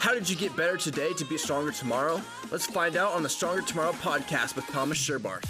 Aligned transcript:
How 0.00 0.14
did 0.14 0.30
you 0.30 0.34
get 0.34 0.56
better 0.56 0.78
today 0.78 1.12
to 1.12 1.26
be 1.26 1.36
stronger 1.36 1.70
tomorrow? 1.72 2.22
Let's 2.50 2.64
find 2.64 2.96
out 2.96 3.12
on 3.12 3.22
the 3.22 3.28
Stronger 3.28 3.60
Tomorrow 3.60 3.92
podcast 3.92 4.56
with 4.56 4.66
Thomas 4.68 4.96
Sherbarth. 4.96 5.44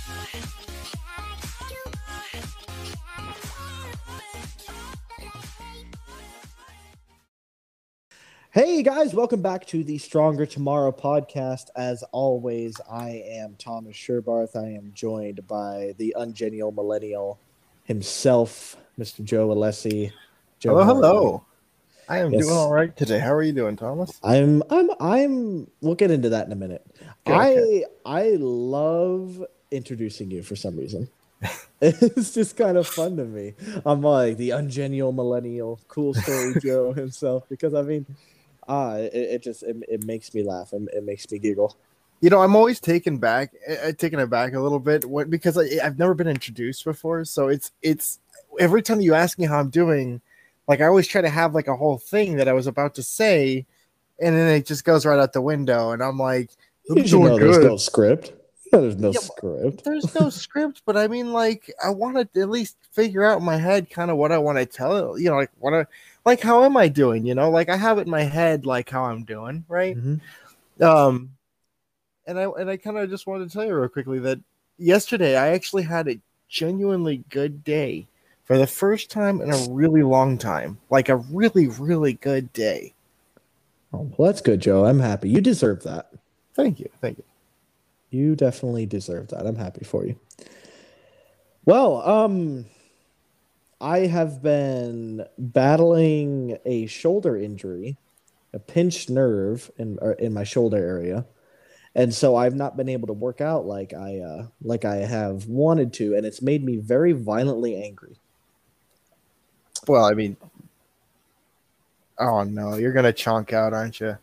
Hey 8.51 8.83
guys, 8.83 9.15
welcome 9.15 9.41
back 9.41 9.69
to 9.69 9.85
the 9.85 9.99
Stronger 9.99 10.47
Tomorrow 10.47 10.91
podcast. 10.91 11.67
As 11.77 12.03
always, 12.11 12.75
I 12.91 13.23
am 13.25 13.55
Thomas 13.57 13.95
Sherbarth. 13.95 14.57
I 14.57 14.71
am 14.71 14.91
joined 14.93 15.47
by 15.47 15.95
the 15.99 16.13
ungenial 16.19 16.73
millennial 16.73 17.39
himself, 17.85 18.77
Mr. 18.99 19.23
Joe 19.23 19.51
Alessi. 19.51 20.11
Joe, 20.59 20.71
hello, 20.71 20.85
how 20.85 20.95
hello. 20.95 21.45
I 22.11 22.19
am 22.19 22.33
Yes. 22.33 22.41
doing 22.41 22.57
all 22.57 22.73
right 22.73 22.95
today. 22.97 23.21
How 23.21 23.33
are 23.33 23.43
you 23.43 23.53
doing, 23.53 23.77
Thomas? 23.77 24.21
I'm 24.25 24.65
I'm 24.69 24.91
I'm 25.01 25.71
we'll 25.81 25.95
get 25.95 26.11
into 26.11 26.29
that 26.31 26.45
in 26.47 26.53
a 26.53 26.57
minute. 26.57 26.85
Okay, 27.29 27.85
I 28.05 28.23
I 28.23 28.37
love 28.39 29.45
introducing 29.71 30.31
you 30.31 30.43
for 30.43 30.57
some 30.57 30.77
reason. 30.77 31.09
it's 31.81 32.35
just 32.35 32.57
kind 32.57 32.77
of 32.77 32.89
fun 32.89 33.17
to 33.17 33.25
me. 33.25 33.55
I'm 33.87 34.03
like 34.03 34.39
the 34.39 34.51
ungenial 34.51 35.13
millennial, 35.15 35.81
cool 35.87 36.13
story 36.13 36.55
Joe 36.61 36.93
himself 36.93 37.49
because 37.49 37.75
I 37.75 37.83
mean, 37.83 38.07
uh 38.67 38.99
it, 39.01 39.15
it 39.15 39.43
just 39.45 39.63
it, 39.63 39.77
it 39.89 40.05
makes 40.05 40.35
me 40.35 40.43
laugh 40.43 40.73
and 40.73 40.89
it 40.93 41.05
makes 41.05 41.31
me 41.31 41.39
giggle. 41.39 41.77
You 42.21 42.29
know, 42.29 42.43
I'm 42.43 42.55
always 42.57 42.81
taken 42.81 43.17
back, 43.19 43.55
uh, 43.67 43.93
taken 43.93 44.19
aback 44.19 44.53
a 44.53 44.61
little 44.61 44.81
bit 44.81 45.07
what, 45.07 45.31
because 45.31 45.57
I, 45.57 45.69
I've 45.83 45.99
never 45.99 46.13
been 46.13 46.29
introduced 46.29 46.85
before. 46.85 47.25
So 47.25 47.47
it's 47.49 47.71
it's 47.83 48.19
every 48.59 48.83
time 48.83 49.01
you 49.01 49.15
ask 49.15 49.39
me 49.39 49.47
how 49.47 49.61
I'm 49.61 49.71
doing, 49.71 50.21
like 50.71 50.81
I 50.81 50.87
always 50.87 51.09
try 51.09 51.21
to 51.21 51.29
have 51.29 51.55
like 51.55 51.69
a 51.69 51.77
whole 51.77 51.99
thing 51.99 52.37
that 52.37 52.49
I 52.49 52.55
was 52.55 52.69
about 52.69 52.95
to 52.95 53.03
say, 53.03 53.67
and 54.21 54.37
then 54.37 54.49
it 54.55 54.67
just 54.67 54.85
goes 54.85 55.05
right 55.05 55.19
out 55.19 55.33
the 55.33 55.43
window, 55.43 55.91
and 55.91 56.03
I'm 56.03 56.19
like, 56.19 56.51
I'm 56.89 56.99
You 56.99 57.19
know 57.19 57.39
there's 57.39 57.65
no 57.65 57.77
script. 57.77 58.33
There's 58.71 58.97
no 58.97 59.13
Yeah, 59.13 59.21
script. 59.21 59.85
There's 59.85 60.15
no 60.15 60.31
script, 60.31 60.83
but 60.87 60.97
I 60.97 61.09
mean, 61.09 61.33
like, 61.33 61.73
I 61.85 61.91
want 61.91 62.33
to 62.35 62.41
at 62.41 62.49
least 62.49 62.77
figure 62.93 63.25
out 63.25 63.41
in 63.41 63.45
my 63.45 63.57
head 63.57 63.91
kind 63.91 64.11
of 64.11 64.17
what 64.17 64.33
I 64.33 64.39
want 64.39 64.59
to 64.59 64.67
tell. 64.67 65.19
You 65.19 65.31
know, 65.31 65.37
like 65.37 65.51
what 65.59 65.75
I 65.75 65.87
like. 66.25 66.41
How 66.41 66.65
am 66.65 66.77
I 66.77 66.89
doing? 66.89 67.27
You 67.27 67.35
know, 67.35 67.51
like 67.51 67.69
I 67.69 67.77
have 67.77 67.99
it 67.99 68.03
in 68.03 68.11
my 68.11 68.23
head, 68.23 68.65
like 68.67 68.91
how 68.91 69.05
I'm 69.05 69.25
doing, 69.25 69.65
right? 69.69 69.97
Mhm. 69.97 70.21
Um, 70.81 71.31
and 72.27 72.39
I 72.39 72.45
and 72.45 72.71
I 72.71 72.77
kind 72.77 72.99
of 72.99 73.11
just 73.11 73.27
wanted 73.27 73.49
to 73.49 73.53
tell 73.53 73.65
you 73.67 73.75
real 73.75 73.89
quickly 73.89 74.19
that 74.21 74.39
yesterday 74.79 75.37
I 75.37 75.49
actually 75.49 75.83
had 75.85 76.09
a 76.09 76.21
genuinely 76.49 77.25
good 77.29 77.65
day 77.65 78.07
for 78.51 78.59
the 78.59 78.67
first 78.67 79.13
time 79.13 79.41
in 79.41 79.53
a 79.53 79.67
really 79.71 80.03
long 80.03 80.37
time, 80.37 80.77
like 80.91 81.09
a 81.09 81.15
really 81.15 81.69
really 81.69 82.15
good 82.15 82.53
day. 82.53 82.93
Oh, 83.93 84.11
well, 84.19 84.27
that's 84.27 84.41
good, 84.41 84.59
Joe. 84.59 84.87
I'm 84.87 84.99
happy. 84.99 85.29
You 85.29 85.41
deserve 85.41 85.85
that. 85.85 86.13
Thank 86.55 86.81
you, 86.81 86.89
thank 87.01 87.19
you. 87.19 87.25
You 88.11 88.35
definitely 88.35 88.87
deserve 88.87 89.29
that. 89.29 89.47
I'm 89.47 89.55
happy 89.55 89.85
for 89.85 90.05
you. 90.05 90.19
Well, 91.65 92.03
um 92.03 92.67
I 93.81 94.01
have 94.01 94.43
been 94.43 95.25
battling 95.39 96.59
a 96.65 96.87
shoulder 96.87 97.37
injury, 97.37 97.99
a 98.53 98.59
pinched 98.59 99.11
nerve 99.11 99.71
in 99.79 99.97
in 100.19 100.35
my 100.35 100.43
shoulder 100.43 100.77
area. 100.77 101.25
And 101.95 102.13
so 102.13 102.35
I've 102.35 102.57
not 102.57 102.77
been 102.77 102.89
able 102.89 103.07
to 103.07 103.13
work 103.13 103.41
out 103.41 103.65
like 103.65 103.95
I 103.95 104.19
uh 104.19 104.47
like 104.61 104.85
I 104.85 104.97
have 104.97 105.47
wanted 105.47 105.93
to 105.95 106.17
and 106.17 106.27
it's 106.27 106.43
made 106.43 106.65
me 106.65 106.79
very 106.79 107.13
violently 107.13 107.81
angry. 107.81 108.17
Well, 109.91 110.05
I 110.05 110.15
mean, 110.15 110.37
oh 112.19 112.45
no, 112.45 112.77
you're 112.77 112.93
gonna 112.93 113.13
chunk 113.13 113.53
out, 113.53 113.73
aren't 113.73 114.01
you? 114.01 114.17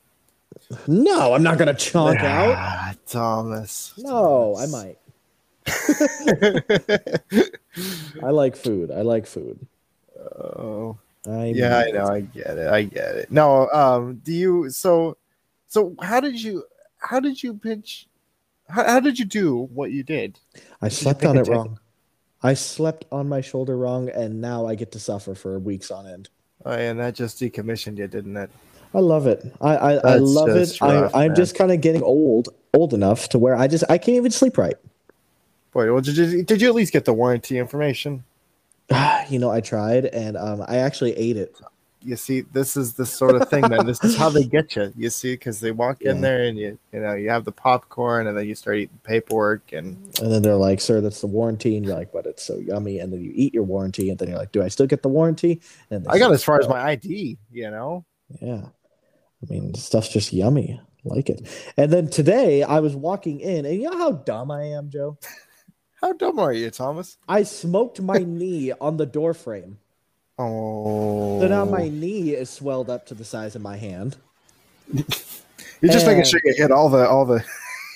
No, 0.88 1.34
I'm 1.34 1.44
not 1.44 1.58
going 1.58 1.74
to 1.74 1.74
chonk 1.74 2.22
out. 2.24 2.56
Ah, 2.58 2.94
Thomas. 3.06 3.94
No, 3.98 4.56
I 4.58 4.66
might. 4.68 4.98
I 8.24 8.30
like 8.32 8.56
food. 8.56 8.92
I 8.92 9.02
like 9.02 9.26
food. 9.28 9.66
oh, 10.20 10.98
I 11.28 11.46
yeah, 11.48 11.78
I 11.78 11.92
know. 11.92 12.08
I 12.08 12.22
get 12.22 12.58
it. 12.58 12.68
I 12.68 12.84
get 12.84 13.16
it. 13.16 13.32
No, 13.32 13.70
um, 13.70 14.22
do 14.24 14.34
you? 14.34 14.70
So, 14.70 15.18
so 15.68 15.96
how 16.02 16.20
did 16.20 16.42
you? 16.42 16.64
How 17.00 17.20
did 17.20 17.42
you 17.44 17.54
pitch? 17.54 18.08
How, 18.70 18.84
how 18.84 19.00
did 19.00 19.20
you 19.20 19.26
do 19.26 19.70
what 19.74 19.92
you 19.92 20.04
did? 20.04 20.40
I 20.82 20.90
slept 20.90 21.24
on 21.26 21.38
it 21.38 21.48
wrong. 21.48 21.80
I 22.44 22.54
slept 22.54 23.06
on 23.12 23.28
my 23.28 23.42
shoulder 23.42 23.78
wrong, 23.78 24.10
and 24.10 24.42
now 24.42 24.66
I 24.68 24.76
get 24.76 24.92
to 24.94 25.00
suffer 25.00 25.34
for 25.36 25.60
weeks 25.60 25.90
on 25.92 26.08
end. 26.08 26.30
Oh, 26.66 26.72
and 26.72 27.00
that 27.00 27.16
just 27.16 27.40
decommissioned 27.40 27.98
you, 27.98 28.08
didn't 28.08 28.38
it? 28.38 28.50
I 28.94 29.00
love 29.00 29.28
it. 29.28 29.44
I 29.62 29.76
I, 29.76 29.94
I 29.94 30.16
love 30.18 30.50
it. 30.50 30.80
rough, 30.82 31.16
I, 31.16 31.24
I'm 31.24 31.28
man. 31.30 31.36
just 31.36 31.56
kind 31.56 31.72
of 31.72 31.82
getting 31.82 32.04
old, 32.04 32.50
old 32.74 32.94
enough 32.94 33.30
to 33.30 33.40
where 33.40 33.56
I 33.56 33.68
just 33.68 33.84
I 33.90 33.98
can't 33.98 34.18
even 34.18 34.32
sleep 34.32 34.58
right. 34.58 34.78
Boy, 35.72 35.92
well, 35.92 36.02
did 36.02 36.18
you 36.18 36.44
did 36.44 36.62
you 36.62 36.68
at 36.68 36.76
least 36.76 36.94
get 36.94 37.06
the 37.06 37.14
warranty 37.14 37.58
information? 37.58 38.24
you 39.30 39.40
know, 39.40 39.52
I 39.52 39.62
tried, 39.62 40.06
and 40.06 40.38
um, 40.38 40.64
I 40.68 40.78
actually 40.78 41.14
ate 41.18 41.38
it. 41.38 41.56
You 42.08 42.16
see, 42.16 42.42
this 42.42 42.78
is 42.78 42.94
the 42.94 43.06
sort 43.06 43.36
of 43.36 43.50
thing, 43.50 43.68
man. 43.68 43.86
This 43.86 44.02
is 44.04 44.16
how 44.16 44.30
they 44.30 44.44
get 44.58 44.76
you. 44.78 44.94
You 44.96 45.10
see, 45.10 45.34
because 45.34 45.60
they 45.60 45.72
walk 45.72 46.02
in 46.02 46.16
Yeah. 46.16 46.22
there 46.22 46.44
and 46.46 46.58
you 46.58 46.80
you 46.94 47.00
know 47.02 47.14
you 47.16 47.30
have 47.30 47.44
the 47.44 47.52
popcorn 47.52 48.28
and 48.28 48.38
then 48.38 48.48
you 48.48 48.56
start 48.56 48.78
eating 48.78 49.00
paperwork 49.04 49.74
and 49.74 49.98
And 50.22 50.32
then 50.32 50.42
they're 50.42 50.56
like, 50.56 50.80
"Sir, 50.80 51.02
that's 51.02 51.20
the 51.22 51.28
warranty," 51.28 51.76
and 51.76 51.86
you're 51.86 51.96
like, 51.96 52.14
"But 52.14 52.26
it's 52.26 52.44
so 52.44 52.58
yummy." 52.58 53.00
And 53.00 53.12
then 53.12 53.22
you 53.22 53.32
eat 53.36 53.54
your 53.54 53.64
warranty, 53.64 54.10
and 54.10 54.18
then 54.18 54.30
you're 54.30 54.38
like, 54.38 54.54
"Do 54.54 54.64
I 54.64 54.70
still 54.70 54.88
get 54.88 55.02
the 55.04 55.10
warranty?" 55.10 55.62
And 55.92 56.08
I 56.08 56.18
got 56.18 56.32
as 56.32 56.44
far 56.44 56.60
as 56.60 56.68
my 56.70 56.82
ID. 56.82 57.38
You 57.52 57.70
know. 57.72 58.06
Yeah. 58.42 58.62
I 58.66 59.46
mean, 59.54 59.74
stuff's 59.76 60.10
just 60.10 60.32
yummy. 60.34 60.80
I 60.82 61.10
like 61.16 61.30
it. 61.30 61.46
And 61.78 61.92
then 61.92 62.08
today 62.10 62.64
I 62.64 62.80
was 62.80 62.96
walking 62.96 63.40
in, 63.42 63.66
and 63.66 63.76
you 63.76 63.90
know 63.90 63.98
how 63.98 64.12
dumb 64.14 64.50
I 64.50 64.64
am, 64.64 64.90
Joe? 64.90 65.18
How 66.00 66.14
dumb 66.14 66.38
are 66.38 66.54
you, 66.54 66.70
Thomas? 66.70 67.18
I 67.28 67.42
smoked 67.42 68.00
my 68.00 68.20
knee 68.20 68.72
on 68.80 68.98
the 68.98 69.06
door 69.08 69.34
frame. 69.34 69.80
Oh, 70.38 71.40
So 71.40 71.48
now 71.48 71.66
my 71.66 71.90
knee 71.90 72.32
is 72.32 72.50
swelled 72.50 72.90
up 72.90 73.06
to 73.08 73.16
the 73.16 73.26
size 73.26 73.56
of 73.56 73.62
my 73.62 73.78
hand. 73.78 74.18
You're 75.82 75.92
just 75.92 76.08
making 76.08 76.24
sure 76.26 76.42
you 76.44 76.54
hit 76.58 76.72
all 76.72 76.90
the 76.90 77.08
all 77.08 77.26
the 77.26 77.46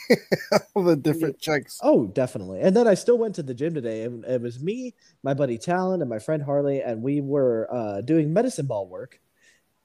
all 0.75 0.83
the 0.83 0.95
different 0.95 1.39
checks. 1.39 1.79
Oh, 1.81 2.07
definitely. 2.07 2.61
And 2.61 2.75
then 2.75 2.87
I 2.87 2.93
still 2.95 3.17
went 3.17 3.35
to 3.35 3.43
the 3.43 3.53
gym 3.53 3.73
today, 3.73 4.03
and 4.03 4.23
it 4.25 4.41
was 4.41 4.59
me, 4.61 4.93
my 5.23 5.33
buddy 5.33 5.57
Talon, 5.57 6.01
and 6.01 6.09
my 6.09 6.19
friend 6.19 6.43
Harley, 6.43 6.81
and 6.81 7.01
we 7.01 7.21
were 7.21 7.67
uh, 7.71 8.01
doing 8.01 8.33
medicine 8.33 8.67
ball 8.67 8.87
work. 8.87 9.19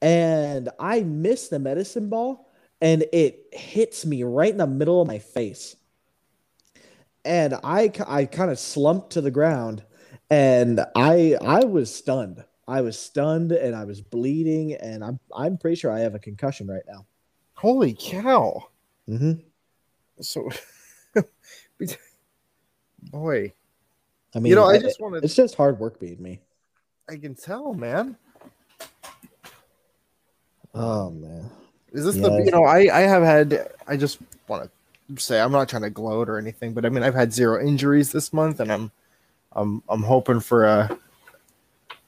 And 0.01 0.69
I 0.79 1.01
missed 1.01 1.49
the 1.49 1.59
medicine 1.59 2.09
ball, 2.09 2.51
and 2.81 3.05
it 3.13 3.47
hits 3.53 4.05
me 4.05 4.23
right 4.23 4.51
in 4.51 4.57
the 4.57 4.67
middle 4.67 5.01
of 5.01 5.07
my 5.07 5.19
face. 5.19 5.75
And 7.25 7.55
I, 7.63 7.91
I 8.07 8.25
kind 8.25 8.51
of 8.51 8.59
slumped 8.59 9.11
to 9.11 9.21
the 9.21 9.31
ground, 9.31 9.83
and 10.29 10.85
I, 10.95 11.35
I 11.41 11.65
was 11.65 11.93
stunned. 11.93 12.43
I 12.67 12.81
was 12.81 12.99
stunned, 12.99 13.51
and 13.53 13.75
I 13.75 13.85
was 13.85 14.01
bleeding, 14.01 14.73
and 14.73 15.03
I'm, 15.03 15.19
I'm 15.35 15.57
pretty 15.57 15.75
sure 15.77 15.91
I 15.91 15.99
have 15.99 16.15
a 16.15 16.19
concussion 16.19 16.67
right 16.67 16.83
now. 16.87 17.05
Holy 17.53 17.93
cow! 17.93 18.67
Mm-hmm. 19.09 19.33
So, 20.21 20.49
boy, 23.11 23.53
I 24.35 24.39
mean, 24.39 24.49
you 24.49 24.55
know, 24.55 24.65
I 24.65 24.75
it- 24.75 24.81
just 24.81 24.99
wanted. 24.99 25.23
it's 25.23 25.35
just 25.35 25.55
hard 25.55 25.79
work 25.79 25.99
being 25.99 26.21
me. 26.21 26.41
I 27.09 27.15
can 27.15 27.35
tell, 27.35 27.73
man. 27.73 28.17
Oh 30.73 31.09
man. 31.09 31.49
Is 31.93 32.03
this 32.05 32.15
Yeah. 32.17 32.29
the 32.29 32.43
you 32.43 32.51
know 32.51 32.65
I 32.65 32.89
I 32.93 32.99
have 33.01 33.23
had 33.23 33.69
I 33.87 33.95
just 33.97 34.19
want 34.47 34.69
to 35.15 35.19
say 35.21 35.39
I'm 35.39 35.51
not 35.51 35.69
trying 35.69 35.83
to 35.83 35.89
gloat 35.89 36.29
or 36.29 36.37
anything, 36.37 36.73
but 36.73 36.85
I 36.85 36.89
mean 36.89 37.01
I've 37.03 37.15
had 37.15 37.33
zero 37.33 37.59
injuries 37.65 38.11
this 38.11 38.33
month, 38.33 38.59
and 38.59 38.71
I'm 38.71 38.91
I'm 39.57 39.83
I'm 39.89 40.03
hoping 40.03 40.39
for 40.39 40.63
a. 40.65 40.97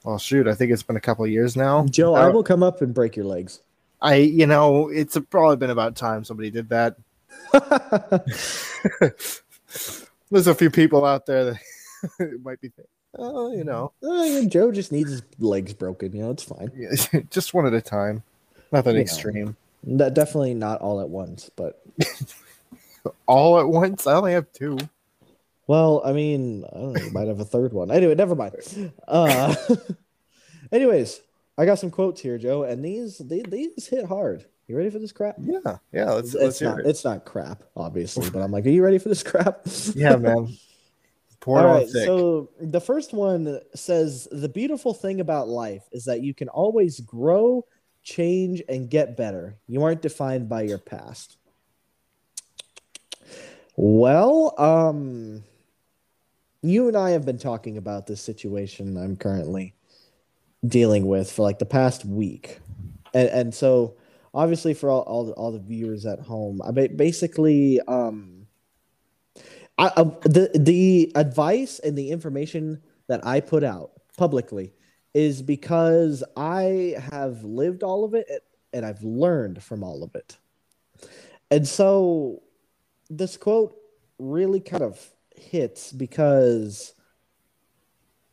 Well, 0.05 0.17
shoot, 0.17 0.47
I 0.47 0.53
think 0.55 0.71
it's 0.71 0.83
been 0.83 0.95
a 0.95 1.01
couple 1.01 1.25
of 1.25 1.31
years 1.31 1.57
now. 1.57 1.85
Joe, 1.87 2.15
I 2.15 2.25
Uh, 2.27 2.31
will 2.31 2.43
come 2.43 2.63
up 2.63 2.81
and 2.81 2.93
break 2.93 3.15
your 3.17 3.25
legs. 3.25 3.59
I 4.01 4.15
you 4.15 4.45
know 4.47 4.87
it's 4.87 5.17
probably 5.29 5.57
been 5.57 5.71
about 5.71 5.95
time 5.97 6.23
somebody 6.23 6.49
did 6.51 6.69
that. 6.69 6.95
There's 10.31 10.47
a 10.47 10.55
few 10.55 10.69
people 10.69 11.03
out 11.05 11.25
there 11.25 11.57
that 12.19 12.39
might 12.43 12.61
be, 12.61 12.71
oh, 13.17 13.51
you 13.51 13.63
know, 13.63 13.91
Uh, 14.03 14.43
Joe 14.47 14.71
just 14.71 14.91
needs 14.91 15.09
his 15.11 15.21
legs 15.39 15.73
broken. 15.73 16.13
You 16.15 16.23
know, 16.23 16.31
it's 16.31 16.43
fine. 16.43 16.71
yeah, 16.77 17.21
just 17.29 17.53
one 17.53 17.65
at 17.65 17.73
a 17.73 17.81
time, 17.81 18.23
nothing 18.71 18.91
You 18.93 18.99
know. 18.99 19.01
extreme. 19.01 19.57
That 19.83 20.13
definitely 20.13 20.53
not 20.53 20.81
all 20.81 21.01
at 21.01 21.09
once, 21.09 21.49
but 21.55 21.81
All 23.25 23.59
at 23.59 23.67
once. 23.67 24.05
I 24.07 24.13
only 24.13 24.33
have 24.33 24.51
two. 24.51 24.77
Well, 25.69 26.01
I 26.03 26.13
mean, 26.13 26.65
I 26.65 26.77
don't 26.79 26.93
know, 26.93 26.99
you 27.03 27.11
might 27.11 27.27
have 27.27 27.39
a 27.39 27.45
third 27.45 27.73
one. 27.73 27.91
Anyway, 27.91 28.15
never 28.15 28.33
mind. 28.33 28.55
Uh, 29.07 29.53
anyways, 30.71 31.21
I 31.59 31.67
got 31.67 31.77
some 31.77 31.91
quotes 31.91 32.19
here, 32.19 32.39
Joe, 32.39 32.63
and 32.63 32.83
these 32.83 33.19
these, 33.19 33.43
these 33.43 33.85
hit 33.85 34.03
hard. 34.05 34.45
You 34.65 34.75
ready 34.75 34.89
for 34.89 34.97
this 34.97 35.11
crap? 35.11 35.35
Yeah, 35.39 35.77
yeah. 35.93 36.05
Let's 36.09 36.33
It's, 36.33 36.41
let's 36.43 36.59
hear 36.59 36.69
not 36.71 36.79
it. 36.79 36.85
it's 36.87 37.05
not 37.05 37.23
crap, 37.23 37.61
obviously, 37.75 38.31
but 38.31 38.41
I'm 38.41 38.51
like, 38.51 38.65
are 38.65 38.69
you 38.69 38.83
ready 38.83 38.97
for 38.97 39.09
this 39.09 39.21
crap? 39.21 39.61
Yeah, 39.95 40.15
man. 40.15 40.57
Pour 41.39 41.59
All 41.59 41.65
right, 41.65 41.87
thick. 41.87 42.05
so 42.05 42.49
the 42.59 42.81
first 42.81 43.13
one 43.13 43.59
says 43.75 44.27
the 44.31 44.49
beautiful 44.49 44.95
thing 44.95 45.21
about 45.21 45.49
life 45.49 45.83
is 45.91 46.03
that 46.05 46.21
you 46.23 46.33
can 46.33 46.49
always 46.49 46.99
grow, 46.99 47.63
change 48.01 48.63
and 48.67 48.89
get 48.89 49.15
better. 49.15 49.55
You 49.67 49.83
aren't 49.83 50.01
defined 50.01 50.49
by 50.49 50.63
your 50.63 50.79
past. 50.79 51.37
Well, 53.75 54.55
um, 54.57 55.43
you 56.61 56.87
and 56.87 56.97
I 56.97 57.11
have 57.11 57.25
been 57.25 57.37
talking 57.37 57.77
about 57.77 58.07
this 58.07 58.21
situation 58.21 58.97
I'm 58.97 59.15
currently 59.15 59.75
dealing 60.67 61.07
with 61.07 61.31
for 61.31 61.43
like 61.43 61.59
the 61.59 61.65
past 61.65 62.05
week, 62.05 62.59
and, 63.13 63.29
and 63.29 63.55
so 63.55 63.95
obviously 64.33 64.73
for 64.73 64.89
all 64.89 65.01
all 65.01 65.25
the, 65.25 65.33
all 65.33 65.51
the 65.51 65.59
viewers 65.59 66.05
at 66.05 66.19
home, 66.19 66.61
I 66.61 66.71
basically 66.71 67.79
um, 67.87 68.47
I, 69.77 69.87
uh, 69.95 70.03
the 70.23 70.51
the 70.53 71.11
advice 71.15 71.79
and 71.79 71.97
the 71.97 72.11
information 72.11 72.81
that 73.07 73.25
I 73.25 73.39
put 73.39 73.63
out 73.63 73.91
publicly 74.17 74.73
is 75.13 75.41
because 75.41 76.23
I 76.37 76.95
have 77.11 77.43
lived 77.43 77.83
all 77.83 78.03
of 78.03 78.13
it 78.13 78.43
and 78.73 78.85
I've 78.85 79.03
learned 79.03 79.63
from 79.63 79.83
all 79.83 80.03
of 80.03 80.13
it. 80.15 80.37
And 81.49 81.67
so 81.67 82.43
this 83.09 83.37
quote 83.37 83.75
really 84.19 84.59
kind 84.59 84.83
of 84.83 84.99
hits 85.39 85.91
because 85.91 86.93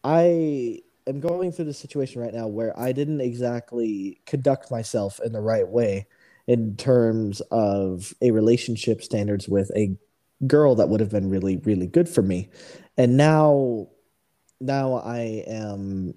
I 0.05 0.81
am 1.07 1.21
going 1.21 1.53
through 1.53 1.67
the 1.67 1.75
situation 1.75 2.21
right 2.23 2.35
now 2.35 2.47
where 2.47 2.79
I 2.79 2.93
didn't 2.93 3.21
exactly 3.21 4.21
conduct 4.27 4.71
myself 4.71 5.21
in 5.25 5.33
the 5.33 5.41
right 5.41 5.67
way 5.67 6.07
in 6.47 6.77
terms 6.77 7.41
of 7.51 8.15
a 8.23 8.31
relationship 8.31 9.03
standards 9.03 9.49
with 9.49 9.71
a 9.77 9.97
girl 10.47 10.75
that 10.77 10.89
would 10.89 11.01
have 11.01 11.11
been 11.11 11.31
really 11.31 11.57
really 11.59 11.87
good 11.87 12.09
for 12.09 12.23
me. 12.23 12.51
And 12.97 13.17
now 13.17 13.89
now 14.61 14.95
I 14.95 15.45
am 15.47 16.15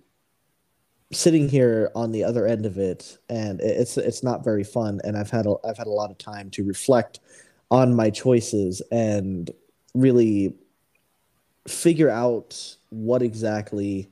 sitting 1.12 1.50
here 1.50 1.90
on 1.96 2.12
the 2.12 2.24
other 2.24 2.46
end 2.46 2.66
of 2.66 2.78
it 2.78 3.18
and 3.30 3.60
it's 3.62 3.98
it's 3.98 4.24
not 4.24 4.44
very 4.44 4.64
fun 4.64 5.02
and 5.04 5.18
I've 5.18 5.32
had 5.32 5.48
a, 5.48 5.56
I've 5.66 5.78
had 5.78 5.88
a 5.88 5.92
lot 5.92 6.12
of 6.12 6.20
time 6.20 6.52
to 6.52 6.64
reflect 6.64 7.20
on 7.72 7.96
my 7.96 8.12
choices 8.12 8.82
and 8.92 9.50
really 9.96 10.54
figure 11.70 12.10
out 12.10 12.76
what 12.90 13.22
exactly 13.22 14.10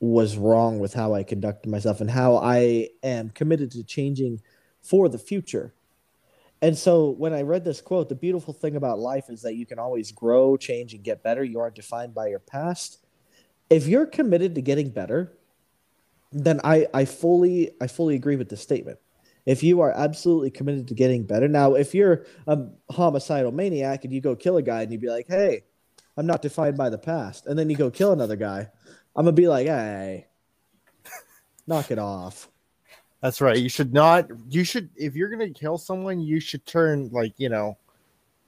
was 0.00 0.36
wrong 0.36 0.78
with 0.78 0.94
how 0.94 1.14
I 1.14 1.22
conducted 1.22 1.68
myself 1.68 2.00
and 2.00 2.10
how 2.10 2.36
I 2.36 2.88
am 3.02 3.30
committed 3.30 3.72
to 3.72 3.82
changing 3.82 4.40
for 4.80 5.08
the 5.08 5.18
future. 5.18 5.74
And 6.60 6.76
so 6.76 7.10
when 7.10 7.32
I 7.32 7.42
read 7.42 7.64
this 7.64 7.80
quote, 7.80 8.08
the 8.08 8.14
beautiful 8.14 8.52
thing 8.52 8.76
about 8.76 8.98
life 8.98 9.28
is 9.28 9.42
that 9.42 9.54
you 9.54 9.66
can 9.66 9.78
always 9.78 10.10
grow, 10.10 10.56
change, 10.56 10.94
and 10.94 11.04
get 11.04 11.22
better. 11.22 11.44
You 11.44 11.60
aren't 11.60 11.76
defined 11.76 12.14
by 12.14 12.28
your 12.28 12.40
past. 12.40 12.98
If 13.70 13.86
you're 13.86 14.06
committed 14.06 14.54
to 14.56 14.62
getting 14.62 14.90
better, 14.90 15.32
then 16.32 16.60
I, 16.64 16.86
I 16.92 17.04
fully 17.04 17.70
I 17.80 17.86
fully 17.86 18.14
agree 18.14 18.36
with 18.36 18.48
the 18.48 18.56
statement. 18.56 18.98
If 19.46 19.62
you 19.62 19.80
are 19.80 19.92
absolutely 19.92 20.50
committed 20.50 20.88
to 20.88 20.94
getting 20.94 21.24
better, 21.24 21.48
now 21.48 21.74
if 21.74 21.94
you're 21.94 22.26
a 22.46 22.58
homicidal 22.90 23.52
maniac 23.52 24.04
and 24.04 24.12
you 24.12 24.20
go 24.20 24.36
kill 24.36 24.56
a 24.58 24.62
guy 24.62 24.82
and 24.82 24.92
you'd 24.92 25.00
be 25.00 25.08
like, 25.08 25.26
"Hey, 25.28 25.62
I'm 26.18 26.26
not 26.26 26.42
defined 26.42 26.76
by 26.76 26.90
the 26.90 26.98
past," 26.98 27.46
and 27.46 27.58
then 27.58 27.70
you 27.70 27.76
go 27.76 27.90
kill 27.90 28.12
another 28.12 28.36
guy, 28.36 28.68
I'm 29.16 29.24
gonna 29.24 29.32
be 29.32 29.48
like, 29.48 29.66
"Hey, 29.66 30.26
knock 31.66 31.90
it 31.90 31.98
off." 31.98 32.48
That's 33.22 33.40
right. 33.40 33.56
You 33.56 33.68
should 33.68 33.94
not. 33.94 34.28
You 34.48 34.64
should 34.64 34.90
if 34.96 35.16
you're 35.16 35.30
gonna 35.30 35.50
kill 35.50 35.78
someone, 35.78 36.20
you 36.20 36.40
should 36.40 36.66
turn 36.66 37.08
like 37.12 37.32
you 37.38 37.48
know. 37.48 37.78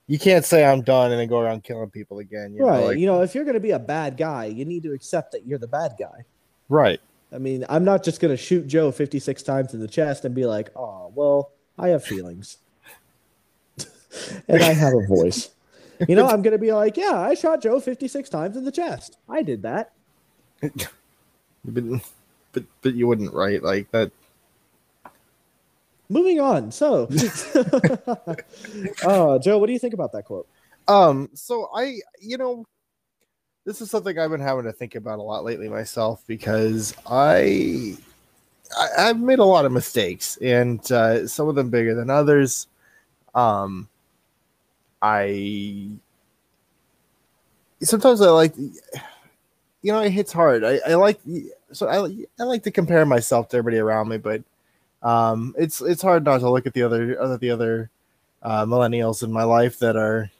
You 0.06 0.19
can't 0.19 0.44
say 0.44 0.64
I'm 0.64 0.82
done 0.82 1.12
and 1.12 1.20
then 1.20 1.28
go 1.28 1.38
around 1.38 1.62
killing 1.62 1.88
people 1.88 2.19
again. 2.19 2.52
You 2.52 2.67
right. 2.67 2.81
Know, 2.81 2.87
like, 2.87 2.99
you 2.99 3.06
know, 3.06 3.22
if 3.22 3.32
you're 3.32 3.44
gonna 3.44 3.61
be 3.61 3.70
a 3.70 3.78
bad 3.78 4.17
guy, 4.17 4.46
you 4.46 4.64
need 4.64 4.82
to 4.82 4.93
accept 4.93 5.31
that 5.32 5.46
you're 5.46 5.58
the 5.58 5.69
bad 5.69 5.94
guy. 5.99 6.25
Right. 6.69 7.00
I 7.32 7.38
mean, 7.38 7.64
I'm 7.69 7.84
not 7.84 8.02
just 8.02 8.20
going 8.20 8.32
to 8.32 8.37
shoot 8.37 8.67
Joe 8.67 8.90
56 8.90 9.43
times 9.43 9.75
in 9.75 9.81
the 9.81 9.88
chest 9.88 10.25
and 10.25 10.34
be 10.34 10.46
like, 10.46 10.70
oh, 10.76 11.12
well, 11.14 11.52
I 11.78 11.88
have 11.88 12.05
feelings. 12.05 12.58
and 14.49 14.62
I 14.62 14.72
have 14.72 14.93
a 14.94 15.06
voice. 15.06 15.50
You 16.08 16.17
know, 16.17 16.26
I'm 16.26 16.43
going 16.43 16.52
to 16.52 16.58
be 16.58 16.73
like, 16.73 16.97
yeah, 16.97 17.20
I 17.20 17.35
shot 17.35 17.62
Joe 17.62 17.81
56 17.81 18.29
times 18.29 18.56
in 18.56 18.64
the 18.64 18.73
chest. 18.73 19.19
I 19.29 19.43
did 19.43 19.62
that. 19.62 19.93
but, 20.61 20.88
but, 21.64 22.64
but 22.82 22.94
you 22.94 23.06
wouldn't, 23.06 23.32
right? 23.32 23.62
Like 23.62 23.91
that. 23.91 24.11
Moving 26.08 26.41
on. 26.41 26.73
So, 26.73 27.05
uh, 29.05 29.38
Joe, 29.38 29.58
what 29.58 29.67
do 29.67 29.73
you 29.73 29.79
think 29.79 29.94
about 29.94 30.12
that 30.12 30.25
quote? 30.25 30.49
Um, 30.88 31.31
so 31.35 31.70
I, 31.75 31.99
you 32.20 32.37
know, 32.37 32.67
this 33.64 33.81
is 33.81 33.91
something 33.91 34.19
I've 34.19 34.31
been 34.31 34.41
having 34.41 34.64
to 34.64 34.73
think 34.73 34.96
about 34.96 35.19
a 35.19 35.23
lot 35.23 35.44
lately 35.44 35.69
myself 35.69 36.25
because 36.26 36.94
I, 37.06 37.96
I 38.76 39.03
have 39.03 39.20
made 39.20 39.38
a 39.38 39.44
lot 39.44 39.67
of 39.67 39.73
mistakes 39.73 40.37
and 40.38 40.91
uh, 40.91 41.29
some 41.29 41.49
of 41.49 41.55
them 41.55 41.70
bigger 41.70 41.94
than 41.94 42.11
others. 42.11 42.67
Um, 43.35 43.88
I 45.02 45.88
sometimes 47.82 48.20
I 48.20 48.31
like, 48.31 48.55
you 48.56 49.93
know, 49.93 50.00
it 50.00 50.11
hits 50.11 50.32
hard. 50.32 50.64
I, 50.64 50.81
I 50.87 50.94
like 50.94 51.20
so 51.73 51.88
I 51.88 52.26
I 52.38 52.44
like 52.44 52.62
to 52.64 52.70
compare 52.70 53.06
myself 53.06 53.49
to 53.50 53.56
everybody 53.56 53.79
around 53.79 54.08
me, 54.08 54.19
but 54.19 54.43
um, 55.02 55.55
it's 55.58 55.81
it's 55.81 56.02
hard 56.02 56.25
not 56.25 56.41
to 56.41 56.50
look 56.50 56.67
at 56.67 56.75
the 56.75 56.82
other 56.82 57.20
other 57.20 57.38
the 57.38 57.50
other 57.50 57.91
uh, 58.43 58.64
millennials 58.67 59.23
in 59.23 59.32
my 59.32 59.44
life 59.44 59.79
that 59.79 59.97
are 59.97 60.31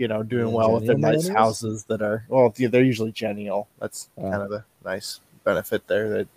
you 0.00 0.08
know, 0.08 0.22
doing 0.22 0.50
well 0.50 0.72
within 0.72 0.98
nice 0.98 1.28
houses 1.28 1.84
that 1.84 2.00
are 2.00 2.24
well, 2.28 2.54
they're 2.56 2.82
usually 2.82 3.12
genial. 3.12 3.68
That's 3.78 4.08
kind 4.18 4.42
of 4.42 4.50
a 4.50 4.64
nice 4.82 5.20
benefit 5.44 5.86
there. 5.88 6.08
That 6.08 6.28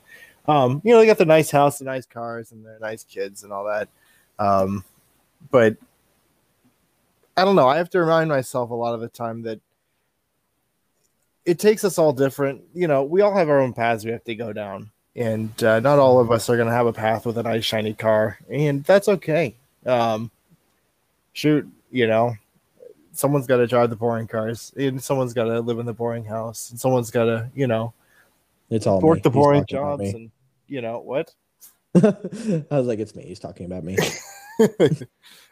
um, 0.50 0.82
you 0.84 0.92
know, 0.92 1.00
they 1.00 1.06
got 1.06 1.18
the 1.18 1.24
nice 1.24 1.50
house, 1.50 1.80
the 1.80 1.86
nice 1.86 2.06
cars, 2.06 2.52
and 2.52 2.66
their 2.66 2.78
nice 2.80 3.06
kids 3.06 3.46
and 3.46 3.54
all 3.54 3.64
that. 3.64 3.88
Um, 4.38 4.84
but 5.50 5.78
I 7.36 7.46
don't 7.46 7.56
know. 7.56 7.68
I 7.68 7.78
have 7.78 7.90
to 7.92 8.00
remind 8.00 8.30
myself 8.30 8.70
a 8.70 8.76
lot 8.76 8.94
of 8.94 9.02
the 9.02 9.08
time 9.08 9.42
that 9.44 9.60
it 11.46 11.60
takes 11.60 11.84
us 11.84 11.98
all 11.98 12.14
different. 12.14 12.62
You 12.74 12.88
know, 12.88 13.04
we 13.04 13.22
all 13.22 13.36
have 13.36 13.50
our 13.50 13.60
own 13.60 13.74
paths 13.74 14.06
we 14.06 14.12
have 14.12 14.24
to 14.26 14.36
go 14.36 14.54
down, 14.54 14.92
and 15.16 15.64
uh, 15.64 15.80
not 15.80 16.00
all 16.00 16.20
of 16.20 16.32
us 16.32 16.50
are 16.50 16.56
going 16.56 16.68
to 16.68 16.74
have 16.74 16.88
a 16.88 16.94
path 16.94 17.26
with 17.26 17.38
a 17.38 17.44
nice 17.44 17.66
shiny 17.66 17.94
car, 17.94 18.38
and 18.50 18.84
that's 18.84 19.08
okay. 19.08 19.56
Um, 19.86 20.32
shoot, 21.34 21.68
you 21.92 22.08
know, 22.08 22.36
someone's 23.14 23.48
got 23.48 23.58
to 23.58 23.68
drive 23.68 23.90
the 23.90 23.96
boring 23.96 24.28
cars, 24.28 24.72
and 24.78 25.04
someone's 25.04 25.34
got 25.34 25.46
to 25.46 25.60
live 25.60 25.80
in 25.80 25.86
the 25.86 25.94
boring 25.94 26.26
house, 26.26 26.70
and 26.70 26.80
someone's 26.80 27.12
got 27.12 27.26
to, 27.26 27.50
you 27.56 27.68
know, 27.68 27.94
it's 28.70 28.88
all 28.88 29.02
work 29.02 29.18
me. 29.18 29.22
the 29.22 29.30
boring 29.30 29.66
jobs, 29.66 30.14
and 30.14 30.32
you 30.68 30.82
know 30.82 31.00
what? 31.00 31.34
I 31.96 32.66
was 32.72 32.88
like, 32.88 33.00
it's 33.00 33.16
me. 33.16 33.26
He's 33.26 33.40
talking 33.40 33.66
about 33.66 33.84
me. 33.84 33.98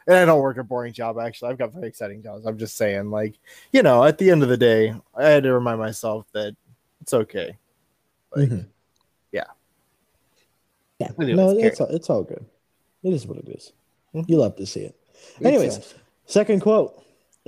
and 0.06 0.16
I 0.16 0.24
don't 0.24 0.40
work 0.40 0.58
a 0.58 0.64
boring 0.64 0.92
job. 0.92 1.18
Actually, 1.18 1.50
I've 1.50 1.58
got 1.58 1.72
very 1.72 1.88
exciting 1.88 2.22
jobs. 2.22 2.46
I'm 2.46 2.58
just 2.58 2.76
saying, 2.76 3.10
like, 3.10 3.38
you 3.72 3.82
know, 3.82 4.04
at 4.04 4.18
the 4.18 4.30
end 4.30 4.42
of 4.42 4.48
the 4.48 4.56
day, 4.56 4.94
I 5.14 5.24
had 5.24 5.42
to 5.44 5.52
remind 5.52 5.78
myself 5.78 6.26
that 6.32 6.56
it's 7.00 7.12
okay. 7.12 7.56
Like, 8.34 8.48
mm-hmm. 8.48 8.68
yeah, 9.32 9.44
yeah. 10.98 11.08
No, 11.18 11.50
it's 11.50 11.80
all, 11.80 11.88
it's 11.88 12.10
all 12.10 12.22
good. 12.22 12.44
It 13.02 13.12
is 13.12 13.26
what 13.26 13.38
it 13.38 13.48
is. 13.48 13.72
Mm-hmm. 14.14 14.30
You 14.30 14.38
love 14.38 14.56
to 14.56 14.66
see 14.66 14.80
it. 14.80 14.96
Anyways, 15.42 15.94
second 16.26 16.60
quote. 16.60 16.98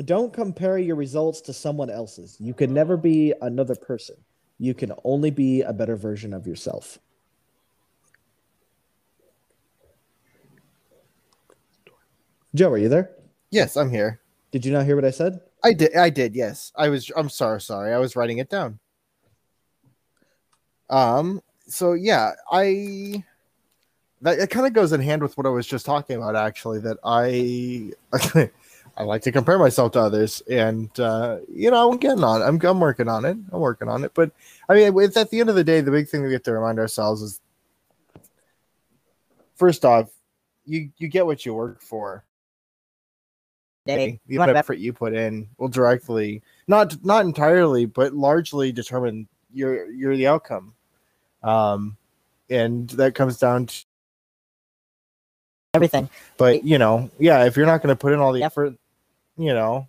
Don't 0.04 0.32
compare 0.32 0.76
your 0.76 0.96
results 0.96 1.40
to 1.42 1.52
someone 1.52 1.88
else's. 1.88 2.36
You 2.40 2.52
can 2.52 2.74
never 2.74 2.96
be 2.96 3.32
another 3.42 3.76
person. 3.76 4.16
You 4.58 4.74
can 4.74 4.92
only 5.04 5.30
be 5.30 5.62
a 5.62 5.72
better 5.72 5.94
version 5.94 6.34
of 6.34 6.48
yourself. 6.48 6.98
Joe, 12.54 12.70
are 12.70 12.78
you 12.78 12.88
there? 12.88 13.10
Yes, 13.50 13.76
I'm 13.76 13.90
here. 13.90 14.20
Did 14.52 14.64
you 14.64 14.72
not 14.72 14.84
hear 14.84 14.94
what 14.94 15.04
I 15.04 15.10
said? 15.10 15.40
I 15.64 15.72
did. 15.72 15.96
I 15.96 16.10
did. 16.10 16.34
Yes, 16.34 16.72
I 16.76 16.88
was. 16.88 17.10
I'm 17.16 17.28
sorry. 17.28 17.60
Sorry, 17.60 17.92
I 17.92 17.98
was 17.98 18.14
writing 18.14 18.38
it 18.38 18.48
down. 18.48 18.78
Um. 20.88 21.42
So 21.66 21.94
yeah, 21.94 22.32
I. 22.50 23.24
That 24.22 24.38
it 24.38 24.50
kind 24.50 24.66
of 24.66 24.72
goes 24.72 24.92
in 24.92 25.00
hand 25.00 25.22
with 25.22 25.36
what 25.36 25.46
I 25.46 25.50
was 25.50 25.66
just 25.66 25.84
talking 25.84 26.16
about. 26.16 26.36
Actually, 26.36 26.80
that 26.80 26.98
I. 27.04 27.90
I 28.96 29.02
like 29.02 29.22
to 29.22 29.32
compare 29.32 29.58
myself 29.58 29.90
to 29.92 30.00
others, 30.00 30.40
and 30.48 30.88
uh, 31.00 31.38
you 31.52 31.68
know, 31.72 31.90
I'm 31.90 31.98
getting 31.98 32.22
on. 32.22 32.42
I'm 32.42 32.60
I'm 32.64 32.78
working 32.78 33.08
on 33.08 33.24
it. 33.24 33.36
I'm 33.50 33.60
working 33.60 33.88
on 33.88 34.04
it. 34.04 34.12
But 34.14 34.30
I 34.68 34.74
mean, 34.74 34.96
it's 35.00 35.16
at 35.16 35.30
the 35.30 35.40
end 35.40 35.48
of 35.48 35.56
the 35.56 35.64
day, 35.64 35.80
the 35.80 35.90
big 35.90 36.08
thing 36.08 36.22
that 36.22 36.28
we 36.28 36.34
have 36.34 36.44
to 36.44 36.52
remind 36.52 36.78
ourselves 36.78 37.20
is, 37.20 37.40
first 39.56 39.84
off, 39.84 40.10
you 40.64 40.90
you 40.98 41.08
get 41.08 41.26
what 41.26 41.44
you 41.44 41.54
work 41.54 41.82
for. 41.82 42.24
The 44.26 44.36
amount 44.36 44.50
of 44.50 44.56
effort 44.56 44.78
you 44.78 44.92
put 44.92 45.14
in 45.14 45.48
will 45.58 45.68
directly, 45.68 46.42
not 46.66 47.04
not 47.04 47.24
entirely, 47.24 47.86
but 47.86 48.14
largely 48.14 48.72
determine 48.72 49.28
your 49.52 49.90
your 49.90 50.16
the 50.16 50.26
outcome. 50.26 50.74
Um, 51.42 51.96
and 52.48 52.88
that 52.90 53.14
comes 53.14 53.38
down 53.38 53.66
to 53.66 53.84
everything. 55.74 56.08
But 56.36 56.64
you 56.64 56.78
know, 56.78 57.10
yeah, 57.18 57.44
if 57.44 57.56
you're 57.56 57.66
not 57.66 57.82
going 57.82 57.94
to 57.94 58.00
put 58.00 58.12
in 58.12 58.20
all 58.20 58.32
the 58.32 58.42
effort 58.42 58.74
you 59.36 59.52
know, 59.52 59.88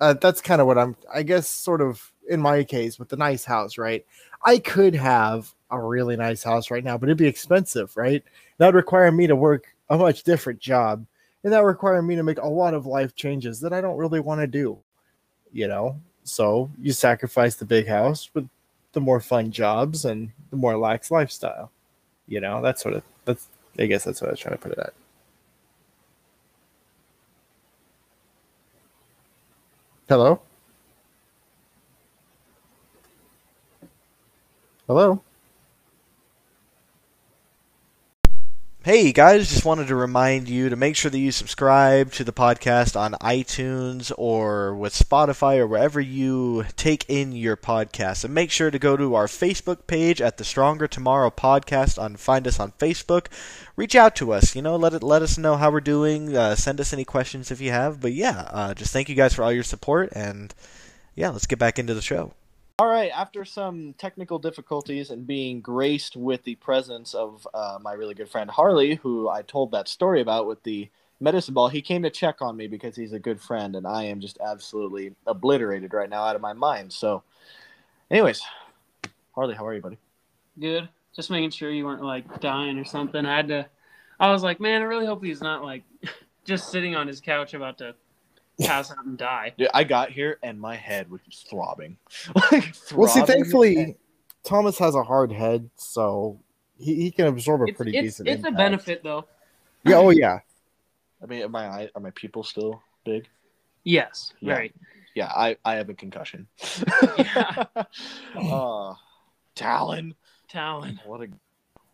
uh, 0.00 0.14
that's 0.14 0.40
kind 0.40 0.60
of 0.60 0.66
what 0.66 0.78
I'm, 0.78 0.96
I 1.12 1.22
guess, 1.22 1.48
sort 1.48 1.80
of 1.80 2.12
in 2.28 2.40
my 2.40 2.64
case 2.64 2.98
with 2.98 3.08
the 3.08 3.16
nice 3.16 3.44
house, 3.44 3.78
right? 3.78 4.04
I 4.44 4.58
could 4.58 4.94
have 4.94 5.52
a 5.70 5.80
really 5.80 6.16
nice 6.16 6.42
house 6.42 6.70
right 6.70 6.84
now, 6.84 6.98
but 6.98 7.08
it'd 7.08 7.18
be 7.18 7.26
expensive, 7.26 7.96
right? 7.96 8.22
That'd 8.58 8.74
require 8.74 9.10
me 9.10 9.26
to 9.26 9.36
work 9.36 9.66
a 9.92 9.98
much 9.98 10.22
different 10.22 10.58
job, 10.58 11.04
and 11.44 11.52
that 11.52 11.64
required 11.64 12.02
me 12.02 12.16
to 12.16 12.22
make 12.22 12.38
a 12.38 12.48
lot 12.48 12.72
of 12.72 12.86
life 12.86 13.14
changes 13.14 13.60
that 13.60 13.74
I 13.74 13.82
don't 13.82 13.98
really 13.98 14.20
want 14.20 14.40
to 14.40 14.46
do. 14.46 14.78
You 15.52 15.68
know, 15.68 16.00
so 16.24 16.70
you 16.80 16.92
sacrifice 16.92 17.56
the 17.56 17.66
big 17.66 17.86
house 17.86 18.30
with 18.32 18.48
the 18.94 19.00
more 19.00 19.20
fun 19.20 19.50
jobs 19.50 20.06
and 20.06 20.30
the 20.50 20.56
more 20.56 20.78
lax 20.78 21.10
lifestyle. 21.10 21.70
You 22.26 22.40
know, 22.40 22.62
that's 22.62 22.82
sort 22.82 22.94
of 22.94 23.02
that's 23.26 23.48
I 23.78 23.84
guess 23.84 24.04
that's 24.04 24.22
what 24.22 24.28
I 24.28 24.30
was 24.30 24.40
trying 24.40 24.54
to 24.54 24.62
put 24.62 24.72
it 24.72 24.78
at. 24.78 24.94
Hello? 30.08 30.40
Hello? 34.86 35.22
Hey 38.84 39.12
guys, 39.12 39.48
just 39.48 39.64
wanted 39.64 39.86
to 39.86 39.94
remind 39.94 40.48
you 40.48 40.68
to 40.68 40.74
make 40.74 40.96
sure 40.96 41.08
that 41.08 41.18
you 41.20 41.30
subscribe 41.30 42.10
to 42.14 42.24
the 42.24 42.32
podcast 42.32 42.98
on 42.98 43.12
iTunes 43.20 44.10
or 44.18 44.74
with 44.74 44.92
Spotify 44.92 45.58
or 45.58 45.68
wherever 45.68 46.00
you 46.00 46.64
take 46.76 47.04
in 47.08 47.30
your 47.30 47.56
podcast. 47.56 48.24
And 48.24 48.34
make 48.34 48.50
sure 48.50 48.72
to 48.72 48.80
go 48.80 48.96
to 48.96 49.14
our 49.14 49.28
Facebook 49.28 49.86
page 49.86 50.20
at 50.20 50.36
the 50.36 50.42
Stronger 50.42 50.88
Tomorrow 50.88 51.30
Podcast 51.30 51.96
on 51.96 52.16
find 52.16 52.44
us 52.48 52.58
on 52.58 52.72
Facebook. 52.72 53.26
Reach 53.76 53.94
out 53.94 54.16
to 54.16 54.32
us, 54.32 54.56
you 54.56 54.62
know, 54.62 54.74
let 54.74 54.94
it 54.94 55.04
let 55.04 55.22
us 55.22 55.38
know 55.38 55.56
how 55.56 55.70
we're 55.70 55.80
doing. 55.80 56.36
Uh, 56.36 56.56
send 56.56 56.80
us 56.80 56.92
any 56.92 57.04
questions 57.04 57.52
if 57.52 57.60
you 57.60 57.70
have. 57.70 58.00
But 58.00 58.14
yeah, 58.14 58.48
uh, 58.50 58.74
just 58.74 58.92
thank 58.92 59.08
you 59.08 59.14
guys 59.14 59.32
for 59.32 59.44
all 59.44 59.52
your 59.52 59.62
support 59.62 60.08
and 60.10 60.52
yeah, 61.14 61.28
let's 61.28 61.46
get 61.46 61.60
back 61.60 61.78
into 61.78 61.94
the 61.94 62.02
show. 62.02 62.32
All 62.78 62.88
right, 62.88 63.10
after 63.14 63.44
some 63.44 63.94
technical 63.98 64.38
difficulties 64.38 65.10
and 65.10 65.26
being 65.26 65.60
graced 65.60 66.16
with 66.16 66.42
the 66.44 66.54
presence 66.56 67.14
of 67.14 67.46
uh, 67.52 67.78
my 67.80 67.92
really 67.92 68.14
good 68.14 68.30
friend 68.30 68.50
Harley, 68.50 68.94
who 68.96 69.28
I 69.28 69.42
told 69.42 69.72
that 69.72 69.88
story 69.88 70.20
about 70.20 70.46
with 70.46 70.62
the 70.62 70.88
medicine 71.20 71.54
ball, 71.54 71.68
he 71.68 71.82
came 71.82 72.02
to 72.02 72.10
check 72.10 72.40
on 72.40 72.56
me 72.56 72.66
because 72.66 72.96
he's 72.96 73.12
a 73.12 73.18
good 73.18 73.40
friend, 73.40 73.76
and 73.76 73.86
I 73.86 74.04
am 74.04 74.20
just 74.20 74.38
absolutely 74.40 75.14
obliterated 75.26 75.92
right 75.92 76.08
now 76.08 76.24
out 76.24 76.34
of 76.34 76.42
my 76.42 76.54
mind. 76.54 76.92
So, 76.92 77.22
anyways, 78.10 78.42
Harley, 79.34 79.54
how 79.54 79.66
are 79.66 79.74
you, 79.74 79.82
buddy? 79.82 79.98
Good. 80.58 80.88
Just 81.14 81.30
making 81.30 81.50
sure 81.50 81.70
you 81.70 81.84
weren't 81.84 82.02
like 82.02 82.40
dying 82.40 82.78
or 82.78 82.84
something. 82.84 83.26
I 83.26 83.36
had 83.36 83.48
to. 83.48 83.66
I 84.18 84.32
was 84.32 84.42
like, 84.42 84.60
man, 84.60 84.80
I 84.80 84.86
really 84.86 85.06
hope 85.06 85.22
he's 85.22 85.42
not 85.42 85.62
like 85.62 85.82
just 86.44 86.70
sitting 86.70 86.96
on 86.96 87.06
his 87.06 87.20
couch 87.20 87.52
about 87.52 87.78
to 87.78 87.94
pass 88.60 88.90
out 88.90 89.04
and 89.04 89.16
die. 89.18 89.52
Dude, 89.56 89.68
I 89.74 89.84
got 89.84 90.10
here 90.10 90.38
and 90.42 90.60
my 90.60 90.76
head 90.76 91.10
was 91.10 91.20
just 91.28 91.48
throbbing. 91.48 91.96
like, 92.52 92.74
well, 92.94 93.08
see, 93.08 93.22
thankfully. 93.22 93.96
Thomas 94.44 94.76
has 94.78 94.94
a 94.96 95.02
hard 95.04 95.30
head, 95.30 95.70
so 95.76 96.40
he, 96.76 96.96
he 96.96 97.10
can 97.12 97.26
absorb 97.26 97.60
a 97.60 97.64
It's, 97.64 97.76
pretty 97.76 97.96
it's, 97.96 98.16
decent. 98.18 98.28
it's 98.28 98.44
a 98.46 98.50
benefit 98.50 99.02
though. 99.04 99.24
Yeah. 99.84 99.96
Oh, 99.96 100.10
yeah. 100.10 100.40
I 101.22 101.26
mean, 101.26 101.42
are 101.42 101.48
my 101.48 101.66
eye- 101.66 101.90
are 101.94 102.00
my 102.00 102.10
pupils 102.10 102.48
still 102.48 102.82
big? 103.04 103.28
Yes, 103.84 104.32
Yeah. 104.40 104.54
right. 104.54 104.74
Yeah, 105.14 105.26
I, 105.26 105.56
I 105.64 105.74
have 105.74 105.90
a 105.90 105.94
concussion. 105.94 106.46
Yeah. 107.18 107.64
uh, 108.34 108.94
Talon. 109.54 110.14
Talon. 110.48 110.98
What 111.04 111.20
a 111.22 111.28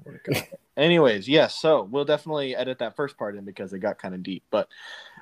what 0.04 0.14
a 0.14 0.30
guy. 0.32 0.48
Anyways, 0.76 1.28
yes, 1.28 1.56
so 1.56 1.82
we'll 1.82 2.04
definitely 2.04 2.54
edit 2.54 2.78
that 2.78 2.94
first 2.94 3.18
part 3.18 3.36
in 3.36 3.44
because 3.44 3.72
it 3.72 3.80
got 3.80 3.98
kind 3.98 4.14
of 4.14 4.22
deep. 4.22 4.44
But 4.50 4.68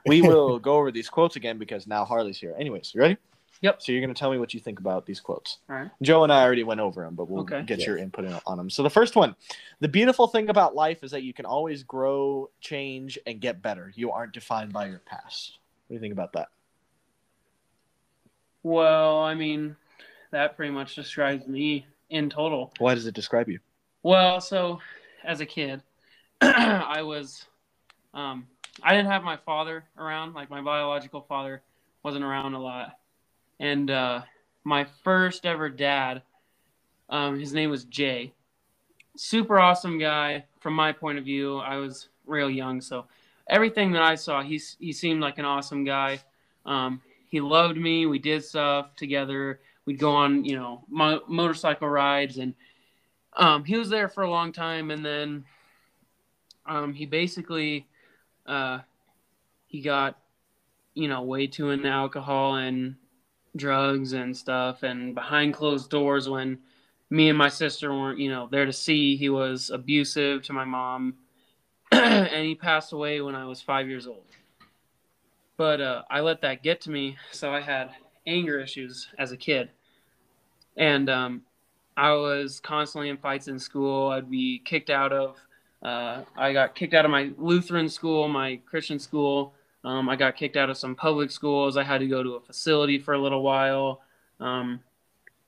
we 0.08 0.22
will 0.22 0.58
go 0.58 0.76
over 0.76 0.90
these 0.90 1.08
quotes 1.08 1.36
again 1.36 1.58
because 1.58 1.86
now 1.86 2.04
Harley's 2.04 2.38
here. 2.38 2.54
Anyways, 2.58 2.92
you 2.94 3.00
ready? 3.00 3.16
Yep. 3.62 3.82
So 3.82 3.92
you're 3.92 4.02
going 4.02 4.12
to 4.14 4.18
tell 4.18 4.30
me 4.30 4.38
what 4.38 4.52
you 4.52 4.60
think 4.60 4.78
about 4.80 5.06
these 5.06 5.18
quotes. 5.18 5.58
All 5.70 5.76
right. 5.76 5.90
Joe 6.02 6.24
and 6.24 6.32
I 6.32 6.42
already 6.42 6.62
went 6.62 6.80
over 6.80 7.02
them, 7.02 7.14
but 7.14 7.28
we'll 7.28 7.42
Okay. 7.42 7.62
get 7.62 7.86
your 7.86 7.96
input 7.96 8.26
on 8.46 8.58
them. 8.58 8.68
So 8.68 8.82
the 8.82 8.90
first 8.90 9.16
one, 9.16 9.34
the 9.80 9.88
beautiful 9.88 10.26
thing 10.26 10.50
about 10.50 10.74
life 10.74 11.02
is 11.02 11.10
that 11.12 11.22
you 11.22 11.32
can 11.32 11.46
always 11.46 11.82
grow, 11.82 12.50
change, 12.60 13.18
and 13.26 13.40
get 13.40 13.62
better. 13.62 13.92
You 13.94 14.12
aren't 14.12 14.32
defined 14.32 14.72
by 14.72 14.86
your 14.88 14.98
past. 15.00 15.58
What 15.86 15.88
do 15.88 15.94
you 15.94 16.00
think 16.00 16.12
about 16.12 16.34
that? 16.34 16.48
Well, 18.62 19.22
I 19.22 19.34
mean, 19.34 19.76
that 20.32 20.56
pretty 20.56 20.72
much 20.72 20.94
describes 20.94 21.46
me 21.46 21.86
in 22.10 22.28
total. 22.28 22.72
Why 22.78 22.94
does 22.94 23.06
it 23.06 23.14
describe 23.14 23.48
you? 23.48 23.60
Well, 24.02 24.40
so 24.40 24.80
as 25.24 25.40
a 25.40 25.46
kid, 25.46 25.82
I 26.40 27.02
was, 27.02 27.46
um, 28.12 28.46
I 28.82 28.94
didn't 28.94 29.10
have 29.10 29.24
my 29.24 29.36
father 29.36 29.84
around. 29.98 30.34
Like 30.34 30.50
my 30.50 30.60
biological 30.60 31.22
father 31.22 31.62
wasn't 32.02 32.24
around 32.24 32.54
a 32.54 32.60
lot, 32.60 32.98
and 33.58 33.90
uh, 33.90 34.22
my 34.64 34.86
first 35.02 35.46
ever 35.46 35.68
dad, 35.68 36.22
um, 37.08 37.38
his 37.38 37.52
name 37.52 37.70
was 37.70 37.84
Jay. 37.84 38.32
Super 39.16 39.58
awesome 39.58 39.98
guy 39.98 40.44
from 40.60 40.74
my 40.74 40.92
point 40.92 41.18
of 41.18 41.24
view. 41.24 41.58
I 41.58 41.76
was 41.76 42.08
real 42.26 42.50
young, 42.50 42.80
so 42.80 43.06
everything 43.48 43.92
that 43.92 44.02
I 44.02 44.14
saw, 44.14 44.42
he 44.42 44.60
he 44.78 44.92
seemed 44.92 45.20
like 45.20 45.38
an 45.38 45.44
awesome 45.44 45.84
guy. 45.84 46.20
Um, 46.64 47.00
he 47.28 47.40
loved 47.40 47.76
me. 47.76 48.06
We 48.06 48.18
did 48.18 48.44
stuff 48.44 48.94
together. 48.96 49.60
We'd 49.84 49.98
go 49.98 50.12
on, 50.12 50.44
you 50.44 50.56
know, 50.56 50.84
mo- 50.88 51.22
motorcycle 51.28 51.88
rides, 51.88 52.38
and 52.38 52.54
um, 53.36 53.64
he 53.64 53.76
was 53.76 53.88
there 53.88 54.08
for 54.08 54.24
a 54.24 54.30
long 54.30 54.52
time. 54.52 54.90
And 54.90 55.04
then 55.04 55.44
um, 56.66 56.92
he 56.92 57.06
basically 57.06 57.86
uh, 58.46 58.80
he 59.66 59.80
got, 59.80 60.18
you 60.94 61.08
know, 61.08 61.22
way 61.22 61.46
too 61.46 61.70
into 61.70 61.88
alcohol 61.88 62.56
and 62.56 62.96
drugs 63.56 64.12
and 64.12 64.36
stuff. 64.36 64.82
And 64.82 65.14
behind 65.14 65.54
closed 65.54 65.90
doors, 65.90 66.28
when 66.28 66.58
me 67.10 67.28
and 67.28 67.38
my 67.38 67.48
sister 67.48 67.92
weren't, 67.92 68.18
you 68.18 68.30
know, 68.30 68.48
there 68.50 68.66
to 68.66 68.72
see, 68.72 69.16
he 69.16 69.28
was 69.28 69.70
abusive 69.70 70.42
to 70.42 70.52
my 70.52 70.64
mom, 70.64 71.14
and 71.92 72.46
he 72.46 72.54
passed 72.54 72.92
away 72.92 73.20
when 73.20 73.34
I 73.34 73.44
was 73.44 73.62
five 73.62 73.88
years 73.88 74.06
old 74.06 74.24
but 75.56 75.80
uh, 75.80 76.02
I 76.10 76.20
let 76.20 76.42
that 76.42 76.62
get 76.62 76.80
to 76.82 76.90
me. 76.90 77.16
So 77.32 77.52
I 77.52 77.60
had 77.60 77.90
anger 78.26 78.60
issues 78.60 79.08
as 79.18 79.32
a 79.32 79.36
kid, 79.36 79.70
and 80.76 81.08
um, 81.08 81.42
I 81.96 82.12
was 82.12 82.60
constantly 82.60 83.08
in 83.08 83.16
fights 83.16 83.48
in 83.48 83.58
school. 83.58 84.10
I'd 84.10 84.30
be 84.30 84.60
kicked 84.64 84.90
out 84.90 85.12
of. 85.12 85.36
Uh, 85.82 86.22
I 86.36 86.52
got 86.52 86.74
kicked 86.74 86.94
out 86.94 87.04
of 87.04 87.10
my 87.10 87.30
Lutheran 87.36 87.88
school, 87.88 88.28
my 88.28 88.56
Christian 88.66 88.98
school. 88.98 89.54
Um, 89.84 90.08
I 90.08 90.16
got 90.16 90.36
kicked 90.36 90.56
out 90.56 90.70
of 90.70 90.76
some 90.76 90.94
public 90.94 91.30
schools. 91.30 91.76
I 91.76 91.84
had 91.84 91.98
to 91.98 92.08
go 92.08 92.22
to 92.22 92.34
a 92.34 92.40
facility 92.40 92.98
for 92.98 93.14
a 93.14 93.18
little 93.18 93.42
while. 93.42 94.00
Um, 94.40 94.80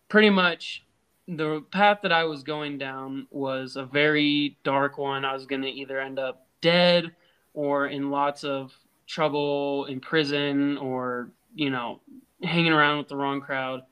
pretty 0.08 0.30
much, 0.30 0.84
the 1.26 1.64
path 1.72 1.98
that 2.02 2.12
I 2.12 2.24
was 2.24 2.42
going 2.42 2.78
down 2.78 3.26
was 3.30 3.76
a 3.76 3.84
very 3.84 4.56
dark 4.62 4.96
one. 4.96 5.24
I 5.24 5.34
was 5.34 5.46
going 5.46 5.62
to 5.62 5.68
either 5.68 6.00
end 6.00 6.18
up 6.18 6.46
dead 6.60 7.12
or 7.54 7.88
in 7.88 8.10
lots 8.10 8.44
of 8.44 8.72
trouble 9.08 9.86
in 9.86 10.00
prison 10.00 10.76
or 10.78 11.30
you 11.54 11.70
know 11.70 12.00
hanging 12.42 12.72
around 12.72 12.98
with 12.98 13.08
the 13.08 13.16
wrong 13.16 13.40
crowd 13.40 13.82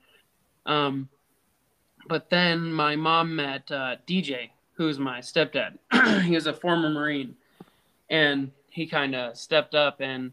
um, 0.65 1.09
but 2.07 2.29
then 2.29 2.71
my 2.71 2.95
mom 2.95 3.35
met 3.35 3.69
uh, 3.71 3.95
dj 4.07 4.49
who's 4.77 4.99
my 4.99 5.19
stepdad. 5.19 5.77
He 6.23 6.35
was 6.35 6.47
a 6.47 6.53
former 6.53 6.89
marine 6.89 7.35
and 8.09 8.51
he 8.69 8.85
kind 8.85 9.15
of 9.15 9.37
stepped 9.37 9.75
up 9.75 9.99
and 10.01 10.31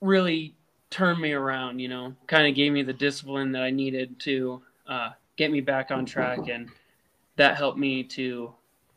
really 0.00 0.54
turned 0.90 1.20
me 1.20 1.32
around 1.32 1.78
you 1.78 1.88
know 1.88 2.14
kind 2.26 2.48
of 2.48 2.54
gave 2.54 2.72
me 2.72 2.82
the 2.82 2.92
discipline 2.92 3.52
that 3.52 3.62
i 3.62 3.70
needed 3.70 4.18
to 4.18 4.60
uh, 4.88 5.10
get 5.36 5.50
me 5.50 5.60
back 5.60 5.90
on 5.90 6.04
track 6.04 6.48
and 6.48 6.68
that 7.36 7.56
helped 7.56 7.78
me 7.78 8.02
to 8.02 8.52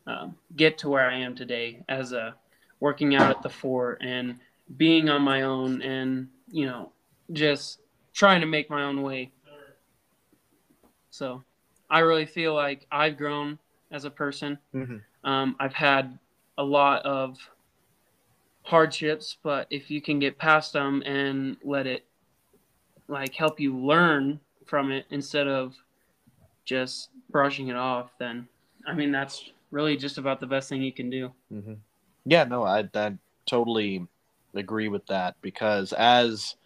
um, 0.06 0.34
get 0.56 0.76
to 0.78 0.88
where 0.88 1.08
i 1.08 1.14
am 1.14 1.34
today 1.34 1.82
as 1.88 2.12
a 2.12 2.34
working 2.80 3.14
out 3.14 3.30
at 3.30 3.42
the 3.42 3.48
fort 3.48 3.98
and 4.02 4.38
being 4.76 5.08
on 5.08 5.22
my 5.22 5.42
own 5.42 5.80
and 5.82 6.28
you 6.50 6.66
know 6.66 6.90
just 7.32 7.80
trying 8.12 8.40
to 8.40 8.46
make 8.46 8.70
my 8.70 8.82
own 8.84 9.02
way. 9.02 9.30
So 11.10 11.44
i 11.90 12.00
really 12.00 12.26
feel 12.26 12.54
like 12.54 12.86
i've 12.90 13.16
grown 13.16 13.58
as 13.94 14.04
a 14.04 14.10
person 14.10 14.58
Mhm. 14.74 15.02
um, 15.24 15.56
i've 15.60 15.72
had 15.72 16.18
a 16.58 16.64
lot 16.64 17.04
of 17.06 17.38
hardships 18.62 19.36
but 19.42 19.66
if 19.70 19.90
you 19.90 20.00
can 20.00 20.18
get 20.18 20.38
past 20.38 20.72
them 20.72 21.02
and 21.06 21.56
let 21.62 21.86
it 21.86 22.06
like 23.08 23.34
help 23.34 23.60
you 23.60 23.76
learn 23.76 24.40
from 24.66 24.90
it 24.90 25.06
instead 25.10 25.46
of 25.46 25.76
just 26.64 27.10
brushing 27.30 27.68
it 27.68 27.76
off 27.76 28.10
then 28.18 28.48
i 28.86 28.92
mean 28.92 29.12
that's 29.12 29.50
really 29.70 29.96
just 29.96 30.18
about 30.18 30.40
the 30.40 30.46
best 30.46 30.68
thing 30.68 30.82
you 30.82 30.92
can 30.92 31.10
do 31.10 31.32
Mm-hmm. 31.52 31.74
Yeah, 32.24 32.44
no, 32.44 32.64
I, 32.64 32.88
I 32.94 33.12
totally 33.46 34.06
agree 34.54 34.88
with 34.88 35.06
that 35.06 35.36
because 35.40 35.92
as 35.92 36.56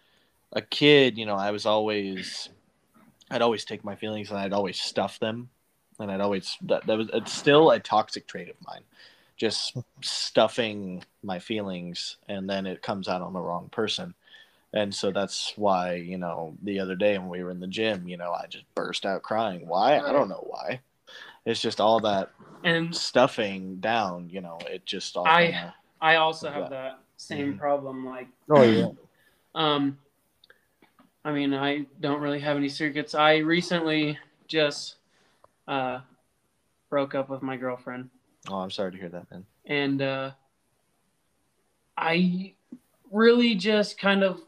a 0.53 0.61
kid, 0.61 1.17
you 1.17 1.25
know, 1.25 1.35
I 1.35 1.51
was 1.51 1.65
always, 1.65 2.49
I'd 3.29 3.41
always 3.41 3.65
take 3.65 3.83
my 3.83 3.95
feelings 3.95 4.29
and 4.29 4.39
I'd 4.39 4.53
always 4.53 4.79
stuff 4.79 5.19
them, 5.19 5.49
and 5.99 6.11
I'd 6.11 6.21
always 6.21 6.57
that, 6.63 6.85
that 6.87 6.97
was 6.97 7.09
it's 7.13 7.31
still 7.33 7.71
a 7.71 7.79
toxic 7.79 8.27
trait 8.27 8.49
of 8.49 8.55
mine, 8.65 8.81
just 9.37 9.77
stuffing 10.01 11.03
my 11.23 11.39
feelings, 11.39 12.17
and 12.27 12.49
then 12.49 12.65
it 12.65 12.81
comes 12.81 13.07
out 13.07 13.21
on 13.21 13.33
the 13.33 13.39
wrong 13.41 13.69
person. 13.69 14.13
And 14.71 14.93
so 14.93 15.11
that's 15.11 15.53
why, 15.55 15.95
you 15.95 16.17
know, 16.19 16.55
the 16.61 16.79
other 16.79 16.95
day 16.95 17.17
when 17.17 17.27
we 17.29 17.43
were 17.43 17.49
in 17.49 17.59
the 17.59 17.65
gym, 17.67 18.07
you 18.07 18.17
know, 18.17 18.31
I 18.31 18.45
just 18.47 18.65
burst 18.75 19.03
out 19.05 19.23
crying. 19.23 19.67
Why? 19.67 19.97
I 19.99 20.11
don't 20.11 20.29
know 20.29 20.45
why. 20.47 20.81
it's 21.45 21.61
just 21.61 21.81
all 21.81 21.99
that 22.01 22.29
And 22.63 22.95
stuffing 22.95 23.77
down. 23.77 24.29
You 24.29 24.41
know, 24.41 24.59
it 24.69 24.85
just 24.85 25.17
all. 25.17 25.25
I- 25.25 25.45
kinda- 25.45 25.75
I 26.01 26.15
also 26.17 26.51
have 26.51 26.69
that 26.69 26.99
same 27.17 27.55
Mhm. 27.55 27.57
problem. 27.57 28.05
Like, 28.05 28.27
Oh 28.49 28.61
yeah. 28.61 28.89
um, 29.55 29.97
I 31.25 31.31
mean, 31.31 31.53
I 31.53 31.85
don't 31.99 32.21
really 32.21 32.39
have 32.39 32.55
any 32.57 32.69
secrets. 32.69 33.15
I 33.15 33.37
recently 33.37 34.17
just 34.47 34.95
uh, 35.69 36.01
broke 36.89 37.15
up 37.15 37.29
with 37.29 37.41
my 37.41 37.55
girlfriend, 37.55 38.09
oh, 38.49 38.57
I'm 38.57 38.71
sorry 38.71 38.91
to 38.91 38.97
hear 38.97 39.09
that, 39.09 39.31
man. 39.31 39.45
and 39.65 40.01
uh, 40.01 40.31
I 41.95 42.53
really 43.11 43.55
just 43.55 43.99
kind 43.99 44.23
of, 44.23 44.41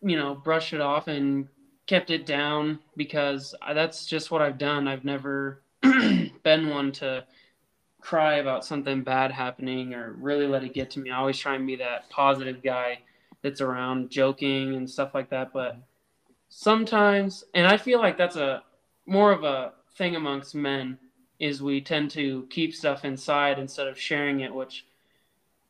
you 0.00 0.16
know, 0.16 0.34
brushed 0.34 0.72
it 0.72 0.80
off 0.80 1.08
and 1.08 1.48
kept 1.86 2.10
it 2.10 2.26
down 2.26 2.78
because 2.96 3.54
I, 3.60 3.74
that's 3.74 4.06
just 4.06 4.30
what 4.30 4.42
I've 4.42 4.58
done. 4.58 4.88
I've 4.88 5.04
never 5.04 5.62
been 5.82 6.70
one 6.70 6.92
to 6.92 7.24
cry 8.00 8.34
about 8.34 8.64
something 8.64 9.02
bad 9.02 9.32
happening 9.32 9.94
or 9.94 10.12
really 10.12 10.46
let 10.46 10.62
it 10.62 10.74
get 10.74 10.90
to 10.90 11.00
me. 11.00 11.10
I 11.10 11.18
always 11.18 11.38
try 11.38 11.54
and 11.54 11.66
be 11.66 11.76
that 11.76 12.10
positive 12.10 12.62
guy 12.62 12.98
that's 13.42 13.60
around 13.60 14.10
joking 14.10 14.74
and 14.74 14.88
stuff 14.88 15.14
like 15.14 15.30
that. 15.30 15.52
But 15.52 15.78
sometimes, 16.48 17.44
and 17.54 17.66
I 17.66 17.76
feel 17.76 17.98
like 17.98 18.18
that's 18.18 18.36
a 18.36 18.62
more 19.06 19.32
of 19.32 19.44
a 19.44 19.72
thing 19.96 20.16
amongst 20.16 20.54
men 20.54 20.98
is 21.38 21.62
we 21.62 21.80
tend 21.80 22.10
to 22.12 22.46
keep 22.50 22.74
stuff 22.74 23.04
inside 23.04 23.58
instead 23.58 23.88
of 23.88 23.98
sharing 23.98 24.40
it, 24.40 24.54
which 24.54 24.84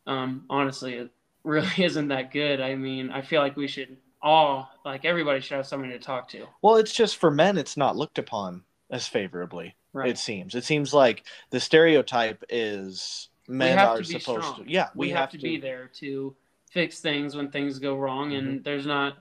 um, 0.06 0.44
honestly, 0.50 0.94
it 0.94 1.10
really 1.42 1.68
isn't 1.84 2.08
that 2.08 2.32
good. 2.32 2.60
I 2.60 2.74
mean, 2.74 3.10
I 3.10 3.22
feel 3.22 3.40
like 3.40 3.56
we 3.56 3.68
should 3.68 3.96
all, 4.22 4.70
like 4.84 5.04
everybody 5.04 5.40
should 5.40 5.56
have 5.56 5.66
somebody 5.66 5.92
to 5.92 5.98
talk 5.98 6.28
to. 6.30 6.46
Well, 6.62 6.76
it's 6.76 6.92
just 6.92 7.16
for 7.16 7.30
men, 7.30 7.58
it's 7.58 7.76
not 7.76 7.96
looked 7.96 8.18
upon 8.18 8.64
as 8.90 9.06
favorably. 9.06 9.76
Right. 9.92 10.10
It 10.10 10.18
seems. 10.18 10.54
It 10.54 10.64
seems 10.64 10.92
like 10.92 11.24
the 11.50 11.60
stereotype 11.60 12.42
is 12.48 13.28
men 13.46 13.78
are 13.78 13.98
to 13.98 14.04
supposed 14.04 14.24
strong. 14.24 14.64
to. 14.64 14.70
Yeah, 14.70 14.88
we, 14.96 15.10
have, 15.10 15.30
to, 15.30 15.38
be 15.38 15.56
there 15.58 15.88
to 16.00 16.34
fix 16.70 17.00
things 17.00 17.36
when 17.36 17.50
things 17.50 17.78
go 17.78 17.96
wrong, 17.96 18.34
and 18.34 18.48
Mm-hmm. 18.48 18.62
there's 18.64 18.86
not 18.86 19.18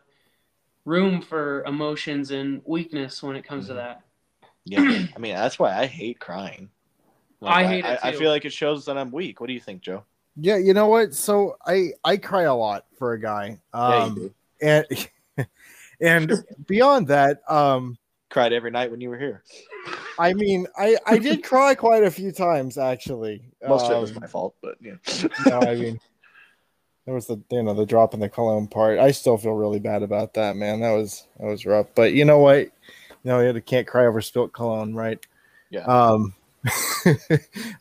room 0.86 1.22
for 1.22 1.64
emotions 1.66 2.32
and 2.32 2.62
weakness 2.66 3.22
when 3.22 3.36
it 3.36 3.46
comes 3.46 3.68
to 3.68 3.74
Mhm. 3.74 3.78
that. 3.78 4.02
Yeah, 4.66 4.82
I 5.16 5.20
mean 5.20 5.36
that's 5.36 5.60
why 5.60 5.78
I 5.78 5.86
hate 5.86 6.20
crying. 6.20 6.70
I 7.42 7.66
hate 7.66 7.86
it 7.86 8.00
I, 8.04 8.10
I 8.10 8.12
feel 8.14 8.30
like 8.30 8.46
it 8.46 8.54
shows 8.54 8.86
that 8.86 8.98
I'm 8.98 9.12
weak. 9.12 9.42
What 9.42 9.48
do 9.48 9.54
you 9.54 9.60
think, 9.60 9.82
Joe? 9.82 10.04
Yeah, 10.38 10.58
you 10.58 10.74
know 10.74 10.88
what? 10.88 11.14
So 11.14 11.58
I 11.66 11.92
I 12.04 12.18
cry 12.18 12.44
a 12.44 12.56
lot 12.56 12.86
for 12.98 13.14
a 13.14 13.20
guy. 13.20 13.60
Yeah, 13.74 13.96
you 13.98 14.04
Um 14.04 14.16
do. 14.16 14.34
and 14.62 14.86
and 16.02 16.46
beyond 16.68 17.08
that, 17.10 17.42
um 17.50 17.98
Cried 18.30 18.54
every 18.54 18.72
night 18.72 18.90
when 18.90 19.00
you 19.02 19.10
were 19.10 19.20
here. 19.20 19.44
I 20.18 20.34
mean, 20.34 20.68
I 20.78 20.98
I 21.06 21.18
did 21.18 21.44
cry 21.44 21.76
quite 21.76 22.04
a 22.04 22.12
few 22.12 22.32
times 22.32 22.78
actually. 22.78 23.44
Most 23.68 23.86
of 23.86 23.98
it 23.98 24.02
was 24.02 24.12
Um, 24.12 24.18
my 24.22 24.28
fault, 24.28 24.56
but 24.62 24.78
yeah. 24.82 24.96
no, 25.46 25.60
I 25.60 25.76
mean, 25.76 26.00
there 27.06 27.14
was 27.14 27.28
the 27.28 27.40
you 27.52 27.64
know 27.64 27.74
the 27.74 27.86
drop 27.86 28.14
in 28.14 28.20
the 28.20 28.30
cologne 28.30 28.68
part. 28.68 28.98
I 29.00 29.12
still 29.12 29.38
feel 29.38 29.54
really 29.54 29.80
bad 29.80 30.02
about 30.02 30.34
that, 30.36 30.56
man. 30.56 30.80
That 30.80 30.94
was 30.94 31.28
that 31.40 31.46
was 31.46 31.66
rough. 31.66 31.88
But 31.94 32.14
you 32.14 32.26
know 32.26 32.40
what? 32.40 32.70
You 33.24 33.32
know, 33.32 33.40
you 33.40 33.62
can't 33.62 33.88
cry 33.88 34.06
over 34.06 34.22
spilt 34.22 34.52
cologne, 34.54 34.94
right? 34.94 35.20
Yeah. 35.70 35.86
Um, 35.86 36.34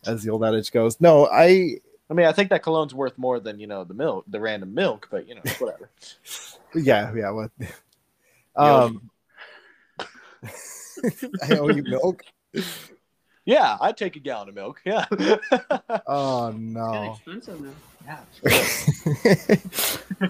as 0.06 0.22
the 0.22 0.30
old 0.30 0.44
adage 0.44 0.72
goes. 0.72 1.00
No, 1.00 1.26
I 1.26 1.76
I 2.10 2.14
mean, 2.14 2.26
I 2.26 2.32
think 2.32 2.50
that 2.50 2.62
cologne's 2.62 2.94
worth 2.94 3.16
more 3.16 3.40
than 3.40 3.58
you 3.58 3.66
know 3.66 3.84
the 3.84 3.94
milk, 3.94 4.24
the 4.28 4.40
random 4.40 4.74
milk, 4.74 5.08
but 5.10 5.28
you 5.28 5.34
know, 5.34 5.42
whatever. 5.58 5.88
yeah 6.74 7.12
yeah 7.14 7.30
what. 7.30 7.50
Um, 8.54 9.08
I 11.42 11.56
owe 11.56 11.70
you 11.70 11.82
milk. 11.84 12.22
yeah, 13.46 13.78
I'd 13.80 13.96
take 13.96 14.16
a 14.16 14.18
gallon 14.18 14.50
of 14.50 14.54
milk. 14.54 14.82
Yeah. 14.84 15.06
Oh 16.06 16.48
It's 16.48 16.58
no. 16.58 17.14
expensive 17.14 17.62
now. 18.04 18.18
yeah. 19.24 20.26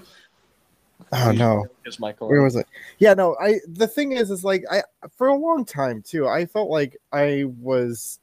oh 1.13 1.33
no. 1.33 1.67
Is 1.95 2.01
my 2.01 2.13
Where 2.19 2.43
was 2.43 2.57
it? 2.57 2.67
Yeah, 2.99 3.15
no. 3.15 3.37
I 3.41 3.61
the 3.67 3.87
thing 3.87 4.13
is, 4.13 4.31
is 4.31 4.45
like 4.45 4.65
I 4.71 4.83
for 5.17 5.29
a 5.29 5.35
long 5.35 5.65
time 5.65 6.03
too. 6.03 6.29
I 6.29 6.47
felt 6.47 6.71
like 6.71 6.97
I 7.13 7.45
was 7.61 8.21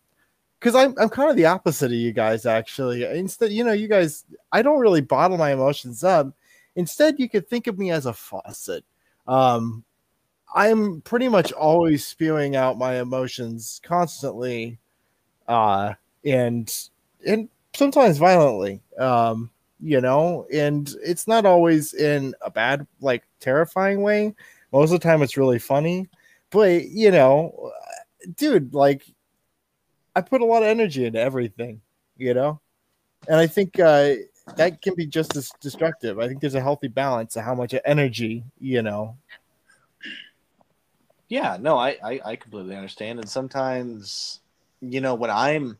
because 0.60 0.76
I'm 0.76 0.94
I'm 1.00 1.10
kind 1.10 1.30
of 1.30 1.36
the 1.36 1.46
opposite 1.46 1.88
of 1.88 1.98
you 1.98 2.12
guys 2.12 2.46
actually. 2.46 3.04
Instead, 3.04 3.52
you 3.52 3.64
know, 3.64 3.72
you 3.72 3.88
guys, 3.88 4.26
I 4.52 4.62
don't 4.62 4.80
really 4.80 5.02
bottle 5.02 5.38
my 5.38 5.54
emotions 5.54 6.04
up. 6.04 6.34
Instead, 6.76 7.20
you 7.20 7.30
could 7.30 7.48
think 7.48 7.68
of 7.68 7.78
me 7.78 7.92
as 7.92 8.06
a 8.06 8.14
faucet. 8.14 8.84
Um, 9.28 9.84
I'm 10.54 11.02
pretty 11.02 11.28
much 11.28 11.52
always 11.52 12.06
spewing 12.06 12.56
out 12.56 12.78
my 12.78 13.00
emotions 13.00 13.80
constantly, 13.84 14.80
uh, 15.48 15.94
and 16.26 16.88
and 17.26 17.50
sometimes 17.74 18.18
violently. 18.18 18.82
Um, 18.98 19.52
you 19.82 20.02
know, 20.02 20.46
and 20.54 20.94
it's 21.04 21.28
not 21.28 21.46
always 21.46 21.94
in 21.94 22.34
a 22.42 22.52
bad, 22.52 22.86
like 23.02 23.24
terrifying 23.40 24.02
way. 24.02 24.36
Most 24.72 24.92
of 24.92 25.00
the 25.00 25.04
time, 25.08 25.22
it's 25.22 25.38
really 25.38 25.60
funny, 25.60 26.08
but 26.52 26.90
you 26.90 27.12
know, 27.12 27.72
dude, 28.36 28.74
like 28.74 29.04
I 30.16 30.22
put 30.22 30.42
a 30.42 30.46
lot 30.46 30.64
of 30.64 30.70
energy 30.70 31.06
into 31.06 31.20
everything, 31.20 31.82
you 32.18 32.34
know, 32.34 32.60
and 33.28 33.38
I 33.38 33.48
think 33.48 33.80
uh, 33.80 34.16
that 34.58 34.82
can 34.82 34.96
be 34.96 35.06
just 35.06 35.36
as 35.36 35.52
destructive. 35.62 36.20
I 36.20 36.28
think 36.28 36.42
there's 36.42 36.56
a 36.56 36.62
healthy 36.62 36.88
balance 36.88 37.36
of 37.36 37.44
how 37.44 37.56
much 37.56 37.74
energy, 37.86 38.44
you 38.60 38.82
know. 38.82 39.18
Yeah, 41.30 41.58
no, 41.60 41.78
I, 41.78 41.98
I 42.04 42.22
I 42.26 42.36
completely 42.36 42.76
understand, 42.76 43.20
and 43.20 43.30
sometimes, 43.30 44.42
you 44.82 45.00
know, 45.00 45.14
when 45.14 45.30
I'm 45.30 45.78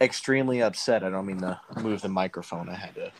extremely 0.00 0.62
upset, 0.62 1.04
I 1.04 1.10
don't 1.10 1.26
mean 1.26 1.40
to 1.40 1.60
move 1.80 2.00
the 2.00 2.08
microphone. 2.08 2.68
I 2.68 2.74
had 2.74 2.94
to, 2.94 3.12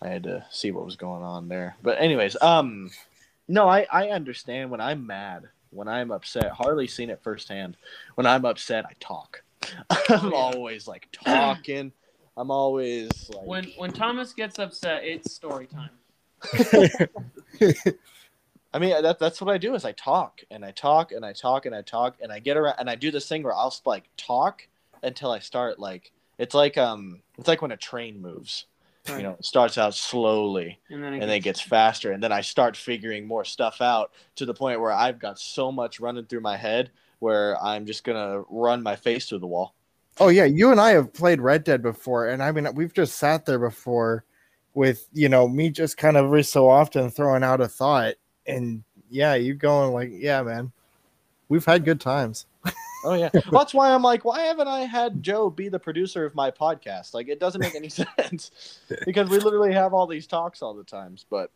I 0.00 0.08
had 0.08 0.22
to 0.24 0.44
see 0.50 0.70
what 0.70 0.84
was 0.84 0.96
going 0.96 1.22
on 1.22 1.48
there. 1.48 1.76
But 1.82 2.00
anyways, 2.00 2.36
um, 2.40 2.90
no, 3.48 3.68
I 3.68 3.86
I 3.90 4.08
understand 4.10 4.70
when 4.70 4.80
I'm 4.80 5.06
mad, 5.06 5.48
when 5.70 5.88
I'm 5.88 6.10
upset. 6.10 6.50
Hardly 6.52 6.86
seen 6.86 7.10
it 7.10 7.20
firsthand. 7.22 7.76
When 8.14 8.26
I'm 8.26 8.44
upset, 8.44 8.84
I 8.86 8.92
talk. 9.00 9.42
I'm 10.08 10.30
yeah. 10.30 10.36
always 10.36 10.86
like 10.88 11.08
talking. 11.12 11.92
I'm 12.36 12.50
always 12.50 13.10
like 13.30 13.46
When 13.46 13.64
when 13.76 13.92
Thomas 13.92 14.32
gets 14.32 14.58
upset, 14.58 15.04
it's 15.04 15.32
story 15.32 15.66
time. 15.66 15.90
I 18.72 18.78
mean, 18.78 19.02
that, 19.02 19.18
that's 19.18 19.40
what 19.40 19.52
I 19.52 19.58
do 19.58 19.74
is 19.74 19.84
I 19.84 19.92
talk 19.92 20.40
and 20.50 20.64
I 20.64 20.70
talk 20.70 21.10
and 21.12 21.24
I 21.24 21.32
talk 21.32 21.66
and 21.66 21.74
I 21.74 21.82
talk 21.82 22.16
and 22.22 22.32
I 22.32 22.38
get 22.38 22.56
around 22.56 22.76
and 22.78 22.88
I 22.88 22.94
do 22.94 23.10
this 23.10 23.28
thing 23.28 23.42
where 23.42 23.52
I'll 23.52 23.74
like 23.84 24.04
talk 24.16 24.66
until 25.02 25.30
I 25.30 25.38
start 25.38 25.78
like 25.78 26.12
it's 26.38 26.54
like 26.54 26.78
um 26.78 27.20
it's 27.38 27.48
like 27.48 27.62
when 27.62 27.72
a 27.72 27.76
train 27.76 28.20
moves. 28.20 28.66
You 29.08 29.22
know, 29.22 29.36
it 29.38 29.44
starts 29.44 29.76
out 29.76 29.94
slowly 29.94 30.78
and 30.88 31.02
then 31.02 31.14
it 31.14 31.20
and 31.20 31.22
then 31.22 31.38
it 31.38 31.40
gets 31.40 31.60
faster 31.60 32.12
and 32.12 32.22
then 32.22 32.32
I 32.32 32.42
start 32.42 32.76
figuring 32.76 33.26
more 33.26 33.44
stuff 33.44 33.80
out 33.80 34.12
to 34.36 34.46
the 34.46 34.54
point 34.54 34.80
where 34.80 34.92
I've 34.92 35.18
got 35.18 35.38
so 35.38 35.72
much 35.72 35.98
running 35.98 36.26
through 36.26 36.42
my 36.42 36.56
head 36.56 36.90
where 37.18 37.60
I'm 37.62 37.86
just 37.86 38.04
gonna 38.04 38.42
run 38.48 38.82
my 38.82 38.96
face 38.96 39.28
through 39.28 39.40
the 39.40 39.46
wall. 39.46 39.74
Oh 40.18 40.28
yeah, 40.28 40.44
you 40.44 40.70
and 40.70 40.80
I 40.80 40.90
have 40.90 41.12
played 41.12 41.40
Red 41.40 41.64
Dead 41.64 41.82
before, 41.82 42.28
and 42.28 42.42
I 42.42 42.52
mean 42.52 42.68
we've 42.74 42.92
just 42.92 43.16
sat 43.16 43.46
there 43.46 43.58
before 43.58 44.24
with 44.74 45.08
you 45.12 45.28
know 45.28 45.48
me 45.48 45.70
just 45.70 45.96
kind 45.96 46.16
of 46.16 46.26
every 46.26 46.44
so 46.44 46.68
often 46.68 47.10
throwing 47.10 47.42
out 47.42 47.60
a 47.60 47.68
thought, 47.68 48.14
and 48.46 48.84
yeah, 49.08 49.34
you 49.34 49.54
going 49.54 49.92
like, 49.92 50.10
yeah, 50.12 50.42
man, 50.42 50.72
we've 51.48 51.64
had 51.64 51.84
good 51.84 52.00
times. 52.00 52.46
Oh 53.04 53.14
yeah, 53.14 53.30
well, 53.50 53.62
that's 53.62 53.74
why 53.74 53.92
I'm 53.92 54.02
like, 54.02 54.24
why 54.24 54.40
haven't 54.42 54.68
I 54.68 54.80
had 54.80 55.22
Joe 55.22 55.50
be 55.50 55.68
the 55.68 55.78
producer 55.78 56.24
of 56.24 56.34
my 56.34 56.50
podcast? 56.50 57.14
Like, 57.14 57.28
it 57.28 57.40
doesn't 57.40 57.60
make 57.60 57.74
any 57.74 57.88
sense 58.18 58.50
because 59.04 59.28
we 59.28 59.38
literally 59.38 59.72
have 59.72 59.94
all 59.94 60.06
these 60.06 60.26
talks 60.26 60.62
all 60.62 60.74
the 60.74 60.84
times. 60.84 61.24
But 61.28 61.50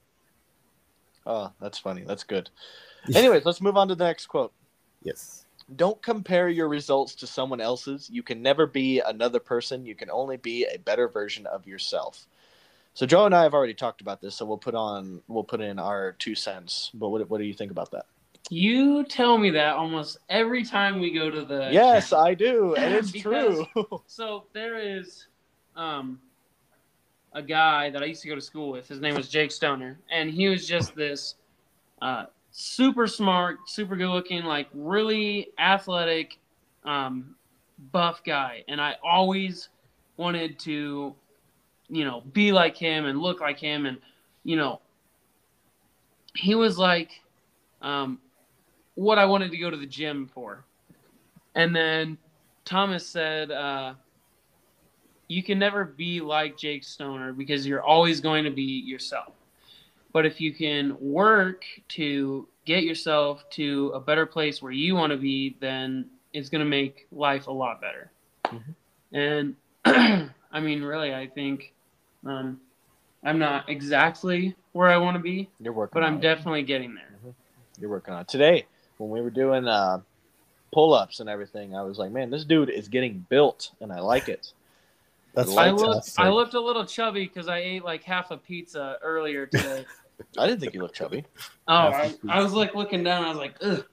oh, 1.27 1.53
that's 1.61 1.79
funny. 1.79 2.05
That's 2.07 2.25
good. 2.25 2.51
Anyways, 3.15 3.45
let's 3.45 3.61
move 3.61 3.77
on 3.77 3.89
to 3.89 3.95
the 3.95 4.05
next 4.05 4.27
quote. 4.27 4.53
Yes. 5.03 5.45
Don't 5.77 6.01
compare 6.03 6.49
your 6.49 6.69
results 6.69 7.15
to 7.17 7.27
someone 7.27 7.61
else's. 7.61 8.11
You 8.11 8.23
can 8.23 8.43
never 8.43 8.67
be 8.67 9.01
another 9.01 9.41
person. 9.41 9.87
You 9.87 9.95
can 9.95 10.11
only 10.11 10.37
be 10.37 10.65
a 10.67 10.79
better 10.79 11.09
version 11.09 11.47
of 11.47 11.67
yourself. 11.67 12.27
So 12.95 13.07
Joe 13.07 13.27
and 13.27 13.35
I 13.35 13.43
have 13.43 13.55
already 13.55 13.75
talked 13.75 14.01
about 14.01 14.21
this, 14.21 14.37
so 14.37 14.47
we'll 14.47 14.57
put 14.57 14.75
on 14.75 15.21
we'll 15.27 15.45
put 15.45 15.61
in 15.61 15.79
our 15.79 16.13
two 16.13 16.35
cents. 16.35 16.91
But 16.95 17.09
what 17.09 17.29
what 17.29 17.39
do 17.39 17.45
you 17.45 17.55
think 17.55 17.71
about 17.71 17.91
that? 17.91 18.07
You 18.51 19.05
tell 19.05 19.39
me 19.39 19.51
that 19.51 19.75
almost 19.75 20.19
every 20.29 20.65
time 20.65 21.01
we 21.01 21.11
go 21.13 21.31
to 21.31 21.45
the 21.45 21.71
yes, 21.73 22.13
I 22.13 22.35
do, 22.35 22.75
and 22.75 22.95
it's 22.99 23.11
Because- 23.11 23.65
true. 23.73 24.03
So 24.07 24.45
there 24.53 24.77
is 24.79 25.27
um, 25.77 26.21
a 27.33 27.43
guy 27.43 27.91
that 27.91 28.03
I 28.03 28.07
used 28.07 28.23
to 28.23 28.29
go 28.29 28.35
to 28.35 28.41
school 28.41 28.71
with. 28.71 28.87
His 28.89 29.01
name 29.01 29.15
was 29.15 29.29
Jake 29.29 29.51
Stoner, 29.51 29.99
and 30.11 30.31
he 30.31 30.49
was 30.49 30.67
just 30.69 30.95
this 30.95 31.37
uh, 32.03 32.27
super 32.51 33.07
smart, 33.07 33.59
super 33.67 33.97
good 33.97 34.11
looking, 34.11 34.45
like 34.45 34.69
really 34.75 35.49
athletic, 35.59 36.39
um, 36.85 37.35
buff 37.93 38.23
guy. 38.25 38.63
And 38.69 38.81
I 38.81 38.97
always 39.03 39.71
wanted 40.19 40.59
to, 40.61 41.15
you 41.89 42.05
know, 42.05 42.21
be 42.33 42.53
like 42.53 42.77
him 42.77 43.07
and 43.07 43.21
look 43.21 43.41
like 43.41 43.59
him. 43.59 43.87
And, 43.87 43.99
you 44.45 44.57
know, 44.57 44.81
he 46.37 46.55
was 46.55 46.79
like 46.79 47.23
um, 47.83 48.21
what 48.95 49.19
I 49.19 49.25
wanted 49.25 49.51
to 49.51 49.59
go 49.59 49.71
to 49.71 49.77
the 49.77 49.87
gym 49.87 50.27
for. 50.33 50.65
And 51.55 51.75
then 51.75 52.19
Thomas 52.65 53.07
said, 53.07 53.51
uh, 53.51 53.95
"You 55.29 55.43
can 55.43 55.59
never 55.59 55.85
be 55.85 56.21
like 56.21 56.57
Jake 56.57 56.85
Stoner 56.85 57.33
because 57.33 57.67
you're 57.67 57.83
always 57.83 58.21
going 58.21 58.45
to 58.45 58.51
be 58.51 58.63
yourself. 58.63 59.35
But 60.13 60.27
if 60.27 60.41
you 60.41 60.53
can 60.53 60.97
work 61.01 61.65
to 61.89 62.49
get 62.65 62.85
yourself 62.85 63.49
to 63.51 63.91
a 63.95 64.01
better 64.01 64.27
place 64.27 64.63
where 64.63 64.73
you 64.73 64.95
want 64.95 65.11
to 65.13 65.17
be, 65.17 65.57
then 65.61 66.09
it's 66.33 66.49
going 66.49 66.65
to 66.65 66.71
make 66.71 67.07
life 67.13 67.47
a 67.47 67.53
lot 67.53 67.81
better." 67.81 68.11
Mhm. 68.47 68.75
And 69.13 69.57
I 70.53 70.61
mean, 70.61 70.83
really, 70.83 71.15
I 71.15 71.27
think 71.27 71.73
um, 72.27 72.61
I'm 73.25 73.39
not 73.39 73.69
exactly 73.69 74.55
where 74.73 74.89
I 74.89 74.97
want 74.97 75.17
to 75.17 75.23
be, 75.23 75.51
You're 75.61 75.73
working, 75.73 75.95
but 75.95 76.03
I'm 76.03 76.17
it. 76.17 76.23
definitely 76.23 76.63
getting 76.63 76.95
there. 76.95 77.11
You're 77.79 77.91
working 77.91 78.15
on 78.15 78.23
it. 78.23 78.29
today 78.29 78.67
when 78.99 79.11
we 79.11 79.21
were 79.21 79.31
doing 79.31 79.67
uh, 79.67 80.01
pull-ups 80.73 81.21
and 81.21 81.29
everything. 81.29 81.77
I 81.77 81.83
was 81.83 81.99
like, 81.99 82.11
man, 82.13 82.31
this 82.31 82.45
dude 82.45 82.71
is 82.71 82.89
getting 82.89 83.25
built, 83.29 83.71
and 83.81 83.93
I 83.93 84.01
like 84.01 84.29
it. 84.29 84.53
That's 85.35 85.57
I 85.57 85.71
looked. 85.71 86.13
I 86.19 86.29
looked 86.29 86.55
a 86.55 86.61
little 86.61 86.85
chubby 86.87 87.25
because 87.25 87.49
I 87.49 87.59
ate 87.59 87.85
like 87.85 88.05
half 88.05 88.31
a 88.31 88.37
pizza 88.37 88.99
earlier 89.03 89.47
today. 89.47 89.85
I 90.39 90.47
didn't 90.47 90.61
think 90.61 90.75
you 90.75 90.81
looked 90.83 90.95
chubby. 90.95 91.25
oh, 91.67 91.91
Half 91.91 91.93
a 91.93 91.97
I, 91.97 92.09
pizza. 92.09 92.27
I 92.29 92.43
was 92.43 92.53
like 92.53 92.75
looking 92.77 93.03
down. 93.03 93.25
I 93.25 93.29
was 93.31 93.39
like, 93.39 93.57
ugh. 93.61 93.85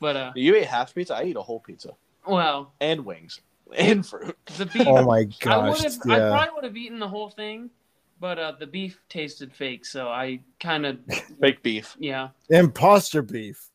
But 0.00 0.16
uh, 0.16 0.32
You 0.34 0.56
ate 0.56 0.66
half 0.66 0.92
pizza. 0.92 1.14
I 1.14 1.22
eat 1.24 1.36
a 1.36 1.42
whole 1.42 1.60
pizza 1.60 1.92
well, 2.26 2.72
and 2.80 3.04
wings 3.04 3.40
and 3.76 4.04
fruit. 4.04 4.36
the 4.58 4.66
beef. 4.66 4.86
Oh 4.86 5.04
my 5.04 5.18
I 5.18 5.24
gosh! 5.40 5.82
would 5.82 5.92
have. 5.92 6.10
I 6.10 6.28
probably 6.28 6.54
would 6.56 6.64
have 6.64 6.76
eaten 6.76 6.98
the 6.98 7.08
whole 7.08 7.30
thing, 7.30 7.70
but 8.20 8.38
uh, 8.38 8.52
the 8.58 8.66
beef 8.66 9.00
tasted 9.08 9.52
fake, 9.54 9.84
so 9.86 10.08
I 10.08 10.40
kind 10.58 10.86
of 10.86 10.98
Fake 11.40 11.62
beef. 11.62 11.96
yeah. 12.00 12.30
Imposter 12.50 13.22
beef. 13.22 13.68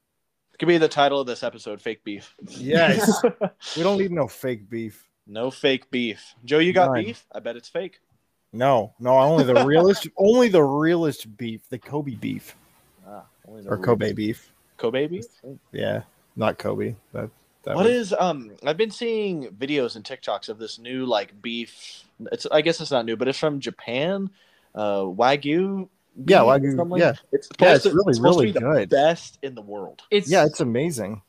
Could 0.59 0.67
be 0.67 0.77
the 0.77 0.87
title 0.87 1.19
of 1.19 1.27
this 1.27 1.43
episode. 1.43 1.81
Fake 1.81 2.03
beef. 2.03 2.33
Yes. 2.47 3.21
we 3.77 3.83
don't 3.83 3.99
need 3.99 4.11
no 4.11 4.27
fake 4.27 4.69
beef. 4.69 5.07
No 5.27 5.51
fake 5.51 5.91
beef. 5.91 6.33
Joe, 6.45 6.59
you 6.59 6.73
got 6.73 6.93
None. 6.93 7.03
beef? 7.03 7.25
I 7.31 7.39
bet 7.39 7.55
it's 7.55 7.69
fake. 7.69 7.99
No, 8.53 8.93
no, 8.99 9.19
only 9.19 9.43
the 9.43 9.65
realest, 9.65 10.07
only 10.17 10.47
the 10.47 10.63
realest 10.63 11.35
beef, 11.37 11.67
the 11.69 11.77
Kobe 11.77 12.15
beef 12.15 12.55
Ah, 13.05 13.25
only 13.47 13.61
the 13.61 13.69
or 13.69 13.75
real- 13.75 13.83
Kobe 13.85 14.13
beef. 14.13 14.51
Kobe 14.77 15.05
beef. 15.07 15.25
Yeah, 15.73 16.03
not 16.37 16.57
Kobe. 16.57 16.95
That, 17.13 17.29
that 17.63 17.75
What 17.75 17.85
was- 17.85 17.93
is 17.93 18.13
um? 18.17 18.51
I've 18.65 18.77
been 18.77 18.89
seeing 18.89 19.49
videos 19.49 19.95
and 19.97 20.05
TikToks 20.05 20.47
of 20.49 20.59
this 20.59 20.79
new 20.79 21.05
like 21.05 21.39
beef. 21.41 22.03
It's 22.31 22.47
I 22.49 22.61
guess 22.61 22.79
it's 22.79 22.89
not 22.91 23.05
new, 23.05 23.17
but 23.17 23.27
it's 23.27 23.37
from 23.37 23.59
Japan. 23.59 24.29
Uh, 24.73 25.01
wagyu. 25.01 25.89
Beef 26.17 26.29
Yeah, 26.29 26.43
or 26.43 26.59
Wagyu, 26.59 26.75
something. 26.75 26.99
yeah. 26.99 27.13
it's 27.31 27.49
Yeah, 27.59 27.75
it's 27.75 27.83
to- 27.83 27.89
really, 27.91 28.13
supposed 28.13 28.17
to 28.17 28.23
really 28.23 28.45
be 28.47 28.51
the 28.53 28.59
good. 28.59 28.89
Best 28.89 29.39
in 29.41 29.55
the 29.55 29.61
world. 29.61 30.01
It's 30.11 30.29
Yeah, 30.29 30.45
it's 30.45 30.59
amazing. 30.59 31.21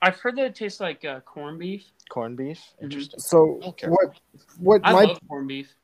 I've 0.00 0.16
heard 0.20 0.36
that 0.36 0.44
it 0.46 0.54
tastes 0.54 0.80
like 0.80 1.04
uh, 1.04 1.20
corned 1.20 1.58
beef. 1.58 1.84
Corned 2.08 2.36
beef. 2.36 2.58
Mhm. 2.78 2.84
Interesting. 2.84 3.20
So 3.20 3.60
Okay. 3.64 3.88
what? 3.88 4.14
What 4.58 4.80
I 4.84 4.92
my 4.92 5.02
love 5.04 5.20
corned 5.28 5.48
beef. 5.48 5.74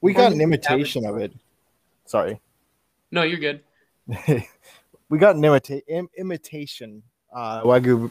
we 0.00 0.12
got 0.12 0.32
an 0.32 0.40
imitation 0.40 1.04
of 1.04 1.16
it. 1.18 1.32
Sorry, 2.04 2.40
No, 3.10 3.22
you're 3.22 3.40
good. 3.40 3.60
we 5.08 5.18
got 5.18 5.34
an 5.36 5.42
imita- 5.42 5.82
Im- 5.88 6.10
imitation 6.16 7.02
uh, 7.34 7.62
wagyu. 7.62 8.10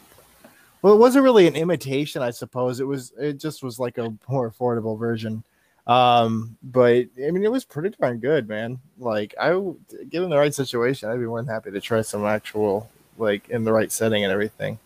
Well, 0.82 0.94
it 0.94 0.98
wasn't 0.98 1.24
really 1.24 1.48
an 1.48 1.56
imitation, 1.56 2.22
I 2.22 2.32
suppose. 2.32 2.80
It 2.80 2.84
was. 2.86 3.12
It 3.18 3.40
just 3.40 3.64
was 3.64 3.80
like 3.80 3.98
a 3.98 4.14
more 4.28 4.52
affordable 4.52 5.00
version. 5.00 5.44
Um, 5.88 6.58
but 6.64 7.06
I 7.18 7.32
mean, 7.32 7.44
it 7.44 7.52
was 7.52 7.64
pretty 7.64 7.96
darn 8.00 8.20
good, 8.20 8.48
man. 8.48 8.80
Like, 8.98 9.36
I, 9.40 9.50
given 10.10 10.30
the 10.30 10.38
right 10.38 10.54
situation, 10.54 11.10
I'd 11.10 11.20
be 11.20 11.26
more 11.26 11.42
than 11.42 11.54
happy 11.54 11.72
to 11.72 11.82
try 11.82 12.02
some 12.02 12.26
actual, 12.26 12.90
like, 13.18 13.50
in 13.50 13.64
the 13.64 13.72
right 13.74 13.92
setting 13.92 14.24
and 14.24 14.34
everything. 14.34 14.80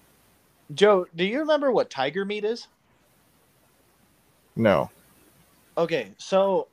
Joe, 0.74 1.08
do 1.16 1.24
you 1.24 1.40
remember 1.40 1.72
what 1.72 1.90
tiger 1.90 2.26
meat 2.26 2.44
is? 2.44 2.68
No, 4.56 4.90
Okay, 5.80 6.10
so 6.18 6.68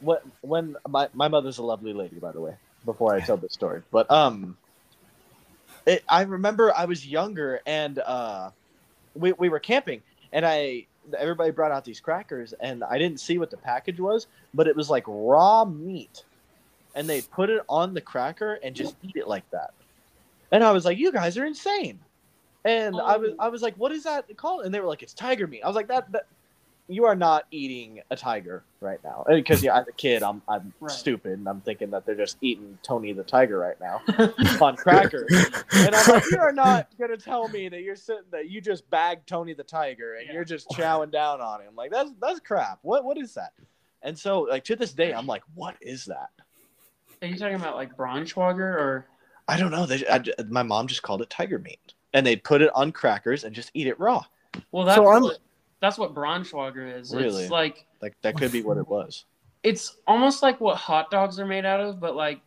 what 0.00 0.24
when 0.40 0.76
my 0.88 1.08
my 1.14 1.28
mother's 1.28 1.58
a 1.58 1.62
lovely 1.62 1.92
lady, 1.92 2.16
by 2.16 2.32
the 2.32 2.40
way. 2.40 2.56
Before 2.84 3.14
I 3.14 3.20
tell 3.20 3.36
this 3.36 3.52
story, 3.52 3.82
but 3.92 4.10
um, 4.10 4.56
it, 5.86 6.02
I 6.08 6.22
remember 6.22 6.72
I 6.76 6.86
was 6.86 7.06
younger 7.06 7.60
and 7.66 8.00
uh, 8.00 8.50
we 9.14 9.32
we 9.32 9.48
were 9.48 9.60
camping 9.60 10.02
and 10.32 10.44
I 10.44 10.86
everybody 11.14 11.50
brought 11.50 11.72
out 11.72 11.84
these 11.84 12.00
crackers 12.00 12.54
and 12.60 12.84
I 12.84 12.98
didn't 12.98 13.20
see 13.20 13.38
what 13.38 13.50
the 13.50 13.56
package 13.56 14.00
was, 14.00 14.26
but 14.54 14.66
it 14.66 14.76
was 14.76 14.90
like 14.90 15.04
raw 15.06 15.64
meat, 15.64 16.24
and 16.94 17.08
they 17.08 17.22
put 17.22 17.50
it 17.50 17.62
on 17.68 17.94
the 17.94 18.00
cracker 18.00 18.58
and 18.62 18.74
just 18.74 18.96
eat 19.02 19.16
it 19.16 19.28
like 19.28 19.48
that, 19.50 19.72
and 20.52 20.64
I 20.64 20.72
was 20.72 20.84
like, 20.84 20.98
you 20.98 21.12
guys 21.12 21.36
are 21.38 21.46
insane. 21.46 21.98
And 22.64 23.00
I 23.00 23.16
was 23.16 23.30
Oh. 23.32 23.36
I 23.38 23.48
was 23.48 23.62
like, 23.62 23.74
what 23.76 23.92
is 23.92 24.02
that 24.02 24.24
called? 24.36 24.64
And 24.64 24.74
they 24.74 24.80
were 24.80 24.86
like, 24.86 25.02
it's 25.02 25.14
tiger 25.14 25.46
meat. 25.46 25.62
I 25.62 25.68
was 25.68 25.76
like, 25.76 25.88
that, 25.88 26.10
that 26.12 26.26
you 26.90 27.04
are 27.04 27.14
not 27.14 27.44
eating 27.50 28.00
a 28.10 28.16
tiger 28.16 28.64
right 28.80 28.98
now. 29.04 29.22
Because 29.28 29.62
yeah, 29.62 29.78
as 29.78 29.86
a 29.88 29.92
kid 29.92 30.22
i'm 30.22 30.40
i'm 30.48 30.72
Right. 30.80 30.90
stupid 30.90 31.32
and 31.38 31.48
i'm 31.48 31.60
thinking 31.60 31.90
that 31.90 32.06
they're 32.06 32.14
just 32.14 32.38
eating 32.40 32.78
tony 32.82 33.12
the 33.12 33.22
tiger 33.24 33.58
right 33.58 33.78
now 33.80 34.00
on 34.60 34.76
crackers 34.76 35.30
and 35.74 35.94
i'm 35.94 36.08
like 36.10 36.24
you 36.30 36.38
are 36.38 36.52
not 36.66 36.88
going 36.98 37.10
to 37.10 37.16
tell 37.16 37.48
me 37.48 37.68
that 37.68 37.82
you're 37.82 37.96
sitting 37.96 38.22
that 38.30 38.48
you 38.48 38.60
just 38.60 38.88
bagged 38.90 39.26
tony 39.28 39.52
the 39.54 39.62
tiger 39.64 40.14
and 40.14 40.26
Yeah. 40.28 40.34
you're 40.34 40.44
just 40.44 40.68
chowing 40.70 41.10
down 41.10 41.40
on 41.40 41.60
him. 41.60 41.74
Like 41.76 41.90
that's 41.90 42.10
that's 42.20 42.40
crap. 42.40 42.78
What 42.82 43.04
what 43.04 43.18
is 43.18 43.34
that? 43.34 43.52
And 44.02 44.18
so 44.18 44.40
like 44.42 44.64
to 44.64 44.76
this 44.76 44.92
day 44.92 45.12
i'm 45.12 45.26
like 45.26 45.42
what 45.54 45.76
is 45.80 46.04
that? 46.06 46.30
Are 47.20 47.28
you 47.28 47.36
talking 47.36 47.56
about 47.56 47.74
like 47.76 47.96
Braunschweiger 47.96 48.58
or? 48.60 49.06
i 49.48 49.56
don't 49.58 49.70
know. 49.70 49.86
They, 49.86 50.06
I, 50.08 50.22
my 50.48 50.62
mom 50.62 50.86
just 50.86 51.02
called 51.02 51.20
it 51.22 51.30
tiger 51.30 51.58
meat. 51.58 51.94
And 52.14 52.24
they'd 52.26 52.42
put 52.42 52.62
it 52.62 52.70
on 52.74 52.92
crackers 52.92 53.44
and 53.44 53.54
just 53.54 53.70
eat 53.74 53.86
it 53.86 53.98
raw. 54.00 54.24
Well, 54.72 54.84
that's 54.86 54.96
So 54.96 55.06
I'm- 55.08 55.22
what, 55.22 55.38
that's 55.80 55.98
what 55.98 56.14
Braunschweiger 56.14 56.98
is. 56.98 57.14
Really? 57.14 57.42
It's 57.42 57.50
like 57.50 57.86
like 58.00 58.16
that 58.22 58.36
could 58.36 58.52
be 58.52 58.62
what 58.62 58.78
it 58.78 58.88
was 58.88 59.24
it's 59.62 59.96
almost 60.06 60.42
like 60.42 60.60
what 60.60 60.76
hot 60.76 61.10
dogs 61.10 61.38
are 61.38 61.46
made 61.46 61.64
out 61.64 61.80
of, 61.80 62.00
but 62.00 62.14
like 62.14 62.40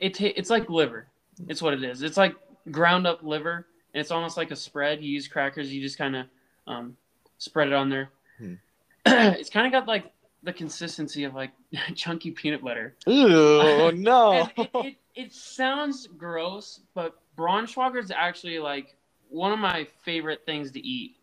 it 0.00 0.14
ta- 0.14 0.32
it's 0.36 0.50
like 0.50 0.68
liver. 0.68 1.06
It's 1.48 1.60
what 1.60 1.74
it 1.74 1.82
is. 1.82 2.02
It's 2.02 2.16
like 2.16 2.34
ground 2.70 3.06
up 3.06 3.22
liver, 3.22 3.66
and 3.94 4.00
it's 4.00 4.10
almost 4.10 4.36
like 4.36 4.50
a 4.50 4.56
spread. 4.56 5.02
You 5.02 5.10
use 5.10 5.28
crackers, 5.28 5.72
you 5.72 5.80
just 5.80 5.98
kind 5.98 6.16
of 6.16 6.26
um, 6.66 6.96
spread 7.38 7.68
it 7.68 7.74
on 7.74 7.88
there. 7.88 8.10
Hmm. 8.38 8.54
it's 9.06 9.50
kind 9.50 9.66
of 9.66 9.72
got 9.72 9.88
like 9.88 10.12
the 10.42 10.52
consistency 10.52 11.24
of 11.24 11.34
like 11.34 11.50
chunky 11.94 12.30
peanut 12.30 12.62
butter. 12.62 12.94
Ooh, 13.08 13.92
no 13.94 14.48
it, 14.56 14.70
it, 14.74 14.96
it 15.14 15.32
sounds 15.32 16.06
gross, 16.06 16.80
but 16.94 17.16
Braunschweiger 17.36 18.02
is 18.02 18.10
actually 18.10 18.58
like 18.58 18.96
one 19.28 19.52
of 19.52 19.58
my 19.58 19.86
favorite 20.02 20.42
things 20.46 20.70
to 20.72 20.80
eat. 20.80 21.16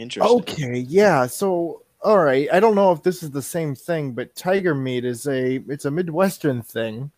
Interesting 0.00 0.38
Okay, 0.40 0.78
yeah. 0.78 1.26
So, 1.26 1.82
all 2.02 2.18
right. 2.18 2.48
I 2.52 2.60
don't 2.60 2.74
know 2.74 2.92
if 2.92 3.02
this 3.02 3.22
is 3.22 3.30
the 3.30 3.42
same 3.42 3.74
thing, 3.74 4.12
but 4.12 4.34
tiger 4.34 4.74
meat 4.74 5.04
is 5.04 5.26
a 5.26 5.56
it's 5.68 5.84
a 5.84 5.90
Midwestern 5.90 6.62
thing, 6.62 7.10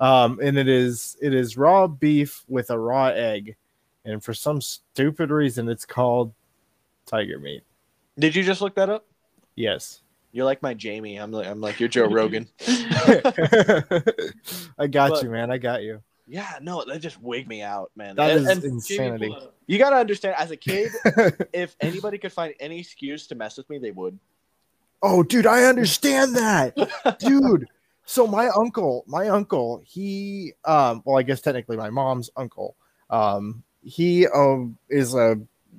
um, 0.00 0.38
and 0.42 0.56
it 0.58 0.68
is 0.68 1.16
it 1.20 1.34
is 1.34 1.56
raw 1.56 1.86
beef 1.86 2.44
with 2.48 2.70
a 2.70 2.78
raw 2.78 3.06
egg, 3.08 3.56
and 4.04 4.22
for 4.22 4.32
some 4.34 4.60
stupid 4.60 5.30
reason, 5.30 5.68
it's 5.68 5.84
called 5.84 6.32
tiger 7.06 7.38
meat. 7.38 7.62
did 8.18 8.34
you 8.36 8.42
just 8.44 8.60
look 8.60 8.74
that 8.74 8.90
up 8.90 9.06
Yes, 9.56 10.02
You're 10.30 10.44
like 10.44 10.62
my 10.62 10.72
Jamie. 10.74 11.16
I'm 11.16 11.32
like 11.32 11.46
I'm 11.48 11.60
like 11.60 11.80
you're 11.80 11.88
Joe 11.88 12.06
Rogan. 12.08 12.46
I 14.78 14.86
got 14.88 15.10
But- 15.10 15.22
you, 15.22 15.30
man. 15.30 15.50
I 15.50 15.58
got 15.58 15.82
you. 15.82 16.00
Yeah, 16.28 16.58
no, 16.60 16.84
that 16.84 17.00
just 17.00 17.20
wigged 17.20 17.48
me 17.48 17.62
out, 17.62 17.90
man. 17.96 18.16
That 18.16 18.30
and, 18.30 18.40
is 18.40 18.48
and 18.48 18.64
insanity. 18.64 19.28
pull 19.28 19.52
you 19.68 19.78
gotta 19.78 19.96
understand, 19.96 20.34
as 20.38 20.50
a 20.50 20.56
kid, 20.56 20.90
if 21.52 21.76
anybody 21.80 22.18
could 22.18 22.32
find 22.32 22.54
any 22.58 22.80
excuse 22.80 23.26
to 23.28 23.34
mess 23.34 23.58
with 23.58 23.68
me, 23.70 23.78
they 23.78 23.90
would. 23.92 24.18
Oh, 25.02 25.22
dude, 25.22 25.46
I 25.46 25.64
understand 25.64 26.34
that, 26.34 26.74
dude. 27.20 27.68
So 28.06 28.26
my 28.26 28.48
uncle, 28.48 29.04
my 29.06 29.28
uncle, 29.28 29.82
he, 29.84 30.54
um, 30.64 31.02
well, 31.04 31.18
I 31.18 31.22
guess 31.22 31.42
technically 31.42 31.76
my 31.76 31.90
mom's 31.90 32.30
uncle, 32.34 32.74
um, 33.10 33.62
he 33.82 34.26
um 34.26 34.78
is 34.88 35.14
a 35.14 35.38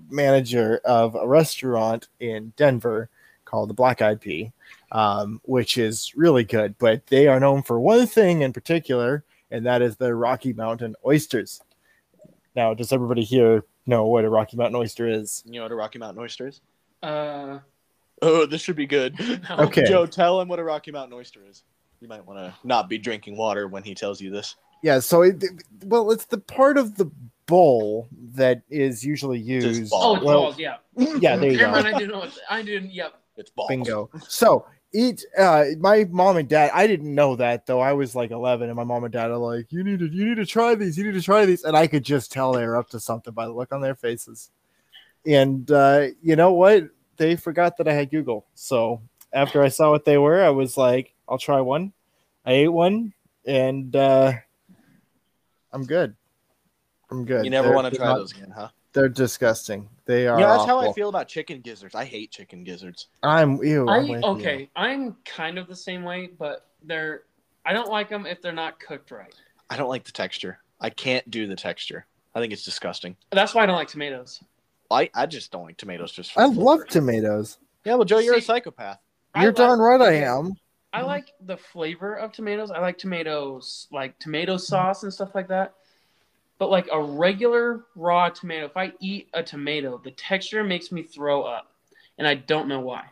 manager 0.10 0.80
of 0.86 1.16
a 1.16 1.28
restaurant 1.28 2.08
in 2.20 2.54
Denver 2.56 3.10
called 3.46 3.72
the 3.72 3.74
Black 3.74 4.04
Eyed 4.04 4.22
Pea, 4.22 4.52
um, 4.92 5.42
which 5.46 5.80
is 5.80 6.14
really 6.16 6.44
good. 6.44 6.76
But 6.78 7.08
they 7.08 7.28
are 7.28 7.40
known 7.40 7.64
for 7.64 7.80
one 7.80 8.06
thing 8.06 8.44
in 8.44 8.54
particular, 8.54 9.24
and 9.52 9.66
that 9.66 9.82
is 9.82 9.98
the 9.98 10.14
Rocky 10.14 10.54
Mountain 10.54 10.96
oysters. 11.06 11.62
Now, 12.56 12.74
does 12.74 12.92
everybody 12.92 13.24
here 13.24 13.64
know 13.86 14.06
what 14.08 14.26
a 14.26 14.30
Rocky 14.30 14.58
Mountain 14.58 14.76
oyster 14.76 15.08
is? 15.08 15.44
You 15.46 15.54
know 15.54 15.64
what 15.64 15.72
a 15.72 15.76
Rocky 15.76 16.00
Mountain 16.00 16.22
oyster 16.22 16.48
is? 16.48 16.62
Uh, 17.02 17.60
Oh, 18.22 18.46
this 18.46 18.62
should 18.62 18.76
be 18.76 18.86
good. 18.86 19.18
no. 19.50 19.58
Okay. 19.60 19.86
Joe, 19.86 20.06
tell 20.06 20.42
him 20.42 20.48
what 20.48 20.60
a 20.60 20.64
Rocky 20.64 20.92
Mountain 20.92 21.14
oyster 21.18 21.42
is. 21.50 21.64
You 22.02 22.08
might 22.08 22.26
want 22.26 22.40
to 22.40 22.54
not 22.64 22.90
be 22.90 22.98
drinking 22.98 23.38
water 23.38 23.68
when 23.68 23.84
he 23.84 23.94
tells 23.94 24.22
you 24.22 24.30
this. 24.30 24.56
Yeah, 24.82 25.00
so 25.00 25.22
it, 25.24 25.44
well, 25.84 26.12
it's 26.12 26.26
the 26.26 26.38
part 26.38 26.78
of 26.78 26.96
the 26.96 27.12
bowl 27.46 28.08
that 28.36 28.62
is 28.70 29.04
usually 29.06 29.40
used. 29.40 29.90
ball. 29.90 30.04
Oh, 30.04 30.16
it's 30.16 30.26
well, 30.26 30.42
balls. 30.42 30.60
Yeah. 30.60 30.78
yeah, 30.96 31.36
there 31.36 31.52
you 31.52 31.58
Never 31.58 31.74
go. 31.78 31.82
mind. 31.84 31.88
I 31.96 32.00
didn't 32.00 32.12
know. 32.12 32.28
I 32.50 32.62
didn't. 32.62 32.92
Yep. 32.92 33.14
It's 33.36 33.50
balls. 33.52 33.68
Bingo. 33.70 34.10
So 34.28 34.66
it, 34.92 35.24
uh, 35.38 35.66
my 35.80 36.06
mom 36.10 36.38
and 36.38 36.50
dad. 36.50 36.72
I 36.74 36.88
didn't 36.88 37.14
know 37.14 37.36
that 37.36 37.66
though. 37.66 37.80
I 37.80 37.94
was 37.94 38.16
like 38.16 38.32
11, 38.32 38.70
and 38.70 38.76
my 38.76 38.84
mom 38.84 39.04
and 39.04 39.14
dad 39.14 39.30
are 39.32 39.38
like, 39.38 39.72
"You 39.72 39.84
need 39.84 40.00
to, 40.00 40.08
you 40.08 40.26
need 40.26 40.38
to 40.38 40.46
try 40.46 40.76
these. 40.76 40.98
You 40.98 41.04
need 41.04 41.14
to 41.14 41.22
try 41.22 41.46
these." 41.46 41.64
And 41.64 41.78
I 41.78 41.88
could 41.88 42.04
just 42.04 42.32
tell 42.32 42.54
they 42.54 42.66
were 42.66 42.78
up 42.78 42.90
to 42.90 43.00
something 43.00 43.34
by 43.34 43.46
the 43.46 43.52
look 43.54 43.72
on 43.72 43.82
their 43.82 43.96
faces. 43.96 44.50
and 45.26 45.70
uh, 45.72 46.08
you 46.22 46.36
know 46.36 46.54
what? 46.54 46.90
They 47.18 47.36
forgot 47.36 47.78
that 47.78 47.88
I 47.88 47.94
had 47.94 48.10
Google. 48.10 48.46
So 48.56 49.02
after 49.34 49.62
I 49.62 49.68
saw 49.68 49.92
what 49.92 50.06
they 50.06 50.18
were, 50.18 50.42
I 50.42 50.50
was 50.50 50.78
like, 50.78 51.14
I'll 51.28 51.38
try 51.38 51.62
one. 51.62 51.94
I 52.46 52.54
ate 52.54 52.70
one, 52.70 53.14
and 53.46 53.96
uh, 53.96 54.34
I'm 55.72 55.84
good. 55.86 56.16
I'm 57.12 57.26
good. 57.26 57.44
You 57.44 57.52
never 57.52 57.72
want 57.72 57.92
to 57.92 57.98
try 57.98 58.08
not- 58.08 58.18
those 58.18 58.32
again, 58.32 58.54
huh? 58.56 58.70
They're 58.94 59.10
disgusting. 59.10 59.88
They 60.10 60.26
are. 60.26 60.40
Yeah, 60.40 60.48
that's 60.48 60.66
how 60.66 60.80
I 60.80 60.92
feel 60.92 61.08
about 61.08 61.28
chicken 61.28 61.62
gizzards. 61.62 61.94
I 61.94 62.04
hate 62.04 62.32
chicken 62.32 62.64
gizzards. 62.64 63.10
I'm 63.22 63.64
ew. 63.64 63.88
I'm 63.88 63.90
I 63.90 64.10
with 64.10 64.24
you. 64.24 64.30
okay. 64.30 64.70
I'm 64.76 65.16
kind 65.24 65.60
of 65.60 65.68
the 65.68 65.76
same 65.76 66.02
way, 66.02 66.32
but 66.40 66.66
they're. 66.82 67.26
I 67.64 67.74
don't 67.74 67.92
like 67.92 68.10
them 68.10 68.26
if 68.26 68.42
they're 68.42 68.52
not 68.52 68.80
cooked 68.80 69.12
right. 69.12 69.32
I 69.70 69.78
don't 69.78 69.88
like 69.88 70.06
the 70.06 70.12
texture. 70.12 70.58
I 70.82 70.90
can't 70.90 71.30
do 71.30 71.46
the 71.46 71.56
texture. 71.56 72.08
I 72.34 72.40
think 72.40 72.52
it's 72.54 72.66
disgusting. 72.66 73.18
That's 73.30 73.54
why 73.54 73.62
I 73.62 73.66
don't 73.68 73.76
like 73.76 73.90
tomatoes. 73.90 74.42
I, 74.90 75.12
I 75.14 75.28
just 75.28 75.52
don't 75.52 75.66
like 75.66 75.78
tomatoes. 75.78 76.12
Just 76.12 76.34
for 76.34 76.42
I 76.42 76.50
the 76.50 76.60
love 76.60 76.88
tomatoes. 76.88 77.60
Yeah, 77.86 77.94
well, 77.94 78.06
Joe, 78.06 78.18
you're 78.18 78.34
a 78.38 78.42
psychopath. 78.42 78.98
You're 79.36 79.46
like- 79.46 79.56
darn 79.58 79.78
right 79.78 80.02
I 80.02 80.14
am. 80.14 80.54
I 80.92 81.04
like 81.04 81.34
the 81.46 81.58
flavor 81.58 82.16
of 82.16 82.32
tomatoes. 82.32 82.72
I 82.72 82.80
like 82.80 82.98
tomatoes, 82.98 83.86
like 83.92 84.18
tomato 84.18 84.58
sauce 84.58 85.04
and 85.04 85.14
stuff 85.14 85.36
like 85.36 85.50
that. 85.50 85.76
But 86.60 86.70
like 86.70 86.88
a 86.92 87.02
regular 87.02 87.86
raw 87.96 88.30
tomato, 88.30 88.66
if 88.66 88.78
I 88.78 88.92
eat 89.00 89.30
a 89.34 89.42
tomato, 89.42 90.00
the 90.04 90.12
texture 90.12 90.64
makes 90.64 90.92
me 90.92 91.02
throw 91.04 91.42
up, 91.44 91.72
and 92.18 92.28
I 92.28 92.36
don't 92.36 92.68
know 92.68 92.82
why. 92.82 93.06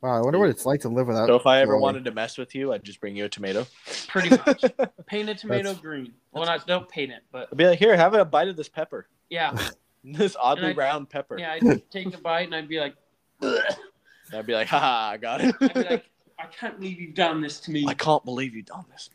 Wow, 0.00 0.18
I 0.18 0.20
wonder 0.20 0.38
what 0.38 0.50
it's 0.50 0.66
like 0.66 0.80
to 0.80 0.88
live 0.88 1.06
without. 1.06 1.28
So 1.28 1.36
if 1.36 1.46
I 1.46 1.60
ever 1.60 1.70
throwing. 1.72 1.82
wanted 1.82 2.04
to 2.06 2.10
mess 2.10 2.36
with 2.36 2.54
you, 2.54 2.72
I'd 2.72 2.82
just 2.84 3.00
bring 3.00 3.16
you 3.16 3.24
a 3.26 3.28
tomato. 3.28 3.66
Pretty 4.08 4.30
much, 4.30 4.64
paint 5.06 5.28
a 5.30 5.34
tomato 5.34 5.62
That's- 5.64 5.80
green. 5.80 6.12
Well, 6.32 6.44
not 6.46 6.66
don't 6.66 6.88
paint 6.88 7.12
it, 7.12 7.22
but 7.32 7.48
I'd 7.52 7.56
be 7.58 7.66
like, 7.66 7.78
here, 7.78 7.96
have 7.96 8.12
a 8.14 8.24
bite 8.24 8.48
of 8.48 8.56
this 8.56 8.68
pepper. 8.68 9.08
yeah, 9.30 9.56
This 10.04 10.36
oddly 10.38 10.70
And 10.70 10.80
I- 10.80 10.82
round 10.82 11.08
pepper. 11.10 11.38
yeah. 11.38 11.52
I'd 11.52 11.90
take 11.90 12.14
a 12.14 12.18
bite 12.18 12.42
and 12.46 12.54
I'd 12.54 12.68
be 12.68 12.78
like, 12.80 12.94
"Ugh." 13.42 13.58
I'd 14.34 14.46
be 14.46 14.52
like, 14.54 14.66
haha, 14.68 15.10
I 15.12 15.16
got 15.18 15.40
it. 15.42 15.54
I'd 15.60 15.74
be 15.74 15.82
like, 15.82 16.10
I 16.38 16.46
can't 16.46 16.78
believe 16.80 16.98
you've 17.00 17.14
done 17.14 17.40
this 17.40 17.60
to 17.60 17.70
me. 17.70 17.86
I 17.86 17.94
can't 17.94 18.24
believe 18.24 18.54
you've 18.54 18.66
done 18.66 18.84
this. 18.90 19.08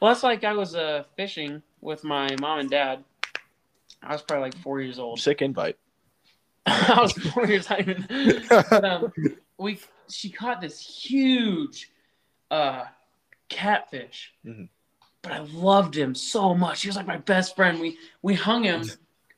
Well, 0.00 0.12
that's 0.12 0.22
like 0.22 0.44
I 0.44 0.52
was 0.52 0.74
uh, 0.74 1.04
fishing 1.16 1.62
with 1.84 2.02
my 2.02 2.34
mom 2.40 2.60
and 2.60 2.70
dad. 2.70 3.04
I 4.02 4.12
was 4.12 4.22
probably 4.22 4.44
like 4.46 4.56
four 4.58 4.80
years 4.80 4.98
old. 4.98 5.20
Sick 5.20 5.42
invite. 5.42 5.76
I 6.66 6.98
was 7.00 7.12
four 7.12 7.46
years 7.46 7.68
old. 7.70 8.06
but, 8.48 8.84
um, 8.84 9.12
we 9.58 9.78
she 10.08 10.30
caught 10.30 10.60
this 10.60 10.80
huge 10.80 11.90
uh, 12.50 12.84
catfish, 13.48 14.32
Mhm. 14.44 14.68
but 15.22 15.32
I 15.32 15.38
loved 15.40 15.94
him 15.96 16.14
so 16.14 16.54
much. 16.54 16.82
He 16.82 16.88
was 16.88 16.96
like 16.96 17.06
my 17.06 17.18
best 17.18 17.54
friend. 17.54 17.78
We 17.80 17.98
we 18.22 18.34
hung 18.34 18.64
him. 18.64 18.84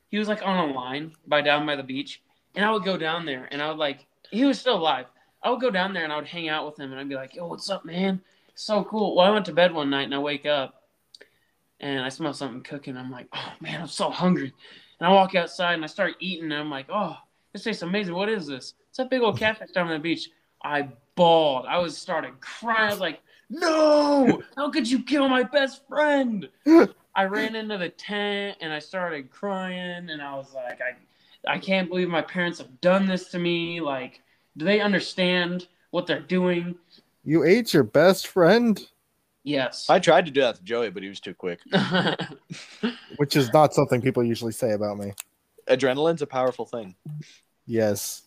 He 0.09 0.17
was 0.17 0.27
like 0.29 0.41
on 0.45 0.69
a 0.69 0.73
line 0.73 1.13
by 1.27 1.41
down 1.41 1.65
by 1.65 1.75
the 1.75 1.83
beach, 1.83 2.21
and 2.55 2.63
I 2.65 2.71
would 2.71 2.83
go 2.85 2.97
down 2.97 3.25
there 3.25 3.47
and 3.51 3.61
I 3.61 3.67
would 3.69 3.77
like 3.77 4.05
he 4.31 4.45
was 4.45 4.59
still 4.59 4.77
alive. 4.77 5.05
I 5.43 5.49
would 5.51 5.61
go 5.61 5.69
down 5.69 5.93
there 5.93 6.03
and 6.03 6.11
I 6.11 6.15
would 6.17 6.25
hang 6.27 6.49
out 6.49 6.65
with 6.65 6.79
him 6.79 6.91
and 6.91 6.99
I'd 6.99 7.09
be 7.09 7.15
like, 7.15 7.35
"Yo, 7.35 7.47
what's 7.47 7.69
up, 7.69 7.83
man? 7.85 8.21
So 8.55 8.83
cool." 8.85 9.15
Well, 9.15 9.25
I 9.27 9.31
went 9.31 9.45
to 9.47 9.53
bed 9.53 9.73
one 9.73 9.89
night 9.89 10.03
and 10.03 10.15
I 10.15 10.19
wake 10.19 10.45
up 10.45 10.76
and 11.79 12.03
I 12.03 12.09
smell 12.09 12.33
something 12.33 12.61
cooking. 12.61 12.97
I'm 12.97 13.11
like, 13.11 13.27
"Oh 13.33 13.53
man, 13.59 13.81
I'm 13.81 13.87
so 13.87 14.09
hungry." 14.09 14.53
And 14.99 15.07
I 15.07 15.11
walk 15.11 15.35
outside 15.35 15.73
and 15.75 15.83
I 15.83 15.87
start 15.87 16.15
eating 16.19 16.45
and 16.45 16.53
I'm 16.53 16.69
like, 16.69 16.87
"Oh, 16.89 17.15
this 17.53 17.63
tastes 17.63 17.83
amazing. 17.83 18.15
What 18.15 18.29
is 18.29 18.47
this?" 18.47 18.73
It's 18.89 18.97
that 18.97 19.09
big 19.09 19.21
old 19.21 19.37
catfish 19.39 19.71
down 19.71 19.87
on 19.87 19.93
the 19.93 19.99
beach. 19.99 20.29
I 20.63 20.89
bawled. 21.15 21.65
I 21.67 21.77
was 21.77 21.97
started 21.97 22.39
crying. 22.39 22.89
I 22.89 22.91
was 22.91 22.99
like, 22.99 23.21
"No! 23.49 24.41
How 24.55 24.71
could 24.71 24.89
you 24.89 25.03
kill 25.03 25.29
my 25.29 25.43
best 25.43 25.87
friend?" 25.87 26.49
I 27.15 27.25
ran 27.25 27.55
into 27.55 27.79
the 27.79 27.89
tent 27.89 28.57
and 28.61 28.71
I 28.71 28.77
started 28.77 29.31
crying 29.31 30.09
and 30.09 30.21
I 30.21 30.35
was 30.35 30.53
like, 30.53 30.79
"I, 30.81 31.51
I 31.51 31.57
can't 31.59 31.89
believe 31.89 32.09
my 32.09 32.21
parents 32.21 32.59
have 32.59 32.81
done 32.81 33.07
this 33.07 33.29
to 33.29 33.39
me. 33.39 33.81
Like, 33.81 34.21
do 34.55 34.65
they 34.65 34.81
understand 34.81 35.67
what 35.91 36.07
they're 36.07 36.19
doing?" 36.19 36.75
You 37.23 37.43
ate 37.43 37.73
your 37.73 37.83
best 37.83 38.27
friend, 38.27 38.79
Yes. 39.47 39.89
I 39.89 39.99
tried 39.99 40.25
to 40.25 40.31
do 40.31 40.41
that 40.41 40.55
to 40.55 40.63
Joey, 40.63 40.89
but 40.89 41.03
he 41.03 41.09
was 41.09 41.21
too 41.21 41.33
quick. 41.33 41.61
which 43.15 43.37
is 43.37 43.51
not 43.53 43.73
something 43.73 44.01
people 44.01 44.21
usually 44.21 44.51
say 44.51 44.73
about 44.73 44.97
me. 44.97 45.13
Adrenaline's 45.69 46.21
a 46.21 46.27
powerful 46.27 46.65
thing. 46.65 46.95
Yes. 47.65 48.23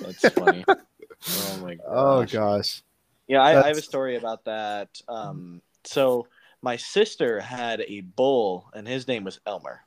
That's 0.00 0.30
funny. 0.30 0.64
oh 0.68 1.58
my 1.62 1.74
god. 1.74 1.84
Oh 1.86 2.24
gosh. 2.24 2.82
Yeah, 3.26 3.42
I, 3.42 3.62
I 3.62 3.66
have 3.68 3.76
a 3.76 3.82
story 3.82 4.16
about 4.16 4.46
that. 4.46 4.88
Um, 5.08 5.60
so 5.84 6.26
my 6.62 6.76
sister 6.76 7.38
had 7.38 7.82
a 7.82 8.00
bull, 8.00 8.70
and 8.72 8.88
his 8.88 9.06
name 9.06 9.24
was 9.24 9.40
Elmer, 9.46 9.82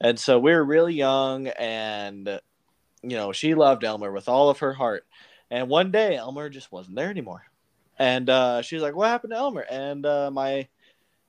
and 0.00 0.18
so 0.18 0.38
we 0.38 0.52
were 0.52 0.64
really 0.64 0.94
young, 0.94 1.48
and 1.48 2.40
you 3.02 3.16
know 3.16 3.32
she 3.32 3.54
loved 3.54 3.84
Elmer 3.84 4.12
with 4.12 4.28
all 4.28 4.48
of 4.48 4.60
her 4.60 4.72
heart. 4.72 5.06
And 5.50 5.68
one 5.68 5.90
day, 5.90 6.16
Elmer 6.16 6.48
just 6.50 6.72
wasn't 6.72 6.96
there 6.96 7.10
anymore, 7.10 7.44
and 7.98 8.28
uh, 8.28 8.62
she's 8.62 8.82
like, 8.82 8.94
"What 8.94 9.08
happened 9.08 9.32
to 9.32 9.36
Elmer?" 9.36 9.66
And 9.68 10.04
uh, 10.04 10.30
my 10.30 10.68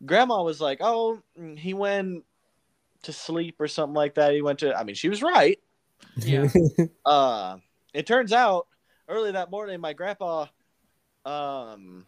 grandma 0.05 0.43
was 0.43 0.59
like, 0.61 0.79
"Oh, 0.81 1.21
he 1.57 1.73
went 1.73 2.23
to 3.03 3.13
sleep 3.13 3.55
or 3.59 3.67
something 3.67 3.95
like 3.95 4.15
that. 4.15 4.33
He 4.33 4.41
went 4.41 4.59
to." 4.59 4.77
I 4.77 4.83
mean, 4.83 4.95
she 4.95 5.09
was 5.09 5.21
right. 5.21 5.59
yeah. 6.17 6.47
Uh, 7.05 7.57
it 7.93 8.05
turns 8.05 8.33
out 8.33 8.67
early 9.07 9.31
that 9.31 9.49
morning, 9.49 9.79
my 9.79 9.93
grandpa 9.93 10.47
um, 11.25 12.05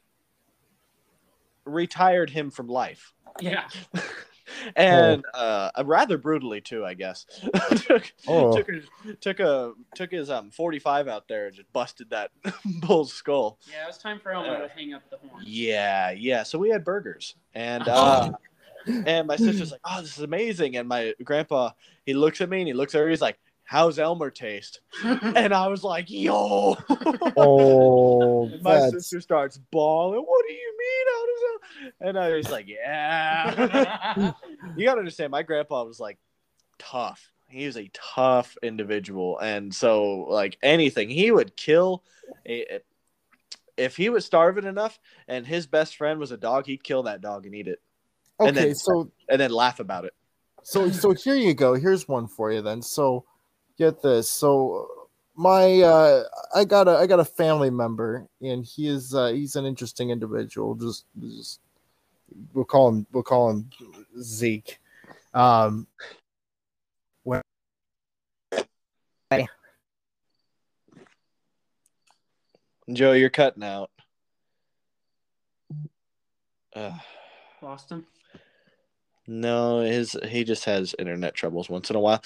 retired 1.63 2.29
him 2.29 2.51
from 2.51 2.67
life. 2.67 3.13
Yeah. 3.39 3.69
and 4.75 5.23
uh, 5.33 5.69
rather 5.85 6.17
brutally 6.17 6.61
too, 6.61 6.85
I 6.85 6.93
guess. 6.93 7.25
took, 7.87 8.11
Oh. 8.27 8.55
took, 8.55 8.67
his, 8.69 8.85
took 9.21 9.39
a 9.39 9.73
took 9.95 10.11
his 10.11 10.29
um 10.29 10.51
45 10.51 11.07
out 11.07 11.27
there 11.27 11.47
and 11.47 11.55
just 11.55 11.71
busted 11.73 12.09
that 12.11 12.31
bull's 12.65 13.13
skull. 13.13 13.59
Yeah, 13.71 13.83
it 13.83 13.87
was 13.87 13.97
time 13.97 14.19
for 14.19 14.31
Elmer 14.31 14.67
to 14.67 14.73
hang 14.73 14.93
up 14.93 15.03
the 15.09 15.17
horn. 15.17 15.43
Yeah, 15.45 16.11
yeah. 16.11 16.43
So 16.43 16.59
we 16.59 16.69
had 16.69 16.83
burgers, 16.83 17.35
and 17.53 17.83
uh, 17.87 18.31
and 18.85 19.27
my 19.27 19.35
sister's 19.35 19.71
like, 19.71 19.81
"Oh, 19.83 20.01
this 20.01 20.17
is 20.17 20.23
amazing!" 20.23 20.77
And 20.77 20.87
my 20.87 21.13
grandpa, 21.23 21.71
he 22.05 22.13
looks 22.13 22.41
at 22.41 22.49
me 22.49 22.59
and 22.59 22.67
he 22.67 22.73
looks 22.73 22.95
at 22.95 23.01
her. 23.01 23.09
He's 23.09 23.21
like, 23.21 23.37
"How's 23.69 23.99
Elmer 23.99 24.31
taste?" 24.31 24.81
And 25.03 25.53
I 25.53 25.67
was 25.67 25.83
like, 25.83 26.09
"Yo." 26.09 26.75
Oh, 27.37 28.49
my 28.61 28.79
that's 28.79 28.91
sister 28.93 29.21
starts 29.21 29.57
bawling. 29.71 30.21
What 30.21 30.45
do 30.47 30.53
you 30.53 30.77
mean? 30.77 31.05
How 31.13 31.25
does 31.25 31.41
that? 32.01 32.07
And 32.07 32.17
I 32.19 32.29
was 32.35 32.49
like, 32.49 32.67
yeah. 32.67 34.31
you 34.75 34.85
gotta 34.85 34.99
understand, 34.99 35.31
my 35.31 35.43
grandpa 35.43 35.83
was 35.83 35.99
like 35.99 36.17
tough. 36.79 37.31
He 37.47 37.65
was 37.65 37.77
a 37.77 37.89
tough 37.93 38.57
individual, 38.63 39.37
and 39.39 39.73
so 39.73 40.25
like 40.29 40.57
anything, 40.63 41.09
he 41.09 41.31
would 41.31 41.55
kill. 41.55 42.03
A, 42.47 42.79
if 43.77 43.95
he 43.95 44.09
was 44.09 44.25
starving 44.25 44.65
enough, 44.65 44.99
and 45.27 45.45
his 45.47 45.65
best 45.67 45.95
friend 45.95 46.19
was 46.19 46.31
a 46.31 46.37
dog, 46.37 46.65
he'd 46.65 46.83
kill 46.83 47.03
that 47.03 47.21
dog 47.21 47.45
and 47.45 47.55
eat 47.55 47.67
it, 47.67 47.81
and 48.39 48.49
okay. 48.57 48.65
then- 48.67 48.75
So 48.75 49.11
and 49.29 49.39
then 49.39 49.51
laugh 49.51 49.79
about 49.79 50.05
it. 50.05 50.13
so 50.63 50.89
so 50.91 51.13
here 51.13 51.35
you 51.35 51.53
go. 51.53 51.73
Here's 51.75 52.07
one 52.07 52.27
for 52.27 52.51
you 52.51 52.61
then. 52.61 52.81
So 52.81 53.25
get 53.79 54.01
this. 54.03 54.29
So 54.29 54.87
my 55.35 55.81
uh 55.81 56.23
I 56.53 56.65
got 56.65 56.87
a 56.87 56.97
I 56.97 57.07
got 57.07 57.19
a 57.19 57.25
family 57.25 57.69
member 57.71 58.27
and 58.41 58.63
he 58.63 58.87
is 58.87 59.15
uh 59.15 59.27
he's 59.27 59.55
an 59.55 59.65
interesting 59.65 60.11
individual. 60.11 60.75
Just 60.75 61.05
just 61.19 61.61
we'll 62.53 62.65
call 62.65 62.89
him 62.89 63.07
we'll 63.11 63.23
call 63.23 63.49
him 63.49 63.69
Zeke. 64.21 64.77
Um 65.33 65.87
when 67.23 67.41
Joe, 72.91 73.11
you're 73.13 73.29
cutting 73.29 73.63
out. 73.63 73.91
Uh, 76.75 76.97
Lost 77.61 77.91
him. 77.91 78.05
no, 79.27 79.81
his 79.81 80.17
he 80.27 80.43
just 80.43 80.65
has 80.65 80.95
internet 80.97 81.35
troubles 81.35 81.69
once 81.69 81.91
in 81.91 81.95
a 81.95 81.99
while. 81.99 82.23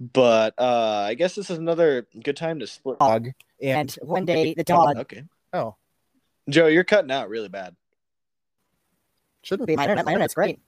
But 0.00 0.54
uh 0.58 1.04
I 1.08 1.14
guess 1.14 1.34
this 1.34 1.50
is 1.50 1.58
another 1.58 2.06
good 2.22 2.36
time 2.36 2.58
to 2.60 2.66
split. 2.66 2.98
dog 2.98 3.26
and 3.60 3.96
And 3.96 3.98
one 4.02 4.24
day 4.24 4.54
the 4.54 4.64
dog 4.64 4.96
Okay. 4.96 5.24
oh 5.52 5.76
Joe, 6.48 6.66
you're 6.66 6.84
cutting 6.84 7.10
out 7.12 7.28
really 7.28 7.48
bad. 7.48 7.76
shouldn't 9.42 9.68
my 9.68 9.84
internet, 9.84 10.04
my 10.04 10.12
internet's 10.12 10.34
great. 10.34 10.58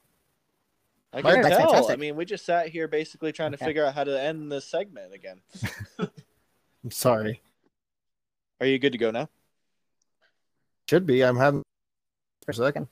I 1.12 1.22
can 1.22 1.42
that's 1.42 1.56
tell. 1.56 1.90
I 1.90 1.96
mean, 1.96 2.16
we 2.16 2.24
just 2.24 2.44
sat 2.44 2.68
here 2.68 2.88
basically 2.88 3.30
trying 3.32 3.52
to 3.52 3.56
Okay. 3.56 3.66
figure 3.66 3.84
out 3.84 3.94
how 3.94 4.02
to 4.04 4.20
end 4.20 4.50
this 4.50 4.64
segment 4.64 5.14
again. 5.14 5.40
I'm 5.98 6.90
sorry. 6.90 7.40
Are 8.60 8.66
you 8.66 8.78
good 8.78 8.92
to 8.92 8.98
go 8.98 9.10
now? 9.12 9.28
Should 10.90 11.06
be. 11.06 11.22
I'm 11.24 11.36
having 11.36 11.62
For 12.44 12.50
a 12.50 12.54
second. 12.54 12.88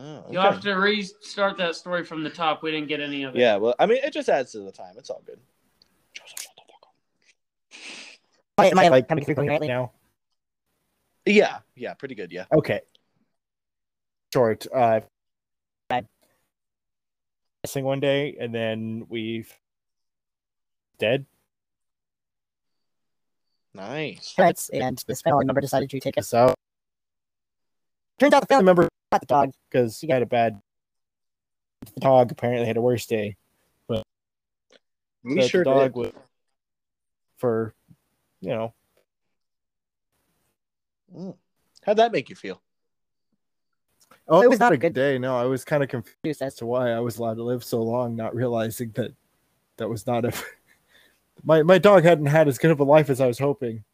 Oh, 0.00 0.24
You'll 0.30 0.42
have 0.42 0.60
to 0.60 0.74
restart 0.74 1.56
that 1.56 1.74
story 1.74 2.04
from 2.04 2.22
the 2.22 2.30
top. 2.30 2.62
We 2.62 2.70
didn't 2.70 2.86
get 2.86 3.00
any 3.00 3.24
of 3.24 3.34
it. 3.34 3.40
Yeah, 3.40 3.56
well, 3.56 3.74
I 3.80 3.86
mean, 3.86 3.98
it 4.04 4.12
just 4.12 4.28
adds 4.28 4.52
to 4.52 4.60
the 4.60 4.70
time. 4.70 4.94
It's 4.96 5.10
all 5.10 5.22
good. 5.26 5.40
Am 8.58 8.78
I, 8.78 8.88
like 8.88 9.08
coming 9.08 9.24
through 9.24 9.36
coherently? 9.36 9.68
now. 9.68 9.92
Yeah, 11.26 11.58
yeah, 11.74 11.94
pretty 11.94 12.14
good. 12.14 12.32
Yeah. 12.32 12.44
Okay. 12.52 12.80
Short. 14.32 14.66
Uh, 14.72 15.00
Bye. 15.88 16.04
missing 17.62 17.84
one 17.84 18.00
day, 18.00 18.36
and 18.38 18.54
then 18.54 19.06
we've 19.08 19.52
dead. 20.98 21.26
Nice. 23.74 24.34
and 24.72 25.02
this 25.06 25.22
family 25.22 25.44
member 25.44 25.60
decided 25.60 25.90
to 25.90 26.00
take 26.00 26.18
us. 26.18 26.32
Us 26.32 26.34
out. 26.34 26.54
Turns 28.18 28.32
out 28.34 28.40
the 28.40 28.46
family 28.46 28.64
member 28.64 28.87
Not 29.12 29.20
the 29.22 29.26
dog. 29.26 29.52
because 29.70 29.98
he 30.00 30.08
had 30.08 30.22
a 30.22 30.26
bad. 30.26 30.60
The 31.94 32.00
dog 32.00 32.30
apparently 32.32 32.66
had 32.66 32.76
a 32.76 32.80
worse 32.82 33.06
day. 33.06 33.36
But 33.86 34.02
we 35.22 35.36
that 35.36 35.42
the 35.42 35.48
sure 35.48 35.64
dog 35.64 35.94
did. 35.94 35.96
was 35.96 36.12
for, 37.36 37.74
you 38.40 38.50
know, 38.50 38.74
Mm. 41.16 41.34
How'd 41.86 41.96
that 41.96 42.12
make 42.12 42.28
you 42.28 42.36
feel? 42.36 42.60
oh, 44.28 44.42
it 44.42 44.50
was 44.50 44.58
not 44.60 44.72
a 44.72 44.76
good 44.76 44.92
day. 44.92 45.16
No, 45.18 45.38
I 45.38 45.44
was 45.46 45.64
kind 45.64 45.82
of 45.82 45.88
confused 45.88 46.42
as 46.42 46.54
to 46.56 46.66
why 46.66 46.90
I 46.90 47.00
was 47.00 47.16
allowed 47.16 47.36
to 47.38 47.42
live 47.44 47.64
so 47.64 47.80
long, 47.82 48.14
not 48.14 48.34
realizing 48.34 48.90
that 48.90 49.12
that 49.78 49.88
was 49.88 50.06
not 50.06 50.26
a. 50.26 50.32
my 51.44 51.62
my 51.62 51.78
dog 51.78 52.04
hadn't 52.04 52.26
had 52.26 52.46
as 52.46 52.58
good 52.58 52.70
of 52.72 52.80
a 52.80 52.84
life 52.84 53.08
as 53.08 53.22
I 53.22 53.26
was 53.26 53.38
hoping. 53.38 53.84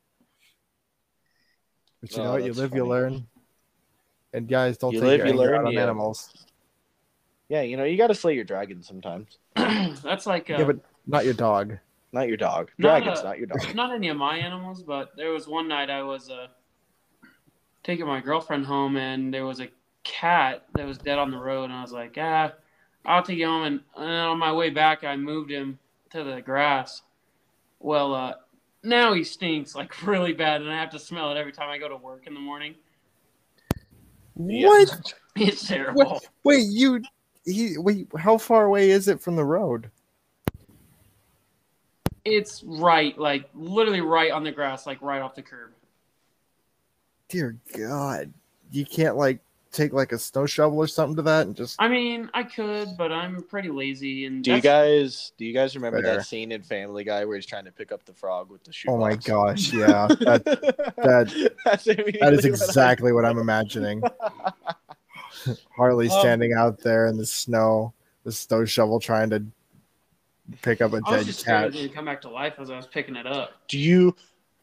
But 2.01 2.11
you 2.17 2.23
Oh, 2.23 2.25
know 2.25 2.33
what? 2.33 2.41
You 2.43 2.49
that's 2.49 2.59
live, 2.59 2.75
you 2.75 2.85
learn. 2.85 3.29
And 4.35 4.49
guys, 4.49 4.77
don't 4.77 4.93
You 4.93 4.99
take 4.99 5.07
live, 5.07 5.19
your 5.19 5.29
you 5.29 5.35
learn, 5.35 5.55
out 5.55 5.67
on 5.67 5.73
yeah. 5.73 5.83
animals. 5.83 6.45
Yeah, 7.49 7.63
you 7.63 7.77
know, 7.77 7.85
you 7.85 7.97
got 7.97 8.09
to 8.09 8.17
slay 8.17 8.35
your 8.35 8.43
dragon 8.43 8.83
sometimes. 8.83 9.39
That's 9.55 10.27
like 10.27 10.51
uh, 10.51 10.57
Yeah, 10.59 10.65
but 10.65 10.79
not 11.07 11.25
your 11.25 11.35
dog. 11.35 11.79
Not 12.13 12.27
your 12.27 12.37
dog. 12.37 12.71
Not 12.77 13.03
Dragons, 13.03 13.21
a- 13.21 13.25
not 13.25 13.39
your 13.39 13.47
dog. 13.47 13.75
not 13.77 13.95
any 13.95 14.09
of 14.09 14.17
my 14.17 14.37
animals, 14.37 14.83
but 14.83 15.13
there 15.17 15.31
was 15.31 15.47
one 15.47 15.69
night 15.69 15.89
I 15.89 16.03
was 16.03 16.31
uh, 16.31 16.49
taking 17.85 18.07
my 18.07 18.21
girlfriend 18.21 18.67
home, 18.67 18.97
and 18.97 19.33
there 19.33 19.47
was 19.47 19.61
a 19.61 19.69
cat 20.03 20.65
that 20.75 20.87
was 20.87 20.99
dead 20.99 21.19
on 21.19 21.31
the 21.31 21.39
road, 21.39 21.65
and 21.65 21.73
I 21.73 21.83
was 21.83 21.93
like, 21.93 22.17
ah, 22.19 22.53
I'll 23.07 23.23
take 23.23 23.39
you 23.39 23.47
home. 23.47 23.63
And, 23.65 23.81
and 23.97 24.11
on 24.11 24.39
my 24.39 24.53
way 24.53 24.71
back, 24.71 25.05
I 25.05 25.15
moved 25.17 25.51
him 25.51 25.79
to 26.11 26.25
the 26.25 26.41
grass. 26.41 27.03
Well, 27.79 28.15
uh, 28.15 28.35
now 28.83 29.13
he 29.13 29.23
stinks 29.23 29.77
like 29.77 30.03
really 30.07 30.33
bad, 30.33 30.61
and 30.61 30.73
I 30.73 30.81
have 30.81 30.91
to 30.91 30.99
smell 30.99 31.31
it 31.31 31.39
every 31.39 31.53
time 31.53 31.69
I 31.71 31.79
go 31.79 31.89
to 31.89 31.97
work 31.97 32.27
in 32.27 32.35
the 32.35 32.41
morning. 32.41 32.75
Yeah. 34.37 34.69
What? 34.69 35.15
It's 35.37 35.67
terrible. 35.67 36.05
What? 36.05 36.29
Wait, 36.45 36.67
you 36.69 37.03
he 37.45 37.77
wait, 37.77 38.07
how 38.17 38.39
far 38.39 38.67
away 38.67 38.91
is 38.91 39.09
it 39.09 39.21
from 39.21 39.35
the 39.35 39.45
road? 39.45 39.91
It's 42.25 42.63
right, 42.63 43.19
like 43.19 43.49
literally 43.53 44.01
right 44.01 44.31
on 44.31 44.45
the 44.45 44.53
grass, 44.53 44.87
like 44.87 45.03
right 45.03 45.21
off 45.21 45.35
the 45.35 45.43
curb. 45.43 45.73
Dear 47.29 47.59
God. 47.77 48.33
You 48.71 48.87
can't 48.87 49.17
like 49.17 49.41
take 49.75 49.93
like 49.93 50.13
a 50.13 50.19
snow 50.19 50.47
shovel 50.47 50.79
or 50.79 50.87
something 50.87 51.17
to 51.17 51.23
that 51.23 51.47
and 51.47 51.55
just 51.57 51.77
I 51.81 51.89
mean, 51.89 52.31
I 52.33 52.45
could, 52.45 52.89
but 52.97 53.11
I'm 53.13 53.43
pretty 53.43 53.69
lazy. 53.71 54.25
And 54.27 54.43
Do 54.43 54.53
you 54.55 54.61
that's- 54.61 54.87
guys 55.09 55.33
do 55.37 55.45
you 55.45 55.53
guys 55.53 55.75
remember 55.75 56.01
Fair. 56.03 56.17
that 56.17 56.25
scene 56.27 56.53
in 56.53 56.63
Family 56.63 57.05
Guy 57.05 57.25
where 57.25 57.37
he's 57.37 57.45
trying 57.47 57.65
to 57.67 57.73
pick 57.73 57.93
up 57.93 58.05
the 58.05 58.15
frog 58.15 58.51
with 58.51 58.65
the 58.65 58.73
shoe? 58.73 58.89
Oh 58.91 58.97
my 58.97 59.17
gosh, 59.17 59.73
yeah. 59.73 60.07
That 60.21 60.45
that 60.45 61.53
That's 61.65 61.85
that 61.85 61.99
immediately 61.99 62.21
what 62.21 62.45
I- 62.45 62.49
exactly 62.49 63.13
what 63.13 63.25
I'm 63.25 63.39
imagining. 63.39 64.03
Harley 65.77 66.09
Um, 66.09 66.21
standing 66.21 66.53
out 66.55 66.79
there 66.79 67.07
in 67.07 67.17
the 67.17 67.27
snow, 67.27 67.93
the 68.25 68.33
snow 68.33 68.65
shovel 68.65 69.01
trying 69.01 69.31
to 69.31 69.45
pick 70.63 70.81
up 70.81 70.93
a 70.93 70.97
I 71.05 71.11
was 71.11 71.21
dead 71.21 71.27
just 71.27 71.41
scared 71.41 71.73
cat. 71.73 71.81
it 71.81 71.83
would 71.89 71.95
come 71.95 72.05
back 72.05 72.21
to 72.23 72.31
life 72.31 72.55
as 72.59 72.71
I 72.71 72.77
was 72.77 72.87
picking 72.87 73.17
it 73.17 73.27
up. 73.27 73.51
Do 73.69 73.79
you 73.79 74.15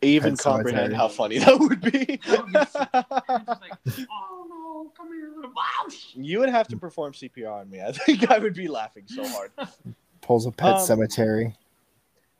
even 0.01 0.35
Pet 0.35 0.39
Sematary. 0.39 0.43
comprehend 0.63 0.95
how 0.95 1.07
funny 1.07 1.37
that 1.39 1.59
would 1.59 1.81
be? 1.81 2.19
That 2.27 2.43
would 2.43 2.53
be 2.53 2.65
so- 2.65 2.87
I'm 2.93 3.45
just 3.45 3.61
like, 3.61 4.07
oh 4.11 4.45
no, 4.49 4.91
here, 5.09 6.23
you 6.23 6.39
would 6.39 6.49
have 6.49 6.67
to 6.69 6.77
perform 6.77 7.13
CPR 7.13 7.51
on 7.61 7.69
me. 7.69 7.81
I 7.81 7.91
think 7.91 8.29
I 8.31 8.37
would 8.39 8.53
be 8.53 8.67
laughing 8.67 9.03
so 9.07 9.27
hard. 9.27 9.51
Pulls 10.21 10.45
a 10.45 10.51
pet 10.51 10.75
Um, 10.75 10.85
cemetery. 10.85 11.55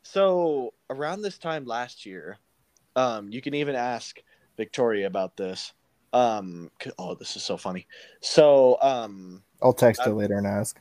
So 0.03 0.73
around 0.89 1.21
this 1.21 1.37
time 1.37 1.65
last 1.65 2.05
year, 2.05 2.37
um, 2.95 3.29
you 3.31 3.41
can 3.41 3.53
even 3.53 3.75
ask 3.75 4.19
Victoria 4.57 5.07
about 5.07 5.37
this. 5.37 5.73
Um, 6.13 6.69
'cause- 6.79 6.93
oh, 6.99 7.15
this 7.15 7.35
is 7.35 7.43
so 7.43 7.55
funny. 7.57 7.87
So, 8.21 8.77
um, 8.81 9.43
I'll 9.61 9.73
text 9.73 10.01
I- 10.01 10.05
her 10.05 10.11
later 10.13 10.37
and 10.37 10.47
ask. 10.47 10.79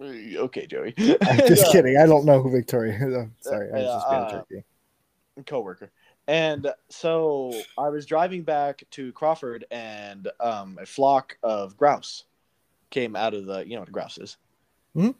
okay, 0.00 0.66
Joey. 0.66 0.94
I'm 0.98 1.38
just 1.48 1.66
Uh, 1.68 1.72
kidding. 1.72 1.96
I 1.96 2.06
don't 2.06 2.24
know 2.24 2.40
who 2.42 2.50
Victoria 2.50 2.94
is. 2.94 3.14
I'm 3.14 3.34
sorry, 3.40 3.68
I 3.72 3.76
was 3.78 3.84
just 3.84 4.10
being 4.10 4.22
Uh, 4.22 4.30
tricky. 4.30 4.64
Coworker. 5.44 5.90
And 6.28 6.72
so 6.88 7.52
I 7.78 7.88
was 7.88 8.06
driving 8.06 8.42
back 8.42 8.82
to 8.92 9.12
Crawford, 9.12 9.64
and 9.70 10.28
um, 10.40 10.78
a 10.80 10.86
flock 10.86 11.38
of 11.42 11.76
grouse 11.76 12.24
came 12.90 13.14
out 13.14 13.34
of 13.34 13.46
the, 13.46 13.66
you 13.66 13.74
know 13.74 13.80
what 13.80 13.88
a 13.88 13.92
grouse 13.92 14.18
is. 14.18 14.36
Hmm? 14.94 15.10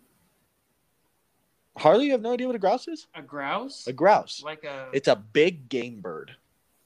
Harley, 1.77 2.07
you 2.07 2.13
have 2.13 2.23
no 2.23 2.33
idea 2.33 2.47
what 2.47 2.57
a 2.57 2.61
grouse 2.61 2.89
is? 2.89 3.07
A 3.15 3.23
grouse? 3.23 3.87
A 3.87 3.93
grouse. 3.93 4.43
Like 4.43 4.65
a. 4.65 4.89
It's 4.93 5.09
a 5.09 5.17
big 5.17 5.69
game 5.69 6.01
bird 6.01 6.33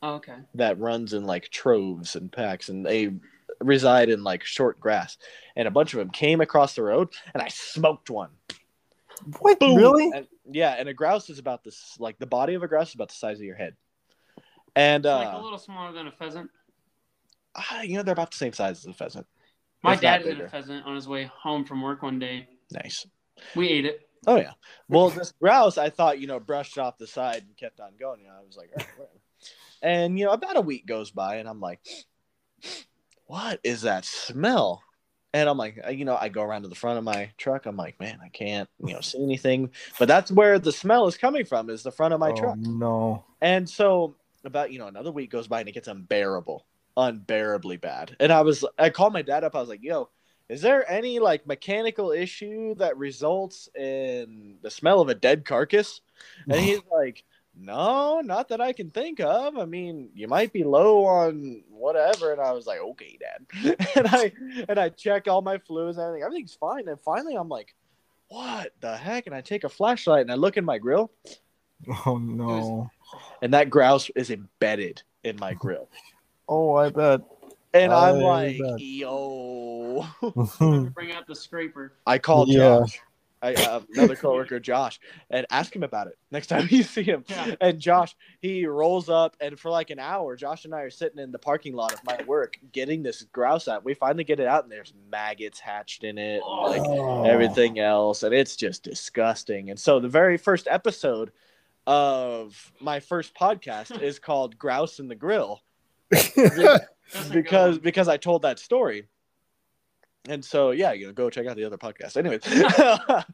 oh, 0.02 0.14
okay. 0.14 0.36
that 0.54 0.78
runs 0.78 1.12
in 1.12 1.24
like 1.24 1.48
troves 1.50 2.16
and 2.16 2.30
packs, 2.30 2.68
and 2.68 2.84
they 2.84 3.12
reside 3.60 4.08
in 4.08 4.24
like 4.24 4.44
short 4.44 4.80
grass. 4.80 5.16
And 5.56 5.68
a 5.68 5.70
bunch 5.70 5.94
of 5.94 5.98
them 5.98 6.10
came 6.10 6.40
across 6.40 6.74
the 6.74 6.82
road, 6.82 7.08
and 7.32 7.42
I 7.42 7.48
smoked 7.48 8.10
one. 8.10 8.30
What? 9.38 9.60
Boom! 9.60 9.76
Really? 9.76 10.10
And, 10.12 10.26
yeah, 10.54 10.76
and 10.78 10.88
a 10.88 10.94
grouse 10.94 11.30
is 11.30 11.38
about 11.38 11.64
this, 11.64 11.96
like 11.98 12.18
the 12.18 12.26
body 12.26 12.54
of 12.54 12.62
a 12.62 12.68
grouse 12.68 12.90
is 12.90 12.94
about 12.94 13.08
the 13.08 13.14
size 13.14 13.38
of 13.38 13.44
your 13.44 13.56
head. 13.56 13.74
And 14.76 15.04
uh, 15.06 15.16
like 15.16 15.32
a 15.34 15.38
little 15.42 15.58
smaller 15.58 15.92
than 15.92 16.06
a 16.06 16.12
pheasant. 16.12 16.50
ah, 17.56 17.82
you 17.82 17.96
know 17.96 18.02
they're 18.02 18.12
about 18.12 18.30
the 18.30 18.36
same 18.36 18.52
size 18.52 18.78
as 18.78 18.86
a 18.86 18.94
pheasant. 18.94 19.26
My 19.82 19.94
If 19.94 20.00
dad 20.00 20.22
ate 20.24 20.40
a 20.40 20.48
pheasant 20.48 20.86
on 20.86 20.94
his 20.94 21.08
way 21.08 21.24
home 21.24 21.64
from 21.64 21.82
work 21.82 22.02
one 22.02 22.18
day. 22.18 22.48
Nice. 22.70 23.06
We 23.56 23.68
ate 23.68 23.86
it. 23.86 24.08
Oh 24.26 24.36
yeah. 24.36 24.52
Well, 24.88 25.08
this 25.10 25.32
grouse, 25.40 25.78
I 25.78 25.90
thought 25.90 26.20
you 26.20 26.26
know 26.26 26.38
brushed 26.38 26.78
off 26.78 26.98
the 26.98 27.06
side 27.06 27.42
and 27.46 27.56
kept 27.56 27.80
on 27.80 27.92
going. 27.98 28.20
You 28.20 28.26
know, 28.28 28.34
I 28.38 28.44
was 28.46 28.56
like, 28.56 28.70
"All 28.70 28.84
right, 28.84 28.98
whatever. 28.98 29.18
And 29.82 30.18
you 30.18 30.26
know, 30.26 30.32
about 30.32 30.56
a 30.56 30.60
week 30.60 30.86
goes 30.86 31.10
by, 31.10 31.36
and 31.36 31.48
I'm 31.48 31.60
like, 31.60 31.80
what 33.26 33.60
is 33.64 33.82
that 33.82 34.04
smell? 34.04 34.82
And 35.32 35.48
I'm 35.48 35.56
like, 35.56 35.78
you 35.92 36.04
know, 36.04 36.16
I 36.20 36.28
go 36.28 36.42
around 36.42 36.62
to 36.62 36.68
the 36.68 36.74
front 36.74 36.98
of 36.98 37.04
my 37.04 37.30
truck. 37.38 37.66
I'm 37.66 37.76
like, 37.76 38.00
man, 38.00 38.18
I 38.22 38.28
can't, 38.28 38.68
you 38.84 38.94
know, 38.94 39.00
see 39.00 39.22
anything. 39.22 39.70
But 39.98 40.08
that's 40.08 40.32
where 40.32 40.58
the 40.58 40.72
smell 40.72 41.06
is 41.06 41.16
coming 41.16 41.44
from, 41.44 41.70
is 41.70 41.84
the 41.84 41.92
front 41.92 42.14
of 42.14 42.18
my 42.18 42.30
oh, 42.30 42.36
truck. 42.36 42.56
No. 42.58 43.24
And 43.40 43.68
so 43.68 44.16
about 44.44 44.72
you 44.72 44.78
know 44.78 44.86
another 44.86 45.12
week 45.12 45.30
goes 45.30 45.48
by 45.48 45.60
and 45.60 45.68
it 45.68 45.72
gets 45.72 45.88
unbearable, 45.88 46.66
unbearably 46.96 47.76
bad. 47.76 48.16
And 48.20 48.32
I 48.32 48.42
was 48.42 48.64
I 48.78 48.90
called 48.90 49.12
my 49.12 49.22
dad 49.22 49.44
up. 49.44 49.54
I 49.54 49.60
was 49.60 49.68
like, 49.68 49.82
"Yo, 49.82 50.08
is 50.48 50.62
there 50.62 50.90
any 50.90 51.18
like 51.18 51.46
mechanical 51.46 52.12
issue 52.12 52.74
that 52.76 52.96
results 52.96 53.68
in 53.76 54.56
the 54.62 54.70
smell 54.70 55.00
of 55.00 55.08
a 55.08 55.14
dead 55.14 55.44
carcass?" 55.44 56.00
And 56.48 56.60
he's 56.60 56.80
like, 56.92 57.24
"No, 57.60 58.20
not 58.20 58.48
that 58.48 58.60
I 58.60 58.72
can 58.72 58.90
think 58.90 59.20
of. 59.20 59.58
I 59.58 59.64
mean, 59.66 60.08
you 60.14 60.26
might 60.28 60.52
be 60.52 60.64
low 60.64 61.04
on 61.04 61.62
whatever." 61.70 62.32
And 62.32 62.40
I 62.40 62.52
was 62.52 62.66
like, 62.66 62.80
"Okay, 62.80 63.18
dad." 63.20 63.76
and 63.96 64.06
I 64.08 64.32
and 64.68 64.78
I 64.78 64.88
check 64.88 65.28
all 65.28 65.42
my 65.42 65.58
fluids 65.58 65.98
and 65.98 66.06
everything. 66.06 66.24
Everything's 66.24 66.54
fine. 66.54 66.88
And 66.88 66.98
finally, 67.00 67.34
I'm 67.36 67.48
like, 67.48 67.74
"What 68.28 68.72
the 68.80 68.96
heck?" 68.96 69.26
And 69.26 69.34
I 69.34 69.40
take 69.40 69.64
a 69.64 69.68
flashlight 69.68 70.22
and 70.22 70.32
I 70.32 70.36
look 70.36 70.56
in 70.56 70.64
my 70.64 70.78
grill 70.78 71.10
Oh 72.06 72.18
no. 72.18 72.90
and 73.42 73.54
that 73.54 73.70
grouse 73.70 74.10
is 74.14 74.30
embedded 74.30 75.02
in 75.24 75.36
my 75.38 75.54
grill. 75.54 75.88
Oh, 76.52 76.74
I 76.74 76.90
bet. 76.90 77.20
And 77.74 77.92
I'm 77.92 78.18
like, 78.18 78.58
bet. 78.58 78.80
yo. 78.80 80.04
Bring 80.58 81.12
out 81.12 81.28
the 81.28 81.34
scraper. 81.36 81.92
I 82.08 82.18
called 82.18 82.48
Yeah. 82.48 82.80
Josh, 82.80 82.98
I, 83.42 83.54
uh, 83.54 83.80
another 83.94 84.16
coworker, 84.16 84.60
Josh, 84.60 85.00
and 85.30 85.46
ask 85.50 85.74
him 85.74 85.82
about 85.82 86.08
it 86.08 86.18
next 86.30 86.48
time 86.48 86.68
you 86.70 86.82
see 86.82 87.02
him. 87.02 87.24
Yeah. 87.28 87.54
And 87.60 87.78
Josh, 87.78 88.14
he 88.40 88.66
rolls 88.66 89.08
up, 89.08 89.34
and 89.40 89.58
for 89.58 89.70
like 89.70 89.90
an 89.90 89.98
hour, 89.98 90.36
Josh 90.36 90.64
and 90.66 90.74
I 90.74 90.80
are 90.82 90.90
sitting 90.90 91.18
in 91.18 91.32
the 91.32 91.38
parking 91.38 91.74
lot 91.74 91.92
of 91.94 92.04
my 92.04 92.22
work 92.26 92.58
getting 92.72 93.02
this 93.02 93.22
grouse 93.32 93.66
out. 93.68 93.84
We 93.84 93.94
finally 93.94 94.24
get 94.24 94.40
it 94.40 94.46
out, 94.46 94.64
and 94.64 94.72
there's 94.72 94.92
maggots 95.10 95.58
hatched 95.58 96.04
in 96.04 96.18
it, 96.18 96.42
and, 96.46 96.62
like 96.70 96.82
Oh. 96.82 97.24
everything 97.24 97.78
else, 97.78 98.22
and 98.22 98.34
it's 98.34 98.56
just 98.56 98.82
disgusting. 98.82 99.70
And 99.70 99.78
so 99.80 100.00
the 100.00 100.08
very 100.08 100.36
first 100.36 100.68
episode 100.70 101.32
of 101.86 102.72
my 102.80 103.00
first 103.00 103.34
podcast 103.34 104.00
is 104.02 104.18
called 104.18 104.58
Grouse 104.58 104.98
in 105.00 105.08
the 105.08 105.14
Grill 105.14 105.62
That's 106.10 106.36
a 106.36 106.48
good 106.50 106.80
because 107.32 107.78
because 107.78 108.06
I 108.08 108.16
told 108.16 108.42
that 108.42 108.58
story. 108.58 109.06
And 110.28 110.44
so 110.44 110.70
yeah, 110.70 110.92
you 110.92 111.06
know, 111.06 111.12
go 111.12 111.30
check 111.30 111.46
out 111.46 111.56
the 111.56 111.64
other 111.64 111.78
podcast. 111.78 112.16
Anyways. 112.16 112.42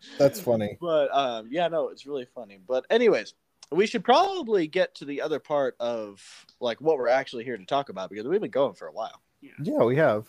That's 0.18 0.41
funny. 0.41 0.76
but 0.80 1.14
um 1.14 1.49
yeah, 1.51 1.68
no, 1.68 1.89
it's 1.89 2.07
really 2.07 2.26
funny. 2.34 2.59
But 2.66 2.87
anyways, 2.91 3.34
we 3.72 3.87
should 3.87 4.05
probably 4.05 4.66
get 4.66 4.95
to 4.97 5.05
the 5.05 5.22
other 5.22 5.41
part 5.41 5.76
of 5.80 6.22
like 6.61 6.80
what 6.80 6.99
we're 6.99 7.09
actually 7.09 7.45
here 7.45 7.57
to 7.57 7.64
talk 7.64 7.89
about 7.89 8.11
because 8.11 8.26
we've 8.26 8.41
been 8.41 8.51
going 8.51 8.74
for 8.74 8.87
a 8.87 8.93
while. 8.93 9.20
Yeah, 9.41 9.53
yeah 9.62 9.82
we 9.82 9.97
have. 9.97 10.26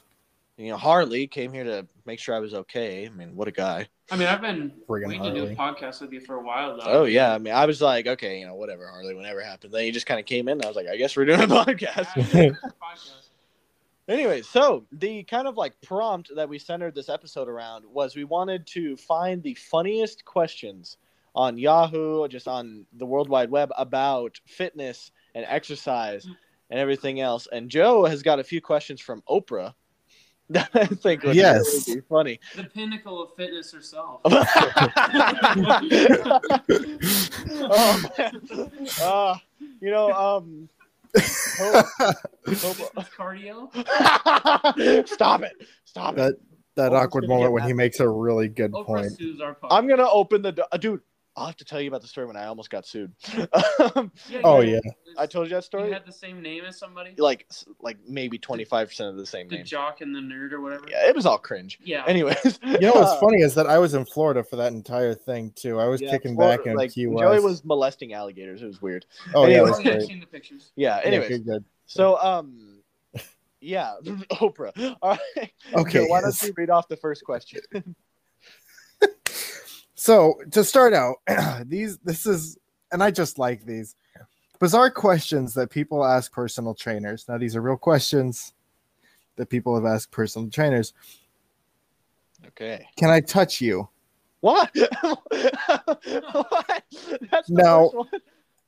You 0.58 0.72
know, 0.72 0.78
Harley 0.78 1.28
came 1.28 1.54
here 1.54 1.64
to 1.64 1.88
make 2.08 2.18
sure 2.18 2.34
I 2.34 2.40
was 2.40 2.56
okay. 2.56 3.06
I 3.06 3.10
mean, 3.10 3.36
what 3.36 3.48
a 3.48 3.52
guy. 3.52 3.88
I 4.10 4.16
mean, 4.16 4.28
I've 4.28 4.42
been 4.42 4.72
Friggin' 4.90 5.08
waiting 5.08 5.24
to 5.24 5.34
do 5.34 5.46
a 5.46 5.56
podcast 5.56 6.02
with 6.02 6.12
you 6.12 6.20
for 6.20 6.38
a 6.38 6.42
while 6.42 6.78
though. 6.78 6.86
Oh 6.86 7.04
yeah, 7.04 7.34
I 7.34 7.38
mean, 7.38 7.54
I 7.54 7.68
was 7.68 7.80
like, 7.80 8.08
okay, 8.08 8.40
you 8.40 8.48
know, 8.48 8.56
whatever, 8.56 8.88
Harley, 8.88 9.14
whenever 9.14 9.44
happened. 9.44 9.72
Then 9.72 9.86
you 9.86 9.92
just 9.92 10.08
kind 10.08 10.20
of 10.20 10.26
came 10.26 10.48
in. 10.48 10.54
And 10.54 10.66
I 10.66 10.68
was 10.68 10.76
like, 10.76 10.88
I 10.88 10.98
guess 10.98 11.16
we're 11.16 11.26
doing 11.26 11.42
a 11.42 11.48
podcast. 11.48 12.08
Yeah, 12.16 12.50
podcast. 12.82 13.27
Anyway, 14.08 14.42
so 14.42 14.86
the 14.94 15.24
kind 15.24 15.48
of 15.48 15.58
like 15.58 15.74
prompt 15.82 16.32
that 16.36 16.48
we 16.48 16.58
centered 16.58 16.96
this 16.96 17.10
episode 17.10 17.50
around 17.50 17.84
was 17.86 18.16
we 18.16 18.24
wanted 18.24 18.66
to 18.68 18.96
find 18.96 19.44
the 19.44 19.54
funniest 19.56 20.24
questions 20.24 20.98
on 21.36 21.58
Yahoo, 21.58 22.20
or 22.20 22.28
just 22.28 22.48
on 22.48 22.86
the 22.94 23.06
World 23.06 23.30
Wide 23.30 23.52
Web 23.52 23.70
about 23.78 24.40
fitness 24.48 25.12
and 25.36 25.46
exercise 25.48 26.26
and 26.70 26.80
everything 26.80 27.20
else. 27.20 27.48
And 27.52 27.70
Joe 27.70 28.06
has 28.06 28.24
got 28.24 28.40
a 28.40 28.44
few 28.44 28.62
questions 28.62 29.02
from 29.02 29.22
Oprah 29.30 29.74
that 30.50 30.70
I 30.74 30.86
think 30.86 31.24
would 31.24 31.36
Yes. 31.36 31.86
really 31.90 32.00
be 32.02 32.08
funny. 32.08 32.40
The 32.56 32.64
pinnacle 32.64 33.22
of 33.22 33.36
fitness 33.36 33.72
herself. 33.74 34.22
oh, 37.60 38.04
man. 38.18 38.42
Uh, 39.02 39.36
you 39.82 39.92
know, 39.92 40.12
um, 40.14 40.70
Hope- 40.70 40.70
Fitness 40.70 40.70
Hope- 40.70 40.77
cardio. 43.18 43.72
Stop 45.08 45.44
it! 45.44 45.54
Stop 45.86 46.14
it! 46.14 46.18
that 46.18 46.36
that 46.78 46.94
awkward 46.94 47.28
moment 47.28 47.52
when 47.52 47.64
he 47.64 47.74
makes 47.74 48.00
a 48.00 48.08
really 48.08 48.48
good 48.48 48.72
Oprah 48.72 48.86
point. 48.86 49.18
sues. 49.18 49.42
I'm 49.70 49.88
gonna 49.88 50.08
open 50.10 50.42
the 50.44 50.52
door, 50.54 50.68
dude. 50.80 51.02
I'll 51.38 51.46
have 51.46 51.56
to 51.58 51.66
tell 51.66 51.80
you 51.80 51.88
about 51.88 52.02
the 52.02 52.08
story 52.08 52.26
when 52.26 52.36
I 52.36 52.46
almost 52.48 52.70
got 52.72 52.86
sued. 52.88 53.14
Um, 53.96 54.12
Yeah, 54.30 54.42
Oh, 54.44 54.62
yeah. 54.62 54.80
I 55.20 55.28
told 55.28 55.48
you 55.48 55.54
that 55.56 55.64
story. 55.64 55.84
You 55.84 55.90
story. 55.90 55.94
had 55.94 56.06
the 56.06 56.12
same 56.12 56.42
name 56.42 56.66
as 56.66 56.78
somebody. 56.80 57.14
Like, 57.18 57.48
like 57.80 57.98
maybe 58.08 58.38
25 58.40 58.88
percent 58.88 59.10
of 59.12 59.18
the 59.18 59.26
same 59.26 59.48
The 59.48 59.56
name. 59.56 59.64
The 59.64 59.70
jock 59.70 60.02
and 60.02 60.14
the 60.16 60.20
nerd 60.20 60.52
or 60.52 60.62
whatever. 60.62 60.86
Yeah, 60.90 61.08
it 61.08 61.16
was 61.16 61.26
all 61.28 61.38
cringe. 61.38 61.80
Yeah. 61.84 62.04
Anyways, 62.08 62.60
You 62.66 62.80
know 62.80 62.94
what's 62.94 63.20
funny 63.22 63.42
is 63.42 63.54
that 63.56 63.68
I 63.68 63.78
was 63.78 63.94
in 63.94 64.06
Florida 64.06 64.44
for 64.44 64.56
that 64.58 64.74
entire 64.74 65.14
thing 65.14 65.52
too. 65.56 65.80
I 65.80 65.86
was 65.86 66.02
Yeah, 66.02 66.10
kicking 66.12 66.36
Florida- 66.36 66.58
back 66.58 66.68
in 66.68 66.76
like 66.76 66.92
Key 66.94 67.04
Joey 67.06 67.40
was 67.40 67.64
molesting 67.64 68.14
alligators. 68.14 68.64
It 68.64 68.66
was 68.68 68.82
weird. 68.82 69.06
oh 69.36 69.46
yeah, 69.46 69.48
it 69.48 69.52
Anyway. 69.58 69.70
was 69.70 69.84
yeah, 69.86 69.92
I've 69.92 69.98
great. 70.00 70.08
seen 70.08 70.20
the 70.20 70.26
pictures. 70.26 70.72
Yeah. 70.76 70.98
Yeah, 70.98 71.06
Anyways, 71.06 71.28
good, 71.30 71.46
good. 71.46 71.66
so 71.86 72.18
um, 72.20 72.80
yeah, 73.62 73.96
Oprah. 74.34 74.96
All 75.02 75.18
right. 75.38 75.52
Okay, 75.76 76.00
So 76.04 76.08
why 76.08 76.22
don't 76.22 76.42
you 76.44 76.54
read 76.58 76.70
off 76.72 76.88
the 76.88 76.98
first 76.98 77.24
question? 77.24 77.62
So 79.98 80.40
to 80.52 80.64
start 80.64 80.94
out, 80.94 81.18
these 81.66 81.98
this 81.98 82.26
is 82.26 82.58
and 82.92 83.04
I 83.04 83.12
just 83.12 83.38
like 83.38 83.66
these 83.66 83.96
bizarre 84.60 84.92
questions 84.92 85.54
that 85.56 85.70
people 85.70 86.06
ask 86.06 86.32
personal 86.32 86.74
trainers. 86.74 87.26
Now 87.28 87.38
these 87.38 87.56
are 87.56 87.62
real 87.62 87.78
questions 87.78 88.54
that 89.36 89.50
people 89.50 89.76
have 89.76 89.86
asked 89.86 90.12
personal 90.12 90.50
trainers. 90.50 90.94
Okay. 92.46 92.88
Can 92.96 93.10
I 93.10 93.20
touch 93.20 93.60
you? 93.60 93.90
What? 94.42 94.70
what? 95.02 96.84
That's 97.32 97.48
the 97.48 97.54
No. 97.54 98.08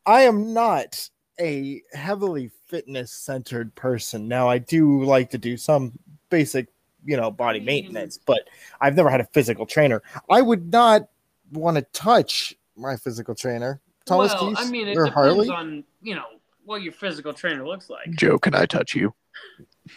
I 0.07 0.23
am 0.23 0.51
not 0.53 1.09
a 1.39 1.84
heavily 1.93 2.49
fitness 2.65 3.11
centered 3.11 3.73
person. 3.75 4.27
Now 4.27 4.49
I 4.49 4.57
do 4.57 5.03
like 5.03 5.30
to 5.30 5.38
do 5.38 5.57
some 5.57 5.97
basic, 6.32 6.67
you 7.05 7.17
know, 7.17 7.30
body 7.30 7.59
maintenance, 7.59 8.17
but 8.17 8.49
I've 8.82 8.95
never 8.95 9.11
had 9.11 9.21
a 9.21 9.25
physical 9.25 9.67
trainer. 9.67 10.01
I 10.30 10.41
would 10.41 10.71
not 10.71 11.07
want 11.52 11.78
to 11.78 11.84
touch 11.93 12.56
my 12.76 12.95
physical 12.95 13.36
trainer. 13.36 13.82
Thomas, 14.06 14.34
well, 14.34 14.52
do 14.52 14.58
I 14.58 14.66
mean, 14.70 14.88
it 14.88 14.97
or 14.97 15.06
depends 15.06 15.14
Harley? 15.16 15.50
on 15.50 15.84
you 16.02 16.16
know 16.16 16.26
what 16.66 16.82
your 16.82 16.93
physical 16.93 17.34
trainer 17.34 17.66
looks 17.66 17.89
like. 17.89 18.10
Joe, 18.12 18.38
can 18.38 18.56
I 18.56 18.66
touch 18.66 18.95
you? 18.95 19.14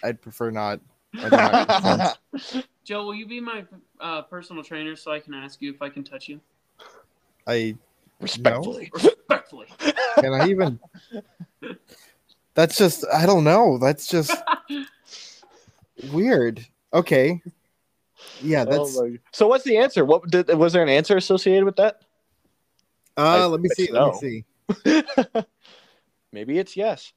I'd 0.02 0.20
prefer 0.20 0.50
not. 0.50 0.80
I'd 1.22 1.32
not. 1.32 2.18
Joe, 2.84 3.04
will 3.04 3.14
you 3.14 3.26
be 3.26 3.40
my 3.40 3.64
uh, 4.00 4.22
personal 4.22 4.62
trainer 4.64 4.96
so 4.96 5.12
I 5.12 5.20
can 5.20 5.34
ask 5.34 5.62
you 5.62 5.70
if 5.72 5.80
I 5.82 5.88
can 5.88 6.02
touch 6.02 6.28
you 6.28 6.40
I 7.46 7.76
Respectfully. 8.20 8.90
respectfully? 8.94 9.66
can 10.20 10.32
I 10.32 10.48
even. 10.48 10.78
That's 12.54 12.76
just 12.76 13.04
I 13.12 13.26
don't 13.26 13.44
know. 13.44 13.78
That's 13.78 14.06
just 14.06 14.32
weird. 16.12 16.64
Okay. 16.94 17.42
Yeah, 18.42 18.64
that's 18.64 18.98
Oh 18.98 19.16
so 19.32 19.46
what's 19.46 19.64
the 19.64 19.76
answer? 19.76 20.04
What 20.04 20.28
did, 20.30 20.48
was 20.54 20.72
there 20.72 20.82
an 20.82 20.88
answer 20.88 21.16
associated 21.16 21.64
with 21.64 21.76
that? 21.76 22.02
uh 23.16 23.48
let 23.48 23.60
me 23.60 23.68
I 23.70 23.74
see. 23.74 23.92
Let 23.92 24.14
me 24.22 24.44
see. 24.84 25.02
Maybe 26.32 26.58
it's 26.58 26.76
yes. 26.76 27.12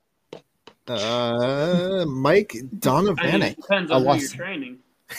Uh 0.87 2.05
Mike 2.07 2.51
I 2.53 2.57
mean, 2.59 2.69
Donovan. 2.79 3.41
it 3.41 3.55
depends 3.55 3.91
I 3.91 3.95
on 3.95 4.01
who 4.01 4.07
you're 4.07 4.13
lost- 4.15 4.35
training. 4.35 4.79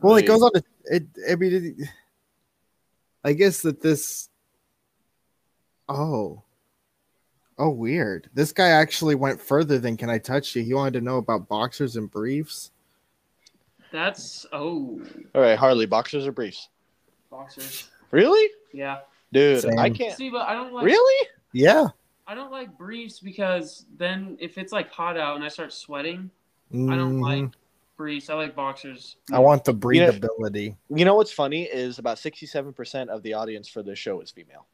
Well, 0.00 0.16
it 0.16 0.26
goes 0.26 0.42
on 0.42 0.52
to 0.52 0.62
it. 0.84 1.04
I 1.30 1.34
mean, 1.36 1.76
it, 1.78 1.88
I 3.24 3.32
guess 3.32 3.62
that 3.62 3.80
this. 3.80 4.28
Oh. 5.88 6.42
Oh, 7.56 7.70
weird. 7.70 8.28
This 8.34 8.52
guy 8.52 8.68
actually 8.68 9.14
went 9.14 9.40
further 9.40 9.78
than 9.78 9.96
"Can 9.96 10.10
I 10.10 10.18
touch 10.18 10.54
you?" 10.54 10.62
He 10.62 10.74
wanted 10.74 10.94
to 10.94 11.00
know 11.00 11.16
about 11.16 11.48
boxers 11.48 11.96
and 11.96 12.10
briefs. 12.10 12.70
That's 13.94 14.44
oh 14.52 15.00
All 15.36 15.40
right, 15.40 15.56
Harley, 15.56 15.86
boxers 15.86 16.26
or 16.26 16.32
briefs? 16.32 16.68
boxers. 17.30 17.88
Really? 18.10 18.50
Yeah. 18.72 18.98
Dude, 19.32 19.62
Same. 19.62 19.78
I 19.78 19.88
can't. 19.88 20.16
See, 20.16 20.30
but 20.30 20.48
I 20.48 20.54
don't 20.54 20.72
like 20.72 20.84
Really? 20.84 21.28
Yeah. 21.52 21.86
I 22.26 22.34
don't 22.34 22.50
like 22.50 22.76
briefs 22.76 23.20
because 23.20 23.86
then 23.96 24.36
if 24.40 24.58
it's 24.58 24.72
like 24.72 24.90
hot 24.90 25.16
out 25.16 25.36
and 25.36 25.44
I 25.44 25.48
start 25.48 25.72
sweating, 25.72 26.28
I 26.72 26.76
don't 26.96 27.20
Mhm. 27.20 27.22
like 27.22 27.50
briefs. 27.96 28.30
I 28.30 28.34
like 28.34 28.56
boxers. 28.56 29.14
I 29.32 29.38
want 29.38 29.62
the 29.64 29.72
You 29.72 29.76
know- 29.78 30.10
breathability. 30.10 30.76
You 30.90 31.04
know 31.04 31.14
what's 31.14 31.30
funny 31.32 31.62
is 31.62 32.00
about 32.00 32.18
67% 32.18 33.10
of 33.10 33.22
the 33.22 33.34
audience 33.34 33.68
for 33.68 33.84
this 33.84 33.98
show 34.00 34.20
is 34.22 34.32
female. 34.32 34.66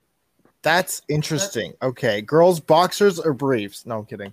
That's 0.62 1.02
interesting. 1.08 1.74
Okay, 1.82 2.22
girls, 2.22 2.58
boxers 2.58 3.18
or 3.20 3.34
briefs? 3.34 3.84
No, 3.84 3.98
I'm 3.98 4.06
kidding. 4.06 4.32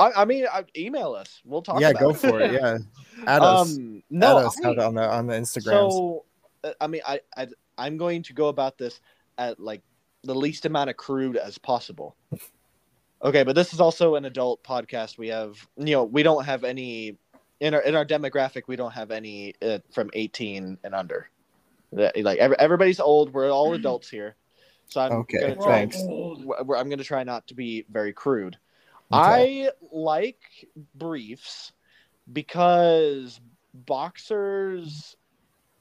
I, 0.00 0.22
I 0.22 0.24
mean, 0.24 0.46
I, 0.52 0.64
email 0.76 1.12
us. 1.12 1.40
We'll 1.44 1.62
talk 1.62 1.80
yeah, 1.80 1.90
about 1.90 2.00
go 2.00 2.10
it. 2.10 2.16
for 2.16 2.40
it. 2.40 2.52
Yeah, 2.52 2.78
add 3.26 3.42
us. 3.42 3.76
Um, 3.76 4.02
no, 4.10 4.38
add 4.38 4.46
us 4.46 4.56
I- 4.64 4.68
on 4.68 4.94
the 4.94 5.08
on 5.08 5.26
the 5.26 5.34
Instagrams. 5.34 5.92
So, 5.92 6.24
uh, 6.64 6.72
I 6.80 6.86
mean, 6.86 7.02
I, 7.06 7.20
I 7.36 7.46
I'm 7.78 7.96
going 7.96 8.22
to 8.24 8.32
go 8.32 8.48
about 8.48 8.78
this 8.78 9.00
at 9.38 9.60
like 9.60 9.82
the 10.24 10.34
least 10.34 10.66
amount 10.66 10.90
of 10.90 10.96
crude 10.96 11.36
as 11.36 11.58
possible. 11.58 12.16
Okay, 13.22 13.42
but 13.42 13.54
this 13.54 13.72
is 13.74 13.80
also 13.80 14.14
an 14.14 14.24
adult 14.24 14.62
podcast. 14.64 15.18
We 15.18 15.28
have, 15.28 15.56
you 15.76 15.92
know, 15.94 16.04
we 16.04 16.22
don't 16.22 16.44
have 16.44 16.64
any 16.64 17.16
in 17.60 17.74
our 17.74 17.80
in 17.82 17.94
our 17.94 18.04
demographic. 18.04 18.62
We 18.66 18.76
don't 18.76 18.92
have 18.92 19.10
any 19.10 19.54
uh, 19.62 19.78
from 19.92 20.10
18 20.14 20.78
and 20.82 20.94
under. 20.94 21.28
That- 21.92 22.16
Like 22.22 22.38
every, 22.38 22.58
everybody's 22.58 23.00
old. 23.00 23.32
We're 23.34 23.50
all 23.50 23.74
adults 23.74 24.08
here. 24.08 24.36
So 24.88 25.00
I'm 25.02 25.12
Okay, 25.12 25.40
gonna 25.40 25.54
We're 25.54 25.54
try, 25.56 25.64
all 25.64 25.70
thanks. 25.78 25.96
old. 26.00 26.38
w- 26.46 26.74
I'm 26.78 26.88
going 26.88 26.98
to 26.98 27.04
try 27.04 27.22
not 27.22 27.46
to 27.48 27.54
be 27.54 27.84
very 27.90 28.12
crude. 28.12 28.56
Okay. 29.12 29.66
I 29.66 29.70
like 29.90 30.40
briefs 30.94 31.72
because 32.32 33.40
boxers 33.74 35.16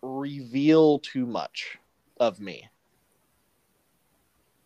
reveal 0.01 0.99
too 0.99 1.25
much 1.25 1.77
of 2.19 2.39
me. 2.39 2.67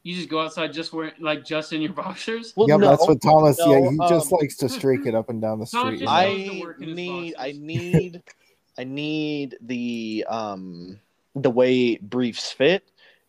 You 0.03 0.15
just 0.15 0.29
go 0.29 0.41
outside 0.41 0.73
just 0.73 0.93
wearing 0.93 1.13
like 1.19 1.45
just 1.45 1.73
in 1.73 1.81
your 1.81 1.93
boxers. 1.93 2.53
Well, 2.55 2.67
yep, 2.67 2.79
no, 2.79 2.89
that's 2.89 3.07
what 3.07 3.21
Thomas. 3.21 3.57
yeah, 3.59 3.79
no, 3.79 3.89
he 3.89 3.97
just 3.97 4.31
um, 4.31 4.37
likes 4.39 4.55
to 4.57 4.69
streak 4.69 5.05
it 5.05 5.15
up 5.15 5.29
and 5.29 5.41
down 5.41 5.59
the 5.59 5.65
Thomas 5.65 5.95
street. 5.95 5.99
just 5.99 6.11
I, 6.11 6.27
loves 6.27 6.49
I 6.49 6.59
work 6.61 6.81
in 6.81 6.87
his 6.89 6.95
need, 6.95 7.35
I 7.37 7.51
need, 7.51 8.23
I 8.77 8.83
need 8.83 9.57
the 9.61 10.25
um 10.29 10.99
the 11.35 11.49
way 11.49 11.97
briefs 11.97 12.51
fit 12.51 12.83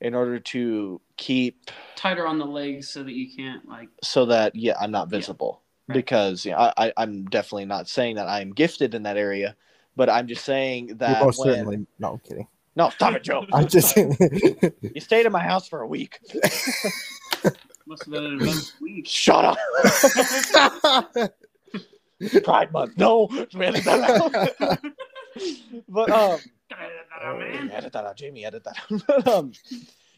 in 0.04 0.14
order 0.14 0.38
to 0.38 1.00
keep 1.16 1.70
Tighter 1.96 2.26
on 2.26 2.38
the 2.38 2.44
legs 2.44 2.90
so 2.90 3.02
that 3.02 3.12
you 3.12 3.34
can't 3.34 3.66
like. 3.68 3.88
so 4.02 4.26
that 4.26 4.54
yeah 4.54 4.74
i'm 4.80 4.90
not 4.90 5.08
visible 5.08 5.62
Right. 5.88 5.94
because 5.96 6.44
you 6.44 6.52
know, 6.52 6.58
I, 6.58 6.72
I 6.78 6.92
i'm 6.98 7.24
definitely 7.26 7.64
not 7.66 7.88
saying 7.88 8.16
that 8.16 8.28
i'm 8.28 8.52
gifted 8.52 8.94
in 8.94 9.02
that 9.04 9.16
area 9.16 9.56
but 9.96 10.08
i'm 10.10 10.26
just 10.26 10.44
saying 10.44 10.88
you 10.88 10.94
that 10.96 11.22
most 11.22 11.38
when- 11.38 11.48
certainly. 11.54 11.86
No, 11.98 12.12
I'm 12.12 12.18
kidding. 12.20 12.46
no 12.76 12.90
stop 12.90 13.14
it 13.14 13.22
joe 13.22 13.44
I'm 13.52 13.66
just. 13.68 13.96
you 13.96 15.00
stayed 15.00 15.26
in 15.26 15.32
my 15.32 15.42
house 15.42 15.66
for 15.68 15.80
a 15.82 15.86
week 15.86 16.18
Must 17.86 18.04
have 18.06 18.12
been 18.14 18.24
an 18.24 18.40
event 18.40 18.72
week. 18.80 19.06
shut 19.06 19.44
up 19.44 19.58
pride 22.44 22.72
month 22.72 22.96
no 22.96 23.28
edit 26.80 27.06
that 27.10 27.24
out. 27.26 27.34
um 27.34 27.36
Oh, 27.36 27.38
man. 27.38 27.70
edit 27.70 27.92
that 27.92 28.04
out 28.04 28.16
jamie 28.16 28.44
edit 28.44 28.64
that 28.64 28.76
out 28.90 29.28
um 29.28 29.52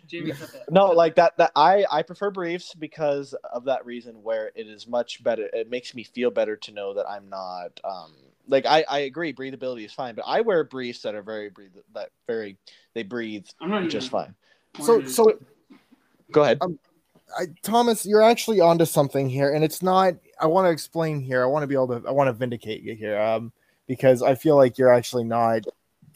Jamie 0.06 0.30
that. 0.32 0.70
no 0.70 0.86
like 0.92 1.16
that 1.16 1.36
that 1.36 1.50
i 1.56 1.84
i 1.90 2.02
prefer 2.02 2.30
briefs 2.30 2.74
because 2.74 3.34
of 3.52 3.64
that 3.64 3.84
reason 3.84 4.22
where 4.22 4.52
it 4.54 4.66
is 4.68 4.86
much 4.86 5.22
better 5.24 5.48
it 5.52 5.68
makes 5.68 5.94
me 5.94 6.04
feel 6.04 6.30
better 6.30 6.56
to 6.56 6.72
know 6.72 6.94
that 6.94 7.08
i'm 7.08 7.28
not 7.28 7.80
um 7.84 8.12
like 8.48 8.66
i 8.66 8.84
i 8.88 9.00
agree 9.00 9.32
breathability 9.32 9.84
is 9.84 9.92
fine 9.92 10.14
but 10.14 10.24
i 10.26 10.40
wear 10.40 10.62
briefs 10.62 11.02
that 11.02 11.14
are 11.16 11.22
very 11.22 11.50
breathe 11.50 11.72
that 11.92 12.10
very 12.28 12.56
they 12.94 13.02
breathe 13.02 13.46
I'm 13.60 13.70
not 13.70 13.88
just 13.88 14.10
fine 14.10 14.34
so, 14.80 14.92
wearing 14.92 15.06
it. 15.06 15.10
so 15.10 15.38
go 16.30 16.42
ahead 16.44 16.60
I, 17.36 17.46
Thomas, 17.62 18.06
you're 18.06 18.22
actually 18.22 18.60
onto 18.60 18.84
something 18.84 19.28
here, 19.28 19.52
and 19.52 19.64
it's 19.64 19.82
not. 19.82 20.14
I 20.40 20.46
want 20.46 20.66
to 20.66 20.70
explain 20.70 21.20
here. 21.20 21.42
I 21.42 21.46
want 21.46 21.64
to 21.64 21.66
be 21.66 21.74
able 21.74 21.88
to. 21.88 22.06
I 22.06 22.12
want 22.12 22.28
to 22.28 22.32
vindicate 22.32 22.82
you 22.82 22.94
here, 22.94 23.20
um, 23.20 23.52
because 23.88 24.22
I 24.22 24.36
feel 24.36 24.54
like 24.54 24.78
you're 24.78 24.92
actually 24.92 25.24
not 25.24 25.64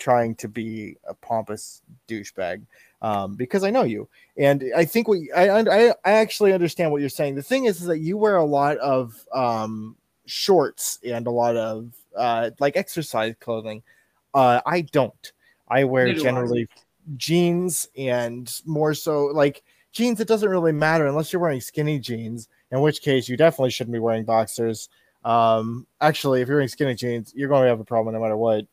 trying 0.01 0.35
to 0.37 0.49
be 0.49 0.97
a 1.09 1.15
pompous 1.15 1.83
douchebag, 2.09 2.63
um, 3.03 3.37
because 3.37 3.63
I 3.63 3.71
know 3.71 3.85
you, 3.85 4.09
and 4.37 4.65
I 4.77 4.85
think 4.85 5.07
what 5.07 5.19
I, 5.37 5.49
I 5.51 5.89
I 6.05 6.13
actually 6.13 6.53
understand 6.53 6.91
what 6.91 7.01
you're 7.01 7.09
saying. 7.09 7.37
The 7.37 7.43
thing 7.43 7.67
is, 7.67 7.81
is 7.81 7.87
that 7.87 7.99
you 8.01 8.17
wear 8.17 8.37
a 8.37 8.45
lot 8.45 8.79
of 8.79 9.15
um 9.33 9.97
shorts 10.27 10.99
and 11.05 11.27
a 11.27 11.31
lot 11.31 11.57
of 11.57 11.93
uh 12.17 12.51
like 12.59 12.77
exercise 12.77 13.35
clothing. 13.39 13.83
Uh, 14.35 14.61
I 14.67 14.83
don't. 14.83 15.33
I 15.69 15.85
wear 15.85 16.07
Neither 16.07 16.21
generally 16.21 16.69
jeans 17.17 17.89
and 17.97 18.53
more 18.67 18.95
so 18.95 19.27
like 19.27 19.63
jeans, 19.93 20.21
it 20.21 20.29
doesn't 20.29 20.49
really 20.49 20.73
matter 20.73 21.07
unless 21.07 21.33
you're 21.33 21.43
wearing 21.43 21.61
skinny 21.61 21.99
jeans, 21.99 22.49
in 22.71 22.81
which 22.81 23.03
case 23.03 23.29
you 23.29 23.37
definitely 23.37 23.71
shouldn't 23.71 23.93
be 23.93 23.99
wearing 23.99 24.25
boxers. 24.25 24.89
Um, 25.25 25.87
actually, 26.01 26.41
if 26.41 26.49
you're 26.49 26.59
wearing 26.59 26.69
skinny 26.69 26.95
jeans, 26.95 27.33
you're 27.35 27.49
going 27.49 27.65
to 27.65 27.69
have 27.69 27.81
a 27.81 27.85
problem 27.85 28.15
no 28.15 28.21
matter 28.21 28.37
what. 28.37 28.67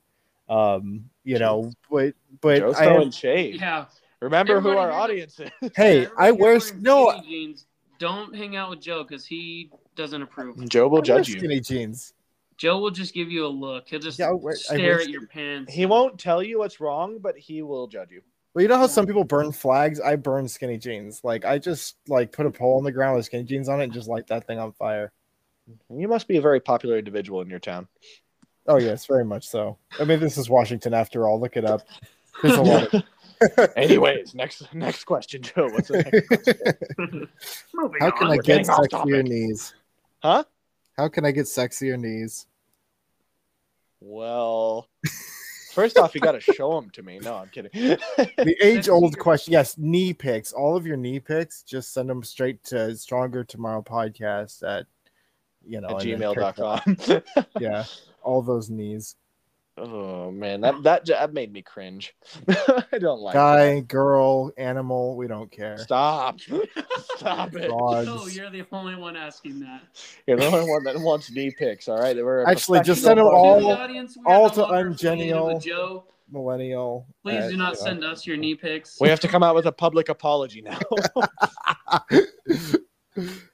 Um, 0.50 1.10
you 1.24 1.39
know, 1.39 1.72
but 1.91 2.14
but 2.41 2.60
Joe's 2.60 2.76
I 2.76 2.86
throwing 2.86 3.02
am- 3.08 3.12
shade. 3.12 3.56
Yeah. 3.60 3.86
Remember 4.22 4.60
who 4.62 4.70
our 4.70 4.89
here- 4.89 5.00
audience 5.00 5.39
is. 5.39 5.50
hey, 5.76 6.04
Yeah, 6.04 6.08
I 6.18 6.32
wear 6.32 6.60
no, 6.80 7.22
jeans. 7.22 7.66
Don't 8.00 8.36
hang 8.36 8.56
out 8.56 8.70
with 8.70 8.80
Joe 8.82 9.04
because 9.04 9.26
he 9.26 9.72
doesn't 9.95 10.22
approve. 10.22 10.58
Joe 10.70 10.88
will 10.88 10.98
I 10.98 11.00
wear 11.00 11.02
judge 11.04 11.30
you. 11.30 11.39
skinny 11.39 11.60
jeans. 11.60 12.14
Joe 12.58 12.80
will 12.80 12.89
just 12.91 13.14
give 13.14 13.30
you 13.30 13.45
a 13.45 13.48
look. 13.48 13.88
He'll 13.88 14.00
just 14.00 14.18
Yeah, 14.18 14.32
wear- 14.32 14.56
stare 14.56 15.00
at 15.02 15.10
your 15.10 15.28
pants. 15.28 15.72
He 15.74 15.86
won't 15.86 16.20
tell 16.20 16.41
you 16.41 16.58
what's 16.60 16.80
wrong, 16.80 17.20
but 17.20 17.38
he 17.38 17.62
will 17.62 17.88
judge 17.88 18.10
you. 18.12 18.22
Well, 18.54 18.64
you 18.64 18.68
know 18.68 18.78
how 18.78 18.88
some 18.88 19.06
people 19.06 19.24
burn 19.24 19.52
flags? 19.52 20.00
I 20.00 20.16
burn 20.16 20.48
skinny 20.48 20.80
jeans. 20.80 21.22
Like 21.24 21.45
I 21.45 21.60
just 21.60 21.98
like 22.08 22.32
put 22.32 22.48
a 22.48 22.52
pole 22.52 22.80
in 22.80 22.84
the 22.86 22.91
ground 22.91 23.16
with 23.18 23.26
skinny 23.26 23.43
jeans 23.43 23.70
on 23.70 23.80
it 23.82 23.84
and 23.86 23.93
just 23.93 24.08
light 24.08 24.26
that 24.28 24.48
thing 24.48 24.58
on 24.58 24.72
fire. 24.72 25.12
You 25.93 26.08
must 26.08 26.28
be 26.28 26.38
a 26.38 26.41
very 26.41 26.60
popular 26.60 26.98
individual 26.98 27.41
in 27.41 27.50
your 27.50 27.60
town. 27.60 27.88
Oh 28.68 28.78
yes, 28.78 29.05
very 29.05 29.24
much 29.26 29.47
so. 29.47 29.78
I 29.99 30.03
mean, 30.03 30.20
this 30.20 30.38
is 30.38 30.49
Washington 30.49 30.93
after 30.93 31.28
all. 31.28 31.39
Look 31.39 31.55
it 31.57 31.65
up. 31.65 31.82
There's 32.41 32.57
a 32.57 32.61
lot 32.61 32.93
of. 32.93 33.03
Anyways, 33.76 34.34
next 34.34 34.74
next 34.74 35.03
question, 35.05 35.41
Joe. 35.41 35.70
What's 35.72 35.89
the 35.89 36.03
next? 36.03 36.93
Moving 37.74 38.01
How 38.01 38.11
can 38.11 38.28
on. 38.28 38.34
I 38.34 38.36
get 38.38 38.45
getting 38.45 38.70
off 38.70 38.80
sexier 38.80 38.89
topic. 38.89 39.26
knees? 39.26 39.74
Huh? 40.22 40.43
How 40.97 41.07
can 41.07 41.26
I 41.26 41.32
get 41.32 41.45
sexier 41.45 41.99
knees? 41.99 42.47
Well, 43.99 44.89
first 45.72 45.97
off, 45.97 46.13
you 46.15 46.22
got 46.22 46.34
to 46.34 46.39
show 46.41 46.80
them 46.80 46.89
to 46.91 47.03
me. 47.03 47.20
No, 47.20 47.36
I'm 47.36 47.49
kidding. 47.49 47.72
The 48.38 48.55
age 48.61 48.89
old 48.89 49.18
question. 49.18 49.53
Yes, 49.53 49.78
knee 49.78 50.13
pics. 50.13 50.53
All 50.53 50.76
of 50.76 50.86
your 50.86 50.97
knee 50.97 51.20
pics, 51.20 51.63
just 51.63 51.93
send 51.93 52.09
them 52.09 52.24
straight 52.24 52.63
to 52.65 52.95
Stronger 52.95 53.43
Tomorrow 53.43 53.84
Podcast 53.84 54.68
at 54.68 54.86
you 55.65 55.82
know 55.82 55.89
At 55.89 56.03
and 56.03 56.22
then 56.22 56.34
gmail.com. 56.36 56.97
Yeah, 57.59 57.86
all 58.28 58.41
those 58.41 58.69
knees. 58.69 59.15
oh 59.78 60.32
man, 60.32 60.61
that 60.61 60.82
that 60.84 61.05
that 61.05 61.34
made 61.34 61.53
me 61.53 61.61
cringe. 61.61 62.13
I 62.91 62.97
don't 62.99 63.21
like 63.21 63.34
Guy, 63.34 63.80
girl, 63.82 64.51
animal. 64.57 65.15
We 65.15 65.28
don't 65.28 65.51
care. 65.51 65.78
Stop. 65.78 66.39
Stop 67.15 67.55
it. 67.55 67.69
Dogs. 67.69 68.07
Oh, 68.09 68.28
you're 68.28 68.49
the 68.49 68.65
only 68.71 68.95
one 68.95 69.15
asking 69.15 69.59
that. 69.61 69.82
You're 70.25 70.38
the 70.38 70.45
only 70.47 70.69
one 70.69 70.84
that 70.84 70.99
wants 70.99 71.32
knee 71.32 71.51
pics, 71.57 71.88
all 71.88 71.99
right? 71.99 72.15
We're 72.15 72.43
Actually, 72.45 72.82
just 72.82 73.01
send 73.03 73.17
send 73.17 73.19
'em 73.19 73.25
all- 73.28 73.59
To 73.59 73.65
the 73.65 73.78
audience, 73.80 74.17
all 74.25 74.49
to 74.49 74.57
no 74.61 74.67
longer 74.67 74.89
affiliated 74.89 75.36
Ungenial. 75.36 75.61
Joe. 75.63 76.03
Millennial. 76.30 77.07
Please 77.23 77.43
uh, 77.43 77.49
do 77.49 77.55
not 77.57 77.73
you 77.73 77.80
know. 77.80 77.86
send 77.86 78.03
us 78.03 78.28
your 78.28 78.36
knee 78.36 78.55
pics. 78.55 78.97
We 78.99 79.07
have 79.09 79.19
to 79.21 79.28
come 79.30 79.43
out 79.43 79.55
with 79.55 79.65
a 79.65 79.71
public 79.71 80.09
apology 80.09 80.61
now. 80.61 80.80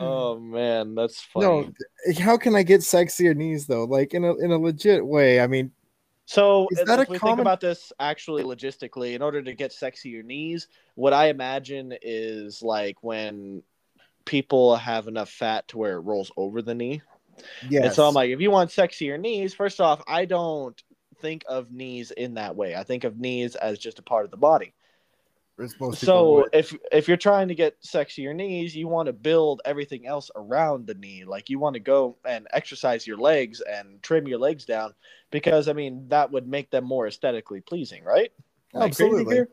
oh 0.00 0.38
man, 0.40 0.94
that's 0.94 1.20
funny. 1.20 1.46
No, 1.46 1.72
how 2.18 2.36
can 2.36 2.54
I 2.56 2.62
get 2.62 2.80
sexier 2.80 3.34
knees 3.36 3.66
though? 3.66 3.84
Like 3.84 4.14
in 4.14 4.24
a 4.24 4.34
in 4.36 4.50
a 4.50 4.58
legit 4.58 5.06
way. 5.06 5.40
I 5.40 5.46
mean, 5.46 5.70
So 6.26 6.68
Is 6.70 6.80
if, 6.80 6.86
that 6.86 6.98
a 6.98 7.02
if 7.02 7.08
we 7.08 7.14
think 7.14 7.20
common- 7.20 7.40
about 7.40 7.60
this 7.60 7.92
actually 8.00 8.42
logistically, 8.42 9.14
in 9.14 9.22
order 9.22 9.42
to 9.42 9.54
get 9.54 9.72
sexier 9.72 10.24
knees, 10.24 10.68
what 10.94 11.12
I 11.12 11.28
imagine 11.28 11.94
is 12.02 12.62
like 12.62 13.02
when 13.02 13.62
people 14.24 14.76
have 14.76 15.08
enough 15.08 15.30
fat 15.30 15.66
to 15.68 15.78
where 15.78 15.94
it 15.96 16.00
rolls 16.00 16.30
over 16.36 16.62
the 16.62 16.74
knee. 16.74 17.02
Yeah. 17.68 17.84
And 17.84 17.92
so 17.92 18.06
I'm 18.06 18.14
like, 18.14 18.30
if 18.30 18.40
you 18.40 18.50
want 18.50 18.70
sexier 18.70 19.18
knees, 19.18 19.54
first 19.54 19.80
off, 19.80 20.02
I 20.06 20.24
don't 20.26 20.80
think 21.20 21.42
of 21.48 21.72
knees 21.72 22.10
in 22.10 22.34
that 22.34 22.54
way. 22.54 22.74
I 22.76 22.84
think 22.84 23.04
of 23.04 23.18
knees 23.18 23.56
as 23.56 23.78
just 23.78 23.98
a 23.98 24.02
part 24.02 24.24
of 24.24 24.30
the 24.30 24.36
body. 24.36 24.74
As 25.60 25.74
So 25.98 26.34
would. 26.34 26.48
if 26.52 26.74
if 26.90 27.08
you're 27.08 27.16
trying 27.16 27.48
to 27.48 27.54
get 27.54 27.80
sexier 27.82 28.34
knees, 28.34 28.74
you 28.74 28.88
want 28.88 29.06
to 29.06 29.12
build 29.12 29.60
everything 29.64 30.06
else 30.06 30.30
around 30.34 30.86
the 30.86 30.94
knee. 30.94 31.24
Like 31.24 31.50
you 31.50 31.58
want 31.58 31.74
to 31.74 31.80
go 31.80 32.16
and 32.24 32.46
exercise 32.52 33.06
your 33.06 33.18
legs 33.18 33.60
and 33.60 34.02
trim 34.02 34.26
your 34.26 34.38
legs 34.38 34.64
down 34.64 34.94
because 35.30 35.68
I 35.68 35.72
mean 35.72 36.08
that 36.08 36.30
would 36.30 36.48
make 36.48 36.70
them 36.70 36.84
more 36.84 37.06
aesthetically 37.06 37.60
pleasing, 37.60 38.04
right? 38.04 38.32
Am 38.74 38.82
I 38.82 38.86
crazy 38.86 39.04
Absolutely. 39.04 39.34
here? 39.34 39.48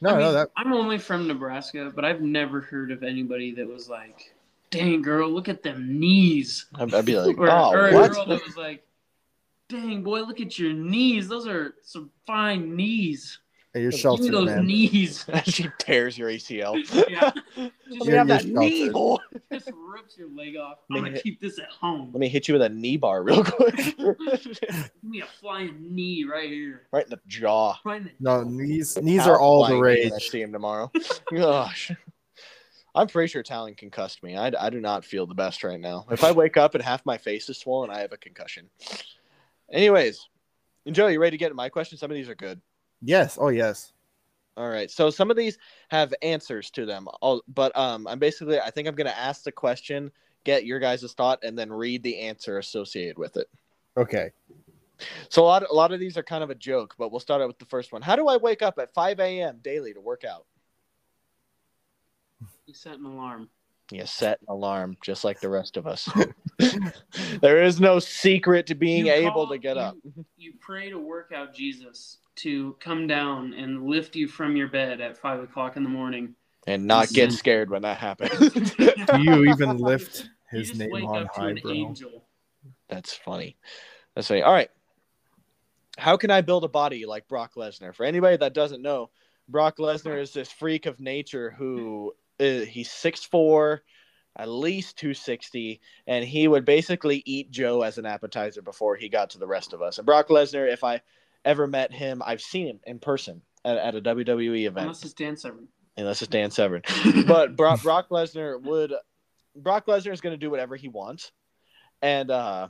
no, 0.00 0.10
I 0.10 0.12
mean, 0.12 0.20
no, 0.20 0.32
that 0.32 0.50
I'm 0.56 0.72
only 0.72 0.98
from 0.98 1.26
Nebraska, 1.26 1.92
but 1.94 2.04
I've 2.04 2.20
never 2.20 2.60
heard 2.60 2.90
of 2.90 3.02
anybody 3.02 3.54
that 3.54 3.66
was 3.66 3.88
like, 3.88 4.34
"Dang, 4.70 5.00
girl, 5.00 5.30
look 5.30 5.48
at 5.48 5.62
them 5.62 5.98
knees," 5.98 6.66
I'd, 6.74 6.92
I'd 6.92 7.06
be 7.06 7.18
like, 7.18 7.38
or, 7.38 7.50
oh, 7.50 7.72
or 7.72 7.88
a 7.88 7.94
what? 7.94 8.12
girl 8.12 8.26
that 8.26 8.44
was 8.44 8.56
like, 8.56 8.84
"Dang, 9.68 10.02
boy, 10.02 10.20
look 10.20 10.40
at 10.40 10.58
your 10.58 10.72
knees. 10.72 11.28
Those 11.28 11.46
are 11.46 11.74
some 11.82 12.10
fine 12.26 12.76
knees. 12.76 13.38
You're 13.80 13.90
Give 13.90 13.98
me 13.98 14.02
sheltered, 14.02 14.32
those 14.32 14.46
man. 14.46 14.66
knees." 14.66 15.24
she 15.44 15.68
tears 15.78 16.18
your 16.18 16.28
ACL. 16.28 16.76
Yeah. 17.10 17.32
Let 17.56 17.72
Just, 17.92 18.06
me 18.06 18.12
have 18.16 18.26
You're 18.28 18.38
that 18.38 18.44
knee, 18.46 18.78
sheltered. 18.86 18.92
boy. 18.94 19.16
just 19.52 19.70
rips 19.74 20.16
your 20.16 20.28
leg 20.30 20.56
off. 20.56 20.78
I'm 20.90 21.02
gonna 21.04 21.20
keep 21.20 21.40
this 21.40 21.58
at 21.58 21.66
home. 21.68 22.10
Let 22.12 22.20
me 22.20 22.28
hit 22.28 22.48
you 22.48 22.54
with 22.54 22.62
a 22.62 22.68
knee 22.70 22.96
bar 22.96 23.22
real 23.22 23.44
quick, 23.44 23.76
Give 23.96 24.90
me 25.02 25.20
a 25.20 25.26
flying 25.40 25.94
knee 25.94 26.24
right 26.24 26.48
here. 26.50 26.82
right 26.92 27.04
in 27.04 27.10
the 27.10 27.20
jaw. 27.26 27.76
Right 27.84 27.98
in 28.00 28.04
the 28.04 28.10
No, 28.20 28.42
knees 28.44 28.96
knees 29.00 29.26
are 29.26 29.38
all 29.38 29.62
the 29.64 29.68
Flying 29.76 29.82
knee 29.82 30.02
when 30.04 30.12
I 30.12 30.16
rage. 30.16 30.30
see 30.30 30.40
him 30.40 30.52
tomorrow. 30.52 30.90
Gosh. 31.34 31.90
I'm 32.94 33.06
pretty 33.08 33.28
sure 33.28 33.42
Talon 33.42 33.74
concussed 33.74 34.22
me. 34.22 34.36
I, 34.36 34.52
I 34.58 34.68
do 34.70 34.80
not 34.80 35.04
feel 35.04 35.26
the 35.26 35.34
best 35.34 35.64
right 35.64 35.80
now. 35.80 36.06
If 36.10 36.24
I 36.24 36.32
wake 36.32 36.56
up 36.58 36.74
and 36.74 36.82
half 36.84 37.04
my 37.06 37.16
face 37.18 37.48
is 37.48 37.58
swollen, 37.58 37.88
I 37.90 38.00
have 38.00 38.12
a 38.12 38.18
concussion. 38.18 38.68
Anyways, 39.70 40.28
Joe, 40.90 41.06
you 41.06 41.20
ready 41.20 41.36
to 41.36 41.38
get 41.38 41.48
to 41.48 41.54
my 41.54 41.68
question? 41.68 41.96
Some 41.96 42.10
of 42.10 42.14
these 42.16 42.28
are 42.28 42.34
good. 42.34 42.60
Yes. 43.02 43.36
Oh 43.40 43.48
yes. 43.48 43.92
All 44.56 44.68
right. 44.68 44.90
So 44.90 45.10
some 45.10 45.30
of 45.30 45.36
these 45.36 45.58
have 45.88 46.12
answers 46.22 46.70
to 46.72 46.86
them. 46.86 47.08
All, 47.20 47.42
but 47.48 47.76
um, 47.76 48.06
I'm 48.06 48.18
basically 48.18 48.60
I 48.60 48.70
think 48.70 48.86
I'm 48.86 48.94
gonna 48.94 49.10
ask 49.10 49.42
the 49.42 49.52
question, 49.52 50.10
get 50.44 50.64
your 50.64 50.78
guys' 50.78 51.12
thought, 51.14 51.40
and 51.42 51.58
then 51.58 51.72
read 51.72 52.02
the 52.02 52.18
answer 52.20 52.58
associated 52.58 53.18
with 53.18 53.36
it. 53.36 53.48
Okay. 53.96 54.30
So 55.30 55.42
a 55.42 55.46
lot 55.46 55.68
a 55.68 55.74
lot 55.74 55.92
of 55.92 56.00
these 56.00 56.16
are 56.16 56.22
kind 56.22 56.44
of 56.44 56.50
a 56.50 56.54
joke, 56.54 56.94
but 56.98 57.10
we'll 57.10 57.20
start 57.20 57.42
out 57.42 57.48
with 57.48 57.58
the 57.58 57.66
first 57.66 57.92
one. 57.92 58.02
How 58.02 58.16
do 58.16 58.28
I 58.28 58.36
wake 58.36 58.62
up 58.62 58.78
at 58.78 58.94
5 58.94 59.20
a.m. 59.20 59.58
daily 59.62 59.94
to 59.94 60.00
work 60.00 60.24
out? 60.24 60.46
You 62.66 62.74
set 62.74 62.98
an 62.98 63.04
alarm. 63.04 63.48
You 63.90 64.06
set 64.06 64.38
an 64.42 64.46
alarm 64.48 64.96
just 65.02 65.24
like 65.24 65.40
the 65.40 65.48
rest 65.48 65.76
of 65.76 65.86
us. 65.86 66.08
there 67.40 67.62
is 67.62 67.80
no 67.80 67.98
secret 67.98 68.66
to 68.68 68.74
being 68.74 69.06
You 69.06 69.12
able 69.12 69.32
call- 69.46 69.48
to 69.48 69.58
get 69.58 69.76
you- 69.76 69.82
up. 69.82 69.96
You 70.36 70.52
pray 70.60 70.90
to 70.90 70.98
work 70.98 71.32
out 71.34 71.54
Jesus 71.54 72.18
to 72.36 72.76
come 72.80 73.06
down 73.06 73.52
and 73.54 73.86
lift 73.86 74.16
you 74.16 74.26
from 74.26 74.56
your 74.56 74.68
bed 74.68 75.00
at 75.00 75.16
five 75.16 75.40
o'clock 75.40 75.76
in 75.76 75.82
the 75.82 75.88
morning. 75.88 76.34
And 76.66 76.86
not 76.86 77.08
get 77.08 77.30
Yes. 77.30 77.38
scared 77.38 77.70
when 77.70 77.82
that 77.82 77.98
happens. 77.98 78.50
Do 78.52 79.20
you 79.20 79.44
even 79.44 79.78
lift 79.78 80.28
You 80.52 80.58
his 80.60 80.68
just 80.68 80.80
name 80.80 80.90
wake 80.90 81.04
on 81.08 81.22
up 81.24 81.34
to 81.34 81.40
high, 81.40 81.50
an 81.50 81.58
bro? 81.62 81.72
angel. 81.72 82.24
That's 82.88 83.12
funny. 83.14 83.56
That's 84.14 84.28
funny. 84.28 84.42
All 84.42 84.52
right. 84.52 84.70
How 85.98 86.16
can 86.16 86.30
I 86.30 86.40
build 86.40 86.64
a 86.64 86.68
body 86.68 87.04
like 87.06 87.28
Brock 87.28 87.52
Lesnar? 87.56 87.94
For 87.94 88.04
anybody 88.04 88.36
that 88.38 88.54
doesn't 88.54 88.80
know, 88.82 89.10
Brock 89.48 89.76
Lesnar 89.78 90.20
is 90.20 90.32
this 90.32 90.50
freak 90.50 90.86
of 90.86 90.98
nature 91.00 91.50
who 91.50 92.14
uh, 92.40 92.60
he's 92.60 92.88
6'4, 92.88 93.80
at 94.36 94.48
least 94.48 94.96
260, 94.98 95.80
and 96.06 96.24
he 96.24 96.48
would 96.48 96.64
basically 96.64 97.22
eat 97.26 97.50
Joe 97.50 97.82
as 97.82 97.98
an 97.98 98.06
appetizer 98.06 98.62
before 98.62 98.96
he 98.96 99.08
got 99.08 99.30
to 99.30 99.38
the 99.38 99.46
rest 99.46 99.72
of 99.72 99.82
us. 99.82 99.98
And 99.98 100.06
Brock 100.06 100.28
Lesnar, 100.28 100.72
if 100.72 100.84
I 100.84 101.02
ever 101.44 101.66
met 101.66 101.92
him, 101.92 102.22
I've 102.24 102.40
seen 102.40 102.66
him 102.66 102.80
in 102.84 102.98
person 102.98 103.42
at, 103.64 103.76
at 103.76 103.94
a 103.94 104.00
WWE 104.00 104.66
event. 104.66 104.84
Unless 104.86 105.04
it's 105.04 105.14
Dan 105.14 105.36
Severn. 105.36 105.68
unless 105.96 106.22
it's 106.22 106.30
Dan 106.30 106.50
Severn. 106.50 106.82
But 107.26 107.56
Brock, 107.56 107.82
Brock 107.82 108.08
Lesnar 108.10 108.60
would 108.62 108.94
Brock 109.54 109.86
Lesnar 109.86 110.12
is 110.12 110.20
going 110.22 110.32
to 110.32 110.38
do 110.38 110.50
whatever 110.50 110.76
he 110.76 110.88
wants, 110.88 111.30
and 112.00 112.30
uh, 112.30 112.68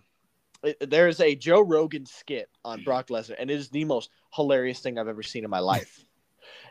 it, 0.65 0.91
there's 0.91 1.21
a 1.21 1.37
Joe 1.37 1.61
Rogan 1.61 2.07
skit 2.07 2.49
on 2.65 2.83
Brock 2.83 3.07
Lesnar, 3.09 3.37
and 3.39 3.51
it 3.51 3.55
is 3.55 3.69
the 3.69 3.85
most 3.85 4.11
hilarious 4.35 4.81
thing 4.81 4.99
I've 4.99 5.09
ever 5.09 5.23
seen 5.23 5.45
in 5.45 5.51
my 5.51 5.61
life. 5.61 6.05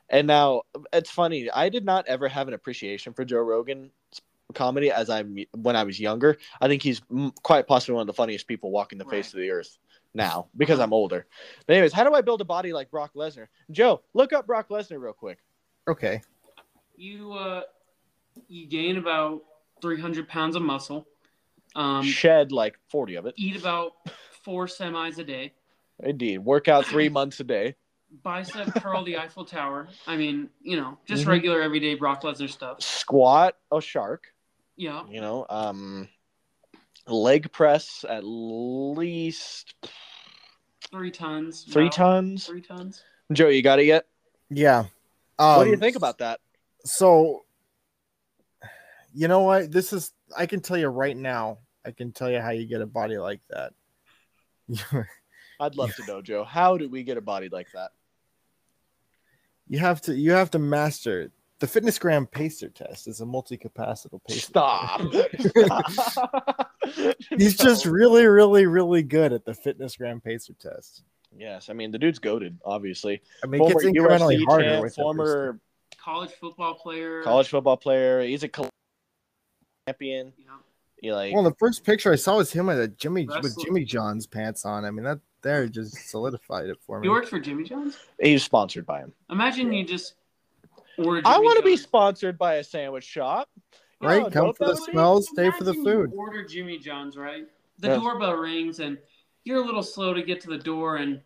And 0.09 0.27
now 0.27 0.63
it's 0.91 1.09
funny. 1.09 1.49
I 1.49 1.69
did 1.69 1.85
not 1.85 2.05
ever 2.07 2.27
have 2.27 2.49
an 2.49 2.53
appreciation 2.53 3.13
for 3.13 3.23
Joe 3.23 3.39
Rogan's 3.39 3.91
comedy 4.51 4.91
as 4.91 5.09
I'm 5.09 5.37
when 5.55 5.75
I 5.75 5.83
was 5.83 5.99
younger. 5.99 6.37
I 6.59 6.67
think 6.67 6.81
he's 6.83 7.01
quite 7.43 7.67
possibly 7.67 7.95
one 7.95 8.01
of 8.01 8.07
the 8.07 8.13
funniest 8.13 8.47
people 8.47 8.71
walking 8.71 8.97
the 8.97 9.05
face 9.05 9.33
of 9.33 9.39
the 9.39 9.49
earth 9.51 9.77
now 10.13 10.47
because 10.57 10.79
I'm 10.79 10.93
older. 10.93 11.25
But 11.65 11.73
anyways, 11.73 11.93
how 11.93 12.03
do 12.03 12.13
I 12.13 12.21
build 12.21 12.41
a 12.41 12.45
body 12.45 12.73
like 12.73 12.91
Brock 12.91 13.11
Lesnar? 13.15 13.47
Joe, 13.71 14.01
look 14.13 14.33
up 14.33 14.45
Brock 14.47 14.69
Lesnar 14.69 14.99
real 14.99 15.13
quick. 15.13 15.39
Okay. 15.87 16.21
You 16.95 17.33
uh, 17.33 17.61
you 18.47 18.67
gain 18.67 18.97
about 18.97 19.41
three 19.81 19.99
hundred 19.99 20.27
pounds 20.27 20.55
of 20.55 20.61
muscle. 20.61 21.07
Um, 21.75 22.03
Shed 22.03 22.51
like 22.51 22.75
40 22.89 23.15
of 23.15 23.25
it. 23.27 23.33
eat 23.37 23.55
about 23.55 23.93
four 24.43 24.65
semis 24.67 25.17
a 25.19 25.23
day. 25.23 25.53
Indeed. 26.03 26.39
Work 26.39 26.67
out 26.67 26.85
three 26.85 27.07
months 27.17 27.39
a 27.39 27.45
day. 27.45 27.75
Bicep 28.23 28.73
curl 28.75 29.05
the 29.05 29.17
Eiffel 29.17 29.45
Tower. 29.45 29.87
I 30.05 30.17
mean, 30.17 30.49
you 30.61 30.75
know, 30.75 30.97
just 31.05 31.23
Mhm. 31.23 31.29
regular 31.29 31.61
everyday 31.61 31.95
Brock 31.95 32.23
Lesnar 32.23 32.49
stuff. 32.49 32.81
Squat 32.81 33.55
a 33.71 33.79
shark. 33.79 34.25
Yeah. 34.77 35.03
You 35.09 35.21
know, 35.21 35.45
um, 35.49 36.07
leg 37.07 37.51
press 37.51 38.05
at 38.07 38.23
least 38.23 39.73
Three 40.89 41.11
tons. 41.11 41.63
three 41.63 41.83
about 41.85 41.93
tons. 41.93 42.45
Three 42.47 42.61
tons. 42.61 43.03
Joe, 43.31 43.47
you 43.49 43.61
got 43.61 43.79
it 43.79 43.85
yet? 43.85 44.05
Yeah. 44.49 44.85
Uh 45.39 45.55
what 45.55 45.63
do 45.63 45.69
you 45.69 45.75
Um, 45.75 45.79
think 45.79 45.95
about 45.95 46.17
that? 46.19 46.39
so 46.83 47.45
you 49.13 49.27
know 49.27 49.41
what? 49.43 49.71
This 49.71 49.93
is 49.93 50.13
I 50.35 50.45
can 50.45 50.61
tell 50.61 50.77
you 50.77 50.87
right 50.87 51.15
now. 51.15 51.59
I 51.85 51.91
can 51.91 52.11
tell 52.11 52.29
you 52.29 52.39
how 52.39 52.49
you 52.51 52.65
get 52.65 52.81
a 52.81 52.85
body 52.85 53.17
like 53.17 53.41
that. 53.49 53.73
I'd 55.59 55.75
love 55.75 55.93
to 55.95 56.05
know, 56.05 56.21
Joe. 56.21 56.43
How 56.43 56.77
do 56.77 56.89
we 56.89 57.03
get 57.03 57.17
a 57.17 57.21
body 57.21 57.49
like 57.49 57.67
that? 57.73 57.91
you 59.67 59.79
have 59.79 60.01
to 60.01 60.13
you 60.13 60.31
have 60.31 60.51
to 60.51 60.59
master 60.59 61.21
it. 61.21 61.31
The 61.61 61.67
fitness 61.67 61.97
gram 61.97 62.25
pacer 62.25 62.67
test 62.67 63.07
is 63.07 63.21
a 63.21 63.25
multi-capacital 63.25 64.21
pacer 64.27 64.41
Stop. 64.41 64.99
he's 67.37 67.55
just 67.55 67.85
really 67.85 68.25
really 68.25 68.65
really 68.65 69.03
good 69.03 69.31
at 69.31 69.45
the 69.45 69.53
fitness 69.53 69.95
gram 69.95 70.19
pacer 70.19 70.53
test 70.59 71.03
yes. 71.37 71.69
I 71.69 71.73
mean, 71.73 71.91
the 71.91 71.97
dude's 71.97 72.19
goaded, 72.19 72.57
obviously. 72.65 73.21
i 73.43 73.47
mean 73.47 73.61
it 73.61 73.69
gets 73.69 73.83
Former 73.83 73.97
incrementally 73.97 74.39
UFC 74.39 74.45
harder 74.45 74.63
champ, 74.65 74.83
with 74.83 74.95
former 74.95 75.59
College 75.97 76.31
football 76.31 76.73
player. 76.73 77.21
college 77.21 77.47
football 77.47 77.77
player. 77.77 78.21
He's 78.21 78.43
a 78.43 78.49
champion. 79.87 80.33
You 80.37 80.45
You 81.01 81.15
like 81.15 81.33
Well, 81.33 81.43
the 81.43 81.55
first 81.59 81.83
picture 81.83 82.11
I 82.11 82.15
saw 82.15 82.37
was 82.37 82.51
him 82.51 82.67
with 82.67 82.79
a 82.79 82.87
Jimmy 82.87 83.27
with 83.41 83.55
Jimmy 83.63 83.85
John's 83.85 84.25
pants 84.25 84.65
on. 84.65 84.83
I 84.83 84.91
mean, 84.91 85.05
that 85.05 85.19
there 85.43 85.67
just 85.67 86.09
solidified 86.09 86.69
it 86.69 86.77
for 86.85 86.99
me. 86.99 87.07
he 87.07 87.09
works 87.09 87.29
for 87.29 87.39
Jimmy 87.39 87.63
John's. 87.63 87.97
he's 88.19 88.43
sponsored 88.43 88.85
by 88.85 88.99
him. 88.99 89.13
Imagine 89.29 89.71
you 89.71 89.83
just 89.83 90.13
order. 90.13 90.20
I 90.99 91.39
want 91.39 91.57
to 91.57 91.63
be 91.63 91.77
sponsored 91.77 92.37
by 92.37 92.55
a 92.55 92.63
sandwich 92.63 93.03
shop. 93.03 93.49
You 94.01 94.07
Right? 94.07 94.23
how 94.23 94.29
Come 94.29 94.53
for 94.53 94.65
the 94.65 94.71
would 94.73 94.91
smells, 94.91 95.29
stay 95.29 95.51
for 95.51 95.63
the 95.63 95.71
Imagine 95.73 95.85
you 95.85 96.07
food. 96.07 96.13
Order 96.15 96.43
Jimmy 96.43 96.77
John's, 96.79 97.15
right? 97.17 97.45
The 97.79 97.87
Yeah. 97.89 97.95
doorbell 97.97 98.33
rings 98.35 98.79
and 98.79 98.97
you're 99.43 99.61
a 99.61 99.65
little 99.65 99.83
slow 99.83 100.13
to 100.13 100.21
get 100.21 100.39
to 100.41 100.49
the 100.49 100.57
door, 100.57 100.97
and 100.97 101.21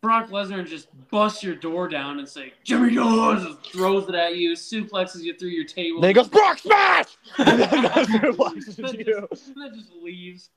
Brock 0.00 0.28
Lesnar 0.30 0.64
just 0.66 0.88
busts 1.10 1.42
your 1.42 1.54
door 1.56 1.88
down 1.88 2.18
and 2.20 2.28
say 2.28 2.52
Jimmy 2.64 2.94
John's, 2.94 3.44
and 3.44 3.58
throws 3.64 4.08
it 4.08 4.14
at 4.14 4.36
you, 4.36 4.52
suplexes 4.52 5.22
you 5.22 5.34
through 5.34 5.48
your 5.50 5.64
table. 5.64 6.00
Then 6.00 6.10
he 6.10 6.14
goes, 6.14 6.28
Brock 6.28 6.58
smash! 6.58 7.16
and 7.38 7.60
then 7.60 7.82
goes 7.82 8.06
through 8.06 8.92
you. 8.98 9.28
just, 9.30 9.54
then 9.56 9.74
just 9.74 9.92
leaves, 10.02 10.50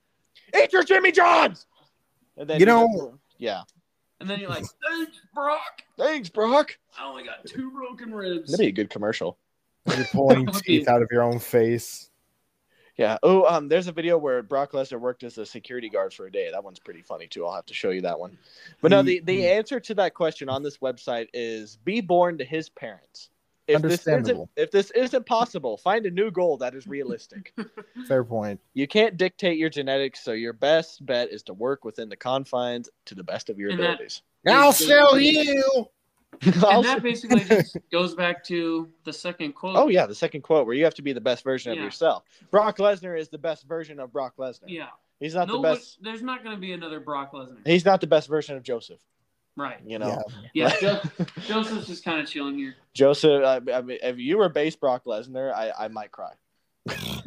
Eat 0.55 0.71
your 0.73 0.83
Jimmy 0.83 1.11
Johns! 1.11 1.65
And 2.37 2.47
then 2.49 2.59
You 2.59 2.65
know- 2.67 2.87
goes, 2.87 3.13
yeah. 3.37 3.61
And 4.21 4.29
then 4.29 4.39
you're 4.39 4.49
like, 4.49 4.65
"Thanks, 4.87 5.17
Brock. 5.33 5.83
Thanks, 5.97 6.29
Brock. 6.29 6.77
I 6.97 7.05
only 7.05 7.23
got 7.23 7.45
two 7.45 7.71
broken 7.71 8.13
ribs." 8.13 8.51
That'd 8.51 8.63
be 8.63 8.67
a 8.67 8.71
good 8.71 8.89
commercial. 8.89 9.37
You're 9.85 10.05
pulling 10.05 10.45
That 10.45 10.53
would 10.55 10.63
be- 10.63 10.79
teeth 10.79 10.87
out 10.87 11.01
of 11.01 11.09
your 11.11 11.23
own 11.23 11.39
face. 11.39 12.09
Yeah. 12.97 13.17
Oh, 13.23 13.45
um, 13.45 13.67
there's 13.67 13.87
a 13.87 13.91
video 13.91 14.17
where 14.17 14.43
Brock 14.43 14.73
Lesnar 14.73 14.99
worked 14.99 15.23
as 15.23 15.37
a 15.37 15.45
security 15.45 15.89
guard 15.89 16.13
for 16.13 16.27
a 16.27 16.31
day. 16.31 16.51
That 16.51 16.63
one's 16.63 16.77
pretty 16.77 17.01
funny 17.01 17.25
too. 17.25 17.45
I'll 17.45 17.55
have 17.55 17.65
to 17.67 17.73
show 17.73 17.89
you 17.89 18.01
that 18.01 18.19
one. 18.19 18.37
But 18.81 18.91
no, 18.91 19.01
the, 19.01 19.21
the 19.21 19.47
answer 19.47 19.79
to 19.79 19.95
that 19.95 20.13
question 20.13 20.49
on 20.49 20.61
this 20.61 20.77
website 20.77 21.27
is 21.33 21.77
be 21.83 22.01
born 22.01 22.37
to 22.37 22.43
his 22.45 22.69
parents. 22.69 23.29
If 23.67 23.81
this 23.81 24.01
isn't 24.01 24.13
Understandable. 24.13 24.49
if 24.55 24.71
this 24.71 24.91
isn't 24.91 25.25
possible, 25.25 25.77
find 25.77 26.05
a 26.05 26.11
new 26.11 26.31
goal 26.31 26.57
that 26.57 26.73
is 26.75 26.87
realistic. 26.87 27.53
Fair 28.07 28.23
point. 28.23 28.59
you 28.73 28.87
can't 28.87 29.17
dictate 29.17 29.57
your 29.57 29.69
genetics, 29.69 30.23
so 30.23 30.31
your 30.31 30.53
best 30.53 31.05
bet 31.05 31.29
is 31.29 31.43
to 31.43 31.53
work 31.53 31.85
within 31.85 32.09
the 32.09 32.15
confines 32.15 32.89
to 33.05 33.15
the 33.15 33.23
best 33.23 33.49
of 33.49 33.59
your 33.59 33.69
And 33.71 33.79
that- 33.79 33.85
abilities. 33.93 34.21
I'll 34.47 34.73
show 34.73 35.15
you. 35.15 35.85
And 36.43 36.85
that 36.85 37.03
basically 37.03 37.41
just 37.43 37.77
goes 37.91 38.15
back 38.15 38.43
to 38.45 38.89
the 39.03 39.11
second 39.13 39.53
quote. 39.53 39.75
oh 39.75 39.89
yeah, 39.89 40.05
the 40.07 40.15
second 40.15 40.41
quote 40.41 40.65
where 40.65 40.73
you 40.73 40.85
have 40.85 40.93
to 40.95 41.01
be 41.01 41.11
the 41.13 41.21
best 41.21 41.43
version 41.43 41.71
of 41.73 41.77
yourself. 41.77 42.23
Brock 42.49 42.77
Lesnar 42.77 43.19
is 43.19 43.27
the 43.27 43.37
best 43.37 43.67
version 43.67 43.99
of 43.99 44.11
Brock 44.13 44.33
Lesnar. 44.39 44.63
Yeah. 44.67 44.87
He's 45.19 45.35
not 45.35 45.49
no, 45.49 45.57
the 45.57 45.61
best. 45.61 45.99
there's 46.01 46.23
not 46.23 46.41
going 46.43 46.55
to 46.55 46.59
be 46.59 46.71
another 46.71 46.99
Brock 47.01 47.33
Lesnar. 47.33 47.57
He's 47.67 47.85
not 47.85 48.01
the 48.01 48.07
best 48.07 48.27
version 48.29 48.55
of 48.55 48.63
Joseph. 48.63 48.99
Right. 49.57 49.79
You 49.85 49.99
know. 49.99 50.21
Yeah. 50.53 50.73
Jo- 50.79 51.01
Joseph's 51.47 51.87
just 51.87 52.03
kind 52.05 52.19
of 52.19 52.27
chilling 52.27 52.57
here. 52.57 52.75
Joseph, 52.93 53.43
I, 53.43 53.59
I 53.73 53.81
mean, 53.81 53.97
if 54.01 54.17
you 54.17 54.37
were 54.37 54.49
base 54.49 54.75
Brock 54.75 55.05
Lesnar, 55.05 55.53
I, 55.53 55.71
I 55.77 55.87
might 55.87 56.11
cry. 56.11 56.31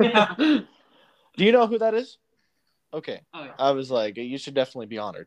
Yeah. 0.01 0.35
Do 0.39 1.45
you 1.45 1.53
know 1.53 1.67
who 1.67 1.79
that 1.79 1.95
is? 1.95 2.19
Okay, 2.93 3.23
Oh, 3.35 3.43
yeah. 3.43 3.53
I 3.59 3.73
was 3.73 3.91
like, 3.91 4.17
you 4.17 4.39
should 4.39 4.55
definitely 4.55 4.87
be 4.87 4.99
honored. 4.99 5.27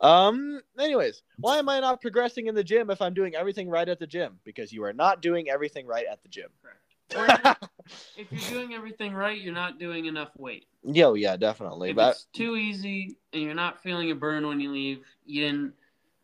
Um. 0.00 0.60
Anyways, 0.78 1.22
why 1.38 1.58
am 1.58 1.68
I 1.68 1.78
not 1.80 2.00
progressing 2.00 2.46
in 2.46 2.54
the 2.54 2.64
gym 2.64 2.90
if 2.90 3.02
I'm 3.02 3.12
doing 3.12 3.34
everything 3.34 3.68
right 3.68 3.88
at 3.88 3.98
the 3.98 4.06
gym? 4.06 4.40
Because 4.42 4.72
you 4.72 4.82
are 4.84 4.92
not 4.92 5.20
doing 5.20 5.50
everything 5.50 5.86
right 5.86 6.06
at 6.10 6.22
the 6.22 6.28
gym. 6.28 6.48
Correct. 7.10 7.64
If 8.16 8.32
you're 8.32 8.62
doing 8.62 8.74
everything 8.74 9.12
right, 9.12 9.38
you're 9.38 9.52
not 9.52 9.78
doing 9.78 10.06
enough 10.06 10.30
weight. 10.38 10.64
Yo, 10.84 11.12
yeah, 11.12 11.36
definitely. 11.36 11.90
If 11.90 11.96
But 11.96 12.12
it's 12.12 12.26
too 12.32 12.56
easy 12.56 13.18
and 13.34 13.42
you're 13.42 13.54
not 13.54 13.82
feeling 13.82 14.10
a 14.10 14.14
burn 14.14 14.46
when 14.46 14.58
you 14.58 14.72
leave, 14.72 15.04
you 15.26 15.42
didn't 15.42 15.74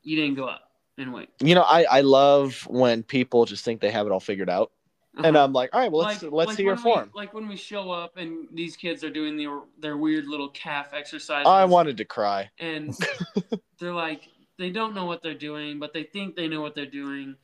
you 0.03 0.17
didn't 0.17 0.35
go 0.37 0.45
up 0.47 0.63
and 0.99 1.13
wait. 1.13 1.29
you 1.43 1.55
know, 1.55 1.63
I 1.63 1.85
I 1.85 2.01
love 2.03 2.67
when 2.69 3.03
people 3.03 3.45
just 3.45 3.65
think 3.65 3.81
they 3.81 3.91
have 3.91 4.07
it 4.07 4.13
all 4.13 4.21
figured 4.21 4.51
out, 4.51 4.71
and 5.17 5.37
Uh-huh. 5.37 5.45
I'm 5.45 5.53
like, 5.53 5.71
all 5.75 5.81
right, 5.81 5.91
well, 5.91 6.07
let's 6.07 6.23
Like- 6.23 6.33
let's 6.33 6.49
like 6.49 6.57
see 6.57 6.63
your 6.65 6.75
when 6.77 6.85
we- 6.85 6.91
form. 6.93 7.11
like 7.15 7.35
when 7.35 7.49
we 7.49 7.57
show 7.57 7.91
up 7.91 8.17
and 8.17 8.47
these 8.53 8.77
kids 8.77 9.03
are 9.05 9.11
doing 9.11 9.37
their 9.37 9.61
their 9.79 9.97
weird 9.97 10.27
little 10.27 10.49
calf 10.51 10.93
exercises. 10.93 11.47
I 11.47 11.65
wanted 11.65 11.97
to 11.99 12.05
cry. 12.05 12.51
and 12.59 12.97
they're 13.79 13.95
like 13.95 14.29
they 14.59 14.71
don't 14.71 14.95
know 14.95 15.07
what 15.07 15.23
they're 15.23 15.33
doing, 15.35 15.79
but 15.79 15.93
they 15.95 16.03
think 16.05 16.37
they 16.37 16.47
know 16.49 16.61
what 16.61 16.75
they're 16.75 16.85
doing, 16.85 17.35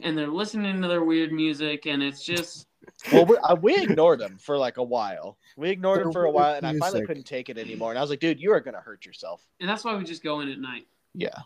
and 0.00 0.16
they're 0.16 0.28
listening 0.28 0.80
to 0.82 0.86
their 0.88 1.02
weird 1.04 1.32
music, 1.32 1.86
and 1.86 2.00
it's 2.02 2.24
just 2.24 2.66
Well, 3.12 3.26
we, 3.26 3.36
uh, 3.38 3.56
we 3.56 3.76
ignored 3.76 4.20
him 4.20 4.38
for 4.38 4.56
like 4.56 4.76
a 4.76 4.82
while. 4.84 5.36
We 5.56 5.70
ignored 5.70 6.02
him 6.02 6.12
for 6.12 6.24
a 6.24 6.30
while, 6.30 6.54
and 6.54 6.64
I 6.66 6.70
finally 6.78 7.00
music. 7.00 7.06
couldn't 7.08 7.24
take 7.24 7.48
it 7.48 7.58
anymore. 7.58 7.90
And 7.90 7.98
I 7.98 8.02
was 8.02 8.10
like, 8.10 8.20
dude, 8.20 8.38
you 8.40 8.52
are 8.52 8.60
gonna 8.60 8.80
hurt 8.80 9.04
yourself. 9.04 9.44
and 9.60 9.68
that's 9.68 9.82
why 9.84 9.96
we 9.96 10.04
just 10.04 10.22
go 10.22 10.40
in 10.40 10.48
at 10.48 10.58
night. 10.60 10.86
Yeah. 11.14 11.38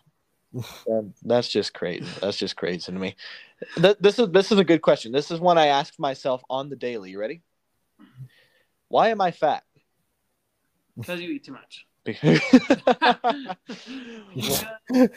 Um, 0.89 1.13
that's 1.23 1.49
just 1.49 1.73
crazy. 1.73 2.05
That's 2.21 2.37
just 2.37 2.55
crazy 2.55 2.79
to 2.91 2.97
me. 2.97 3.15
Th- 3.75 3.97
This 3.99 4.17
is 4.17 4.29
this 4.31 4.51
is 4.51 4.57
a 4.57 4.63
good 4.63 4.81
question. 4.81 5.11
This 5.11 5.29
is 5.29 5.39
one 5.41 5.57
I 5.57 5.67
ask 5.67 5.99
myself 5.99 6.41
on 6.49 6.69
the 6.69 6.75
daily. 6.77 7.11
You 7.11 7.19
ready? 7.19 7.41
Why 8.87 9.09
am 9.09 9.19
I 9.21 9.31
fat? 9.31 9.63
Because 10.97 11.19
you 11.21 11.29
eat 11.31 11.43
too 11.43 11.51
much. 11.51 11.85
Because- 12.07 12.41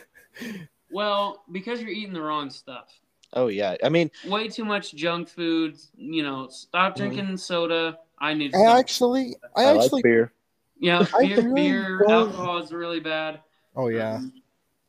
Well, 0.90 1.44
because 1.52 1.80
you're 1.80 1.90
eating 1.90 2.12
the 2.12 2.20
wrong 2.20 2.50
stuff. 2.50 2.88
oh 3.32 3.46
yeah. 3.46 3.76
I 3.84 3.88
mean, 3.88 4.10
Way 4.26 4.48
too 4.48 4.64
much 4.64 4.92
junk 4.94 5.28
food. 5.28 5.76
You 5.96 6.22
know, 6.24 6.48
stop 6.48 6.96
Mm-hmm. 6.96 7.14
drinking 7.14 7.36
soda. 7.36 7.98
I 8.18 8.34
need. 8.34 8.54
I 8.54 8.78
actually, 8.78 9.36
I, 9.56 9.72
actually, 9.76 10.02
beer. 10.02 10.32
Yeah, 10.78 11.06
I 11.14 11.26
beer, 11.28 11.36
really 11.36 11.54
beer 11.54 12.04
alcohol 12.10 12.58
is 12.58 12.72
really 12.72 13.00
bad. 13.00 13.40
oh 13.76 13.86
yeah, 13.88 14.16
Um, 14.16 14.32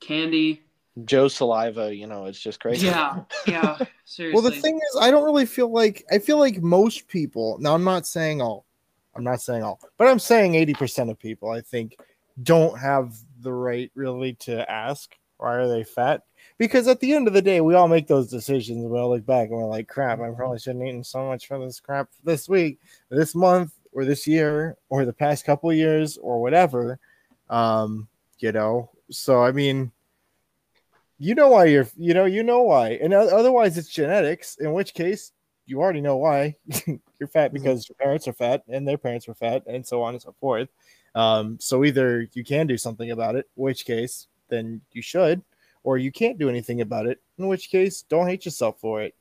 candy. 0.01 0.61
Joe's 1.05 1.35
saliva. 1.35 1.95
You 1.95 2.07
know, 2.07 2.25
it's 2.25 2.39
just 2.39 2.59
crazy. 2.59 2.87
Yeah, 2.87 3.21
yeah. 3.47 3.77
Seriously. 4.05 4.33
Well, 4.33 4.43
the 4.43 4.59
thing 4.59 4.75
is, 4.75 4.97
I 4.99 5.09
don't 5.09 5.23
really 5.23 5.45
feel 5.45 5.71
like 5.71 6.03
I 6.11 6.19
feel 6.19 6.37
like 6.37 6.61
most 6.61 7.07
people. 7.07 7.57
Now, 7.59 7.73
I'm 7.73 7.83
not 7.85 8.05
saying 8.05 8.41
all. 8.41 8.65
I'm 9.15 9.23
not 9.23 9.41
saying 9.41 9.63
all, 9.63 9.79
but 9.97 10.07
I'm 10.07 10.19
saying 10.19 10.53
80% 10.53 11.09
of 11.09 11.19
people. 11.19 11.49
I 11.49 11.61
think 11.61 11.97
don't 12.43 12.77
have 12.79 13.15
the 13.41 13.51
right 13.51 13.91
really 13.93 14.33
to 14.35 14.69
ask 14.71 15.17
why 15.37 15.55
are 15.55 15.67
they 15.67 15.83
fat 15.83 16.23
because 16.61 16.87
at 16.87 16.99
the 16.99 17.13
end 17.13 17.27
of 17.27 17.33
the 17.33 17.41
day, 17.41 17.59
we 17.59 17.73
all 17.73 17.87
make 17.87 18.05
those 18.05 18.29
decisions. 18.29 18.83
and 18.83 18.91
We 18.91 18.99
all 18.99 19.09
look 19.09 19.25
back 19.25 19.49
and 19.49 19.57
we're 19.57 19.65
like, 19.65 19.87
crap, 19.87 20.19
I 20.19 20.29
probably 20.29 20.59
shouldn't 20.59 20.81
have 20.81 20.89
eaten 20.89 21.03
so 21.03 21.25
much 21.25 21.47
for 21.47 21.57
this 21.57 21.79
crap 21.79 22.09
this 22.23 22.47
week, 22.47 22.79
this 23.09 23.33
month, 23.33 23.73
or 23.93 24.05
this 24.05 24.27
year, 24.27 24.77
or 24.89 25.03
the 25.03 25.11
past 25.11 25.43
couple 25.43 25.73
years, 25.73 26.17
or 26.17 26.39
whatever. 26.39 26.99
Um, 27.49 28.07
you 28.37 28.51
know. 28.51 28.91
So 29.11 29.43
I 29.43 29.51
mean 29.51 29.91
you 31.17 31.35
know 31.35 31.49
why 31.49 31.65
you're 31.65 31.87
you 31.97 32.15
know 32.15 32.25
you 32.25 32.41
know 32.41 32.63
why 32.63 32.97
and 33.01 33.13
otherwise 33.13 33.77
it's 33.77 33.89
genetics 33.89 34.55
in 34.57 34.73
which 34.73 34.95
case 34.95 35.33
you 35.67 35.79
already 35.79 36.01
know 36.01 36.17
why 36.17 36.55
you're 37.19 37.29
fat 37.29 37.53
because 37.53 37.87
your 37.87 37.95
parents 37.95 38.27
are 38.27 38.33
fat 38.33 38.63
and 38.67 38.87
their 38.87 38.97
parents 38.97 39.27
were 39.27 39.35
fat 39.35 39.61
and 39.67 39.85
so 39.85 40.01
on 40.01 40.15
and 40.15 40.21
so 40.21 40.33
forth 40.39 40.67
um, 41.13 41.59
so 41.59 41.85
either 41.85 42.27
you 42.33 42.43
can 42.43 42.65
do 42.65 42.75
something 42.75 43.11
about 43.11 43.35
it 43.35 43.47
which 43.53 43.85
case 43.85 44.27
then 44.49 44.81
you 44.93 45.01
should 45.03 45.43
or 45.83 45.99
you 45.99 46.11
can't 46.11 46.39
do 46.39 46.49
anything 46.49 46.81
about 46.81 47.05
it 47.05 47.21
in 47.37 47.47
which 47.47 47.69
case 47.69 48.01
don't 48.01 48.27
hate 48.27 48.43
yourself 48.43 48.79
for 48.79 49.01
it 49.03 49.13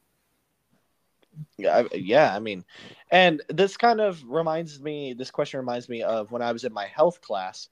Yeah, 1.59 1.79
I- 1.85 1.95
yeah. 1.97 2.35
I 2.35 2.41
mean, 2.41 2.65
and 3.11 3.43
this 3.49 3.77
kind 3.77 4.01
of 4.01 4.23
reminds 4.25 4.81
me. 4.81 5.13
This 5.13 5.31
question 5.31 5.61
reminds 5.61 5.89
me 5.89 6.03
of 6.03 6.33
when 6.33 6.43
I 6.43 6.53
was 6.53 6.65
in 6.65 6.73
my 6.73 6.87
health 6.87 7.21
class, 7.21 7.69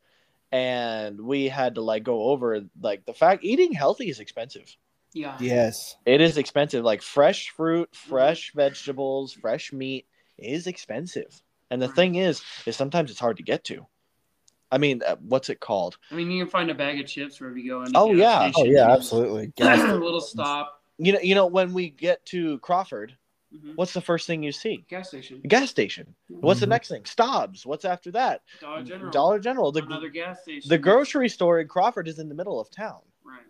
and 0.52 1.20
we 1.20 1.48
had 1.48 1.74
to 1.74 1.82
like 1.82 2.02
go 2.04 2.22
over 2.24 2.62
like 2.80 3.04
the 3.04 3.14
fact 3.14 3.44
eating 3.44 3.72
healthy 3.72 4.08
is 4.08 4.20
expensive. 4.20 4.74
yeah. 5.12 5.36
yes 5.40 5.96
It 6.06 6.20
is 6.20 6.36
expensive. 6.38 6.84
Like 6.84 7.02
fresh 7.02 7.50
fruit, 7.50 7.88
fresh 7.94 8.52
vegetables, 8.54 9.32
fresh 9.32 9.72
meat 9.72 10.06
is 10.38 10.66
expensive. 10.66 11.42
And 11.70 11.82
the 11.82 11.86
Right. 11.88 11.96
thing 11.96 12.14
is, 12.14 12.42
is 12.66 12.76
sometimes 12.76 13.10
it's 13.10 13.20
hard 13.20 13.36
to 13.36 13.42
get 13.42 13.64
to. 13.64 13.86
I 14.70 14.78
mean, 14.78 15.02
uh, 15.06 15.16
what's 15.20 15.48
it 15.50 15.60
called? 15.60 15.98
I 16.10 16.14
mean, 16.14 16.30
you 16.30 16.44
can 16.44 16.50
find 16.50 16.70
a 16.70 16.74
bag 16.74 17.00
of 17.00 17.06
chips 17.06 17.40
wherever 17.40 17.58
you 17.58 17.70
go. 17.70 17.82
In 17.84 17.92
Oh, 17.94 18.12
yeah. 18.14 18.50
oh 18.56 18.64
yeah 18.64 18.90
absolutely 18.90 19.52
a 19.60 19.94
little 19.94 20.20
stop. 20.20 20.82
You 20.98 21.12
know, 21.12 21.20
you 21.20 21.34
know 21.34 21.46
when 21.46 21.72
we 21.72 21.90
get 21.90 22.24
to 22.26 22.58
Crawford, 22.58 23.16
Mhm. 23.54 23.76
what's 23.76 23.94
the 23.94 24.00
first 24.00 24.26
thing 24.26 24.42
you 24.42 24.52
see? 24.52 24.84
Gas 24.88 25.08
station. 25.08 25.40
gas 25.48 25.70
station. 25.70 26.14
What's 26.28 26.60
the 26.60 26.66
Mhm. 26.66 26.70
next 26.70 26.88
thing? 26.88 27.04
Stobbs. 27.06 27.64
What's 27.64 27.84
after 27.86 28.10
that? 28.10 28.42
Dollar 28.60 28.82
General. 28.84 29.10
Dollar 29.10 29.38
General. 29.38 29.72
The, 29.72 29.82
Another 29.84 30.10
gas 30.10 30.42
station. 30.42 30.68
the 30.68 30.76
grocery 30.78 31.28
store 31.30 31.60
in 31.60 31.68
Crawford 31.68 32.08
is 32.08 32.18
in 32.18 32.28
the 32.28 32.34
middle 32.34 32.60
of 32.60 32.70
town. 32.70 33.00
Right. 33.24 33.40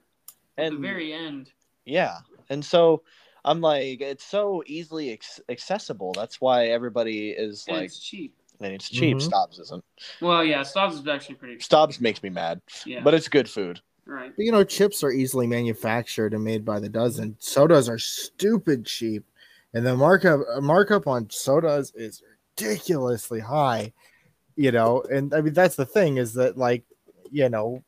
At 0.56 0.66
And 0.66 0.76
the 0.76 0.80
very 0.80 1.12
end. 1.12 1.50
yeah. 1.84 2.18
And 2.48 2.64
so 2.64 3.02
I'm 3.44 3.60
like, 3.60 4.00
it's 4.00 4.24
so 4.24 4.62
easily 4.66 5.10
ex- 5.12 5.40
accessible. 5.48 6.12
That's 6.12 6.40
why 6.40 6.66
everybody 6.68 7.30
is 7.30 7.64
And 7.66 7.78
like, 7.78 7.86
it's 7.86 7.98
cheap. 7.98 8.36
and 8.60 8.72
it's 8.72 8.88
cheap. 8.88 9.16
Mhm. 9.16 9.22
Stobbs 9.22 9.58
isn't. 9.58 9.84
Well, 10.20 10.44
yeah, 10.44 10.62
Stobbs 10.62 10.96
is 10.96 11.06
actually 11.08 11.36
pretty. 11.36 11.54
Cheap. 11.54 11.62
Stobbs 11.64 12.00
makes 12.00 12.22
me 12.22 12.28
mad, 12.30 12.60
Yeah. 12.86 13.00
but 13.02 13.14
it's 13.14 13.28
good 13.28 13.48
food. 13.50 13.80
Right. 14.06 14.32
But, 14.34 14.42
you 14.44 14.52
know, 14.52 14.64
chips 14.64 15.02
are 15.04 15.10
easily 15.10 15.46
manufactured 15.46 16.32
and 16.34 16.42
made 16.44 16.64
by 16.64 16.78
the 16.80 16.88
dozen. 16.88 17.36
Sodas 17.40 17.88
are 17.90 17.98
stupid 17.98 18.86
cheap, 18.86 19.24
and 19.74 19.86
the 19.86 19.96
markup 19.96 20.40
markup 20.60 21.06
on 21.06 21.28
sodas 21.30 21.92
is 21.94 22.22
ridiculously 22.56 23.40
high. 23.40 23.92
You 24.56 24.72
know, 24.72 25.02
and 25.02 25.32
I 25.34 25.40
mean 25.40 25.54
that's 25.54 25.76
the 25.76 25.86
thing 25.86 26.16
is 26.16 26.34
that 26.34 26.56
like, 26.56 26.84
you 27.30 27.48
know, 27.48 27.84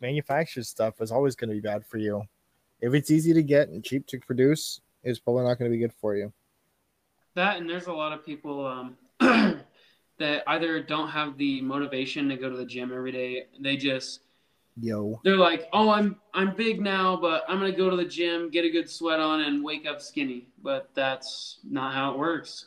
manufactured 0.00 0.66
stuff 0.66 1.00
is 1.00 1.12
always 1.12 1.36
going 1.36 1.50
to 1.50 1.54
be 1.54 1.60
bad 1.60 1.86
for 1.86 1.98
you. 1.98 2.22
If 2.80 2.94
it's 2.94 3.10
easy 3.10 3.32
to 3.32 3.42
get 3.42 3.68
and 3.68 3.84
cheap 3.84 4.06
to 4.08 4.18
produce, 4.18 4.80
it's 5.04 5.20
probably 5.20 5.44
not 5.44 5.58
going 5.58 5.70
to 5.70 5.76
be 5.76 5.80
good 5.80 5.92
for 6.00 6.16
you. 6.16 6.32
That 7.34 7.58
and 7.58 7.68
there's 7.68 7.86
a 7.86 7.92
lot 7.92 8.12
of 8.12 8.24
people 8.24 8.66
um, 8.66 8.96
that 10.18 10.42
either 10.46 10.82
don't 10.82 11.08
have 11.08 11.36
the 11.38 11.60
motivation 11.60 12.28
to 12.28 12.36
go 12.36 12.50
to 12.50 12.56
the 12.56 12.66
gym 12.66 12.92
every 12.92 13.12
day. 13.12 13.44
They 13.60 13.76
just 13.76 14.20
Yo, 14.80 15.20
they're 15.22 15.36
like, 15.36 15.68
"Oh, 15.72 15.88
I'm 15.90 16.20
I'm 16.34 16.54
big 16.56 16.80
now, 16.80 17.16
but 17.16 17.44
I'm 17.48 17.58
gonna 17.58 17.72
go 17.72 17.88
to 17.90 17.96
the 17.96 18.04
gym, 18.04 18.50
get 18.50 18.64
a 18.64 18.70
good 18.70 18.90
sweat 18.90 19.20
on, 19.20 19.42
and 19.42 19.62
wake 19.64 19.86
up 19.86 20.00
skinny." 20.00 20.48
But 20.62 20.90
that's 20.94 21.60
not 21.64 21.94
how 21.94 22.12
it 22.12 22.18
works. 22.18 22.66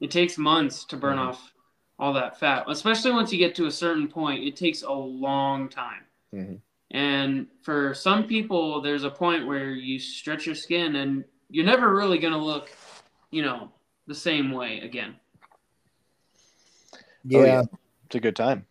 It 0.00 0.10
takes 0.10 0.36
months 0.38 0.84
to 0.86 0.96
burn 0.96 1.16
Mhm. 1.16 1.28
off 1.28 1.54
all 1.98 2.12
that 2.12 2.38
fat, 2.38 2.66
especially 2.68 3.10
once 3.12 3.32
you 3.32 3.38
get 3.38 3.54
to 3.56 3.66
a 3.66 3.70
certain 3.70 4.08
point. 4.08 4.44
It 4.44 4.56
takes 4.56 4.82
a 4.82 4.92
long 4.92 5.68
time. 5.68 6.04
Mhm. 6.34 6.60
And 6.90 7.48
for 7.62 7.94
some 7.94 8.26
people, 8.26 8.80
there's 8.80 9.04
a 9.04 9.10
point 9.10 9.46
where 9.46 9.70
you 9.72 9.98
stretch 9.98 10.46
your 10.46 10.54
skin, 10.54 10.96
and 10.96 11.24
you're 11.50 11.66
never 11.66 11.94
really 11.94 12.18
gonna 12.18 12.42
look, 12.42 12.70
you 13.30 13.42
know, 13.42 13.72
the 14.06 14.14
same 14.14 14.52
way 14.52 14.80
again. 14.80 15.16
yeah. 17.24 17.38
Oh, 17.38 17.44
yeah. 17.44 17.62
It's 18.06 18.14
a 18.16 18.20
good 18.20 18.36
time. 18.36 18.66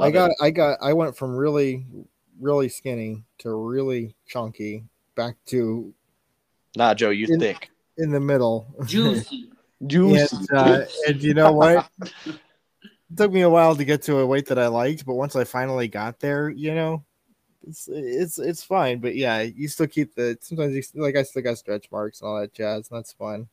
I 0.00 0.10
got, 0.10 0.30
it. 0.30 0.36
I 0.40 0.50
got, 0.50 0.78
I 0.80 0.92
went 0.92 1.16
from 1.16 1.36
really, 1.36 1.86
really 2.40 2.68
skinny 2.68 3.24
to 3.38 3.54
really 3.54 4.14
chunky, 4.26 4.84
back 5.14 5.36
to 5.46 5.92
Nah, 6.76 6.94
Joe, 6.94 7.10
you 7.10 7.26
In- 7.28 7.40
thick. 7.40 7.70
in 7.98 8.10
the 8.10 8.20
middle. 8.20 8.66
Juicy. 8.86 9.50
Juicy. 9.86 10.36
and, 10.50 10.58
uh, 10.58 10.84
and 11.06 11.22
you 11.22 11.34
know 11.34 11.52
what? 11.52 11.88
it 12.24 12.36
took 13.16 13.32
me 13.32 13.42
a 13.42 13.50
while 13.50 13.76
to 13.76 13.84
get 13.84 14.02
to 14.02 14.18
a 14.20 14.26
weight 14.26 14.46
that 14.46 14.58
I 14.58 14.68
liked, 14.68 15.04
but 15.04 15.14
once 15.14 15.36
I 15.36 15.44
finally 15.44 15.88
got 15.88 16.20
there, 16.20 16.48
you 16.48 16.74
know, 16.74 17.04
it's 17.66 17.88
it's 17.92 18.38
it's 18.38 18.62
fine. 18.62 19.00
But 19.00 19.16
yeah, 19.16 19.42
you 19.42 19.68
still 19.68 19.86
keep 19.86 20.14
the 20.14 20.38
sometimes 20.40 20.74
you 20.74 21.02
like 21.02 21.16
I 21.16 21.22
still 21.24 21.42
got 21.42 21.58
stretch 21.58 21.90
marks 21.90 22.20
and 22.20 22.28
all 22.28 22.40
that 22.40 22.54
jazz, 22.54 22.88
and 22.90 22.98
that's 22.98 23.12
fine. 23.12 23.48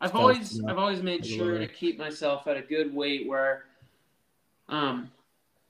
I've 0.00 0.10
Stuff, 0.10 0.20
always 0.20 0.60
yeah. 0.60 0.70
I've 0.70 0.78
always 0.78 1.02
made 1.02 1.24
sure 1.24 1.58
to 1.58 1.66
keep 1.68 1.98
myself 1.98 2.46
at 2.46 2.56
a 2.56 2.62
good 2.62 2.94
weight 2.94 3.26
where 3.28 3.64
um 4.68 5.10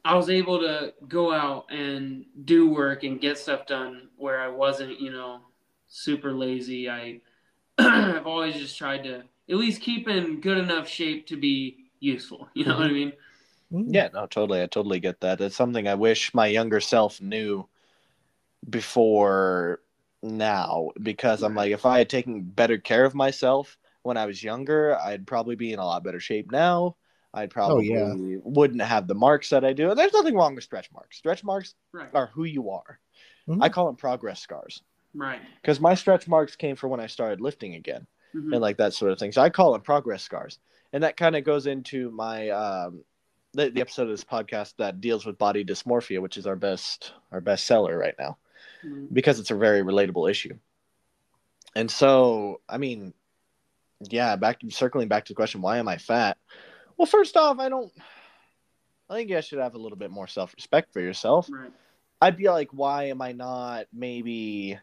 I 0.05 0.15
was 0.15 0.31
able 0.31 0.61
to 0.61 0.95
go 1.09 1.33
out 1.33 1.67
and 1.71 2.25
do 2.45 2.71
work 2.71 3.03
and 3.03 3.21
get 3.21 3.39
stuff 3.39 3.67
done 3.67 4.09
where 4.17 4.41
I 4.41 4.49
wasn't, 4.49 5.01
you 5.01 5.13
know, 5.13 5.41
super 5.89 6.33
lazy. 6.33 6.89
I 6.89 7.21
I've 7.79 8.27
always 8.27 8.57
just 8.57 8.79
tried 8.79 9.05
to 9.05 9.25
at 9.51 9.57
least 9.57 9.83
keep 9.83 10.09
in 10.09 10.41
good 10.41 10.59
enough 10.59 10.89
shape 10.89 11.27
to 11.29 11.37
be 11.37 11.91
useful. 11.99 12.49
You 12.55 12.67
know 12.67 12.77
what 12.77 12.85
I 12.85 12.87
mm-hmm. 12.87 12.95
mean? 12.95 13.13
Mm-hmm. 13.73 13.95
Yeah, 13.95 14.09
no, 14.13 14.27
totally. 14.27 14.63
I 14.63 14.67
totally 14.67 15.01
get 15.01 15.21
that. 15.21 15.41
It's 15.41 15.57
something 15.57 15.87
I 15.87 15.95
wish 15.95 16.35
my 16.35 16.47
younger 16.47 16.81
self 16.81 17.21
knew 17.21 17.69
before 18.69 19.81
now 20.23 20.91
because 21.03 21.43
I'm 21.43 21.55
like, 21.55 21.73
if 21.73 21.87
I 21.87 21.99
had 21.99 22.09
taken 22.09 22.43
better 22.43 22.79
care 22.79 23.05
of 23.05 23.15
myself 23.15 23.79
when 24.03 24.17
I 24.17 24.27
was 24.27 24.43
younger, 24.43 24.99
I'd 24.99 25.27
probably 25.27 25.57
be 25.57 25.73
in 25.73 25.79
a 25.79 25.85
lot 25.85 26.05
better 26.05 26.21
shape 26.21 26.51
now. 26.51 26.97
I'd 27.33 27.51
probably 27.51 27.91
yeah. 27.91 28.13
wouldn't 28.43 28.83
have 28.83 29.07
the 29.07 29.15
marks 29.15 29.51
that 29.51 29.65
I 29.65 29.73
do. 29.73 29.91
And 29.91 29.99
there's 29.99 30.13
nothing 30.13 30.35
wrong 30.35 30.55
with 30.55 30.65
stretch 30.65 30.91
marks. 30.93 31.17
Stretch 31.17 31.45
marks 31.45 31.75
Right. 31.93 32.09
are 32.13 32.27
who 32.27 32.45
you 32.45 32.71
are. 32.71 32.99
Mhm. 33.49 33.63
I 33.63 33.69
call 33.69 33.87
them 33.87 33.97
progress 33.97 34.41
scars 34.41 34.83
Right. 35.15 35.41
because 35.63 35.81
my 35.81 35.95
stretch 35.95 36.27
marks 36.27 36.57
came 36.57 36.75
from 36.77 36.91
when 36.91 37.01
I 37.01 37.07
started 37.07 37.41
lifting 37.41 37.75
again 37.77 38.07
Mhm. 38.35 38.53
and 38.53 38.61
like 38.61 38.79
that 38.79 38.95
sort 38.95 39.13
of 39.13 39.19
thing. 39.19 39.33
So 39.33 39.43
I 39.43 39.51
call 39.51 39.73
them 39.73 39.81
progress 39.83 40.23
scars, 40.23 40.59
and 40.93 41.03
that 41.05 41.17
kind 41.17 41.37
of 41.37 41.45
goes 41.45 41.67
into 41.67 42.11
my 42.11 42.49
um, 42.51 43.05
the, 43.53 43.69
the 43.71 43.81
episode 43.81 44.05
of 44.05 44.11
this 44.11 44.23
podcast 44.25 44.75
that 44.77 45.01
deals 45.01 45.27
with 45.27 45.37
body 45.39 45.65
dysmorphia, 45.65 46.21
which 46.23 46.37
is 46.37 46.47
our 46.47 46.55
best 46.57 47.15
our 47.33 47.41
best 47.41 47.65
seller 47.67 47.97
right 47.99 48.15
now 48.19 48.39
Mhm. 48.85 49.13
because 49.13 49.41
it's 49.41 49.51
a 49.51 49.57
very 49.57 49.83
relatable 49.83 50.31
issue. 50.31 50.57
And 51.77 51.91
so, 51.91 52.61
I 52.69 52.79
mean, 52.79 53.13
yeah, 54.09 54.37
back 54.37 54.61
circling 54.71 55.09
back 55.09 55.25
to 55.27 55.33
the 55.33 55.37
question, 55.37 55.63
why 55.63 55.79
am 55.79 55.89
I 55.89 55.99
fat? 55.99 56.39
Well, 57.01 57.07
first 57.07 57.35
off, 57.35 57.59
I 57.59 57.71
don't. 57.71 57.91
I 59.09 59.15
think 59.15 59.31
you 59.31 59.41
should 59.41 59.59
have 59.59 59.75
a 59.75 59.79
little 59.79 59.97
bit 59.97 60.11
more 60.11 60.27
self 60.27 60.53
respect 60.53 60.93
for 60.93 61.01
yourself. 61.01 61.49
Right. 61.51 61.73
I'd 62.21 62.37
be 62.37 62.51
like, 62.51 62.69
why 62.73 63.05
am 63.05 63.23
I 63.23 63.33
not 63.33 63.87
maybe 63.91 64.79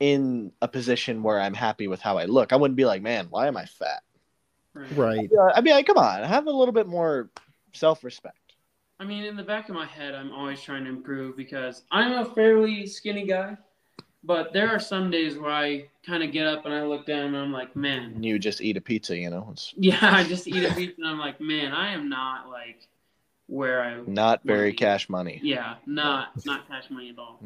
in 0.00 0.52
a 0.62 0.68
position 0.68 1.22
where 1.22 1.38
I'm 1.38 1.52
happy 1.52 1.86
with 1.86 2.00
how 2.00 2.16
I 2.16 2.24
look? 2.24 2.54
I 2.54 2.56
wouldn't 2.56 2.78
be 2.78 2.86
like, 2.86 3.02
man, 3.02 3.26
why 3.28 3.46
am 3.46 3.58
I 3.58 3.66
fat? 3.66 4.00
Right. 4.72 4.90
Right. 4.96 5.18
I'd 5.18 5.28
be 5.28 5.36
like, 5.36 5.52
I'd 5.54 5.64
be 5.64 5.70
like 5.72 5.86
come 5.86 5.98
on, 5.98 6.24
have 6.24 6.46
a 6.46 6.50
little 6.50 6.72
bit 6.72 6.86
more 6.86 7.28
self 7.74 8.04
respect. 8.04 8.54
I 8.98 9.04
mean, 9.04 9.24
in 9.24 9.36
the 9.36 9.42
back 9.42 9.68
of 9.68 9.74
my 9.74 9.84
head, 9.84 10.14
I'm 10.14 10.32
always 10.32 10.62
trying 10.62 10.84
to 10.84 10.90
improve 10.90 11.36
because 11.36 11.82
I'm 11.90 12.12
a 12.12 12.34
fairly 12.34 12.86
skinny 12.86 13.26
guy. 13.26 13.58
But 14.24 14.52
there 14.52 14.68
are 14.68 14.80
some 14.80 15.10
days 15.10 15.38
where 15.38 15.50
I 15.52 15.88
kind 16.04 16.22
of 16.22 16.32
get 16.32 16.46
up 16.46 16.64
and 16.64 16.74
I 16.74 16.82
look 16.84 17.06
down 17.06 17.26
and 17.26 17.36
I'm 17.36 17.52
like, 17.52 17.76
man, 17.76 18.22
You 18.22 18.38
just 18.38 18.60
eat 18.60 18.76
a 18.76 18.80
pizza, 18.80 19.16
you 19.16 19.30
know, 19.30 19.48
it's 19.52 19.72
yeah, 19.78 19.98
I 20.02 20.24
just 20.24 20.46
eat 20.48 20.64
a 20.64 20.74
pizza 20.74 20.94
and 20.98 21.06
I'm 21.06 21.18
like, 21.18 21.40
man, 21.40 21.72
I 21.72 21.92
am 21.92 22.08
not 22.08 22.48
like 22.48 22.86
where 23.46 23.80
I, 23.82 24.00
not 24.06 24.42
very 24.44 24.74
cash 24.74 25.08
money. 25.08 25.40
yeah, 25.42 25.76
not 25.86 26.44
not 26.44 26.68
cash 26.68 26.90
money 26.90 27.10
at 27.10 27.18
all. 27.18 27.40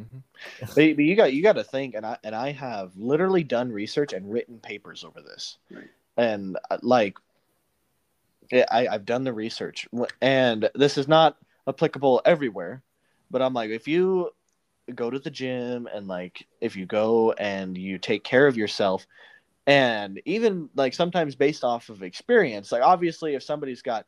But, 0.60 0.74
but 0.74 0.98
you 1.04 1.14
got 1.14 1.32
you 1.32 1.42
got 1.42 1.52
to 1.52 1.62
think, 1.62 1.94
and 1.94 2.04
I 2.04 2.16
and 2.24 2.34
I 2.34 2.50
have 2.50 2.90
literally 2.96 3.44
done 3.44 3.70
research 3.70 4.12
and 4.12 4.32
written 4.32 4.58
papers 4.58 5.04
over 5.04 5.20
this, 5.22 5.58
Right. 5.70 5.88
and 6.16 6.58
uh, 6.72 6.78
like, 6.82 7.18
I 8.52 8.88
I've 8.90 9.04
done 9.06 9.22
the 9.22 9.32
research, 9.32 9.86
and 10.20 10.68
this 10.74 10.98
is 10.98 11.06
not 11.06 11.36
applicable 11.68 12.20
everywhere, 12.24 12.82
but 13.30 13.40
I'm 13.40 13.54
like, 13.54 13.70
if 13.70 13.86
you 13.86 14.30
go 14.92 15.10
to 15.10 15.18
the 15.18 15.30
gym 15.30 15.88
and 15.92 16.06
like 16.08 16.46
if 16.60 16.76
you 16.76 16.86
go 16.86 17.32
and 17.32 17.76
you 17.76 17.98
take 17.98 18.24
care 18.24 18.46
of 18.46 18.56
yourself 18.56 19.06
and 19.66 20.20
even 20.24 20.68
like 20.74 20.94
sometimes 20.94 21.34
based 21.36 21.64
off 21.64 21.88
of 21.88 22.02
experience 22.02 22.72
like 22.72 22.82
obviously 22.82 23.34
if 23.34 23.42
somebody's 23.42 23.82
got 23.82 24.06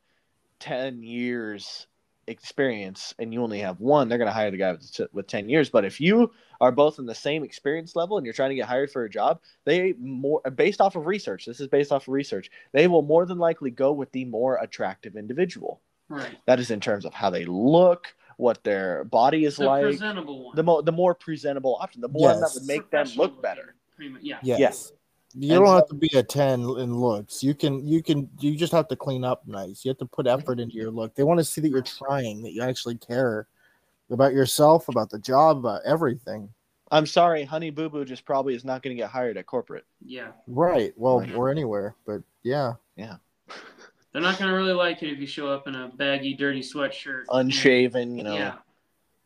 10 0.61 1.03
years 1.03 1.87
experience 2.27 3.15
and 3.19 3.35
you 3.35 3.43
only 3.43 3.59
have 3.59 3.81
one 3.81 4.09
they're 4.09 4.19
going 4.19 4.29
to 4.29 4.33
hire 4.33 4.51
the 4.51 4.57
guy 4.57 4.73
with, 4.73 5.01
with 5.13 5.27
10 5.27 5.49
years 5.49 5.69
but 5.69 5.85
if 5.85 6.01
you 6.01 6.31
are 6.61 6.73
both 6.73 6.99
in 6.99 7.05
the 7.05 7.15
same 7.15 7.45
experience 7.45 7.95
level 7.95 8.17
and 8.17 8.25
you're 8.25 8.33
trying 8.33 8.49
to 8.49 8.57
get 8.57 8.67
hired 8.67 8.91
for 8.91 9.05
a 9.05 9.11
job 9.11 9.41
they 9.65 9.93
more 9.99 10.41
based 10.55 10.81
off 10.81 10.97
of 10.97 11.07
research 11.07 11.45
this 11.45 11.61
is 11.61 11.69
based 11.69 11.93
off 11.93 12.09
of 12.09 12.15
research 12.15 12.51
they 12.73 12.89
will 12.89 13.03
more 13.03 13.27
than 13.27 13.39
likely 13.39 13.71
go 13.71 13.93
with 13.93 14.11
the 14.13 14.25
more 14.25 14.57
attractive 14.57 15.17
individual 15.17 15.81
Right. 16.09 16.37
that 16.47 16.61
is 16.61 16.71
in 16.71 16.81
terms 16.81 17.07
of 17.07 17.15
how 17.15 17.31
they 17.31 17.47
look 17.47 18.15
what 18.37 18.63
their 18.65 19.05
body 19.05 19.45
is 19.45 19.57
The 19.57 19.65
like 19.67 19.83
presentable 19.85 20.45
one. 20.47 20.57
the 20.57 20.63
more 20.63 20.83
the 20.83 20.93
more 20.93 21.15
presentable 21.15 21.77
option 21.81 22.01
the 22.01 22.09
one 22.09 22.41
that 22.41 22.51
would 22.55 22.65
make 22.67 22.91
them 22.91 23.07
look 23.17 23.41
better 23.43 23.61
looking, 23.63 23.97
pretty 23.97 24.11
much, 24.13 24.23
Yeah. 24.23 24.39
Yes. 24.43 24.59
Yes. 24.61 24.93
You 25.37 25.55
And 25.57 25.59
don't 25.65 25.67
so- 25.69 25.75
have 25.75 25.89
to 25.89 25.95
be 25.95 26.11
a 26.15 26.23
10 26.23 26.61
in 26.79 26.95
looks. 26.97 27.43
You 27.43 27.55
can 27.55 27.87
you 27.87 28.03
can 28.03 28.29
you 28.39 28.57
just 28.57 28.73
have 28.73 28.87
to 28.89 28.97
clean 28.97 29.25
up 29.25 29.47
nice. 29.49 29.85
You 29.85 29.89
have 29.91 29.99
to 29.99 30.07
put 30.07 30.27
effort 30.29 30.61
into 30.61 30.75
your 30.77 30.91
look. 30.93 31.15
They 31.15 31.25
want 31.25 31.39
to 31.41 31.45
see 31.45 31.61
that 31.61 31.69
you're 31.71 31.83
trying, 31.83 32.43
that 32.43 32.53
you 32.53 32.63
actually 32.63 32.97
care 32.97 33.49
about 34.11 34.33
yourself, 34.33 34.89
about 34.89 35.11
the 35.11 35.19
job, 35.19 35.59
about 35.59 35.81
everything. 35.85 36.51
i'm 36.93 37.07
sorry 37.07 37.43
honey 37.45 37.71
boo 37.71 37.89
boo 37.89 38.05
just 38.05 38.25
probably 38.27 38.55
is 38.55 38.65
not 38.65 38.83
going 38.83 38.95
to 38.95 39.03
get 39.03 39.11
hired 39.11 39.37
at 39.39 39.47
corporate 39.47 39.85
Yeah. 40.05 40.29
Right. 40.47 40.93
Well, 40.97 41.21
Right. 41.21 41.35
or 41.35 41.49
anywhere, 41.51 41.97
but 42.07 42.23
yeah. 42.45 42.75
yeah. 42.95 43.17
They're 44.15 44.23
not 44.23 44.39
gonna 44.39 44.55
really 44.55 44.73
like 44.73 45.03
it 45.03 45.11
if 45.11 45.19
you 45.19 45.27
show 45.27 45.49
up 45.49 45.67
in 45.67 45.75
a 45.75 45.89
baggy, 45.89 46.35
dirty 46.35 46.61
sweatshirt. 46.61 47.25
unshaven 47.31 48.17
you 48.17 48.23
know 48.23 48.37
Yeah. 48.37 48.55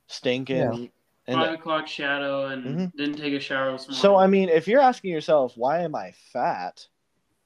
stinking 0.07 0.57
Yeah. 0.57 0.86
and 1.26 1.41
Five 1.41 1.53
o'clock 1.53 1.86
shadow 1.86 2.47
and 2.47 2.64
Mhm. 2.64 2.97
didn't 2.97 3.18
take 3.18 3.34
a 3.34 3.41
shower 3.41 3.72
this 3.72 3.82
morning. 3.82 4.01
So 4.01 4.16
I 4.16 4.26
mean, 4.26 4.49
if 4.49 4.66
you're 4.66 4.80
asking 4.80 5.12
yourself 5.12 5.57
why 5.59 5.82
am 5.82 5.95
I 5.95 6.12
fat, 6.32 6.89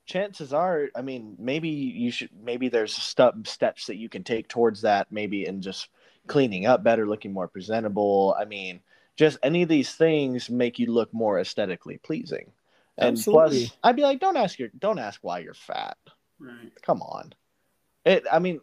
chances 0.07 0.53
are, 0.53 0.89
I 0.95 1.03
mean, 1.03 1.35
maybe 1.37 1.69
you 1.69 2.13
should, 2.13 2.31
maybe 2.33 2.69
there's 2.69 2.95
step 2.95 3.35
steps 3.45 3.87
that 3.87 3.97
you 3.97 4.09
can 4.09 4.23
take 4.23 4.47
towards 4.47 4.81
that, 4.83 5.11
maybe 5.11 5.47
in 5.47 5.61
just 5.61 5.89
cleaning 6.29 6.67
up 6.67 6.85
better, 6.85 7.09
looking 7.09 7.33
more 7.33 7.49
presentable. 7.49 8.37
I 8.39 8.45
mean, 8.45 8.81
just 9.17 9.39
any 9.43 9.63
of 9.63 9.69
these 9.69 9.97
things 9.97 10.49
make 10.49 10.79
you 10.79 10.93
look 10.93 11.13
more 11.13 11.41
aesthetically 11.41 11.99
pleasing. 11.99 12.53
And 12.99 13.19
Absolutely. 13.19 13.67
plus, 13.67 13.77
I'd 13.83 13.97
be 13.97 14.03
like, 14.03 14.21
don't 14.21 14.37
ask 14.37 14.61
your, 14.61 14.69
don't 14.79 15.01
ask 15.01 15.19
why 15.25 15.41
you're 15.41 15.55
fat. 15.55 15.99
Right. 16.43 16.73
Come 16.83 17.03
on, 17.03 17.33
it. 18.05 18.25
I 18.31 18.39
mean, 18.39 18.61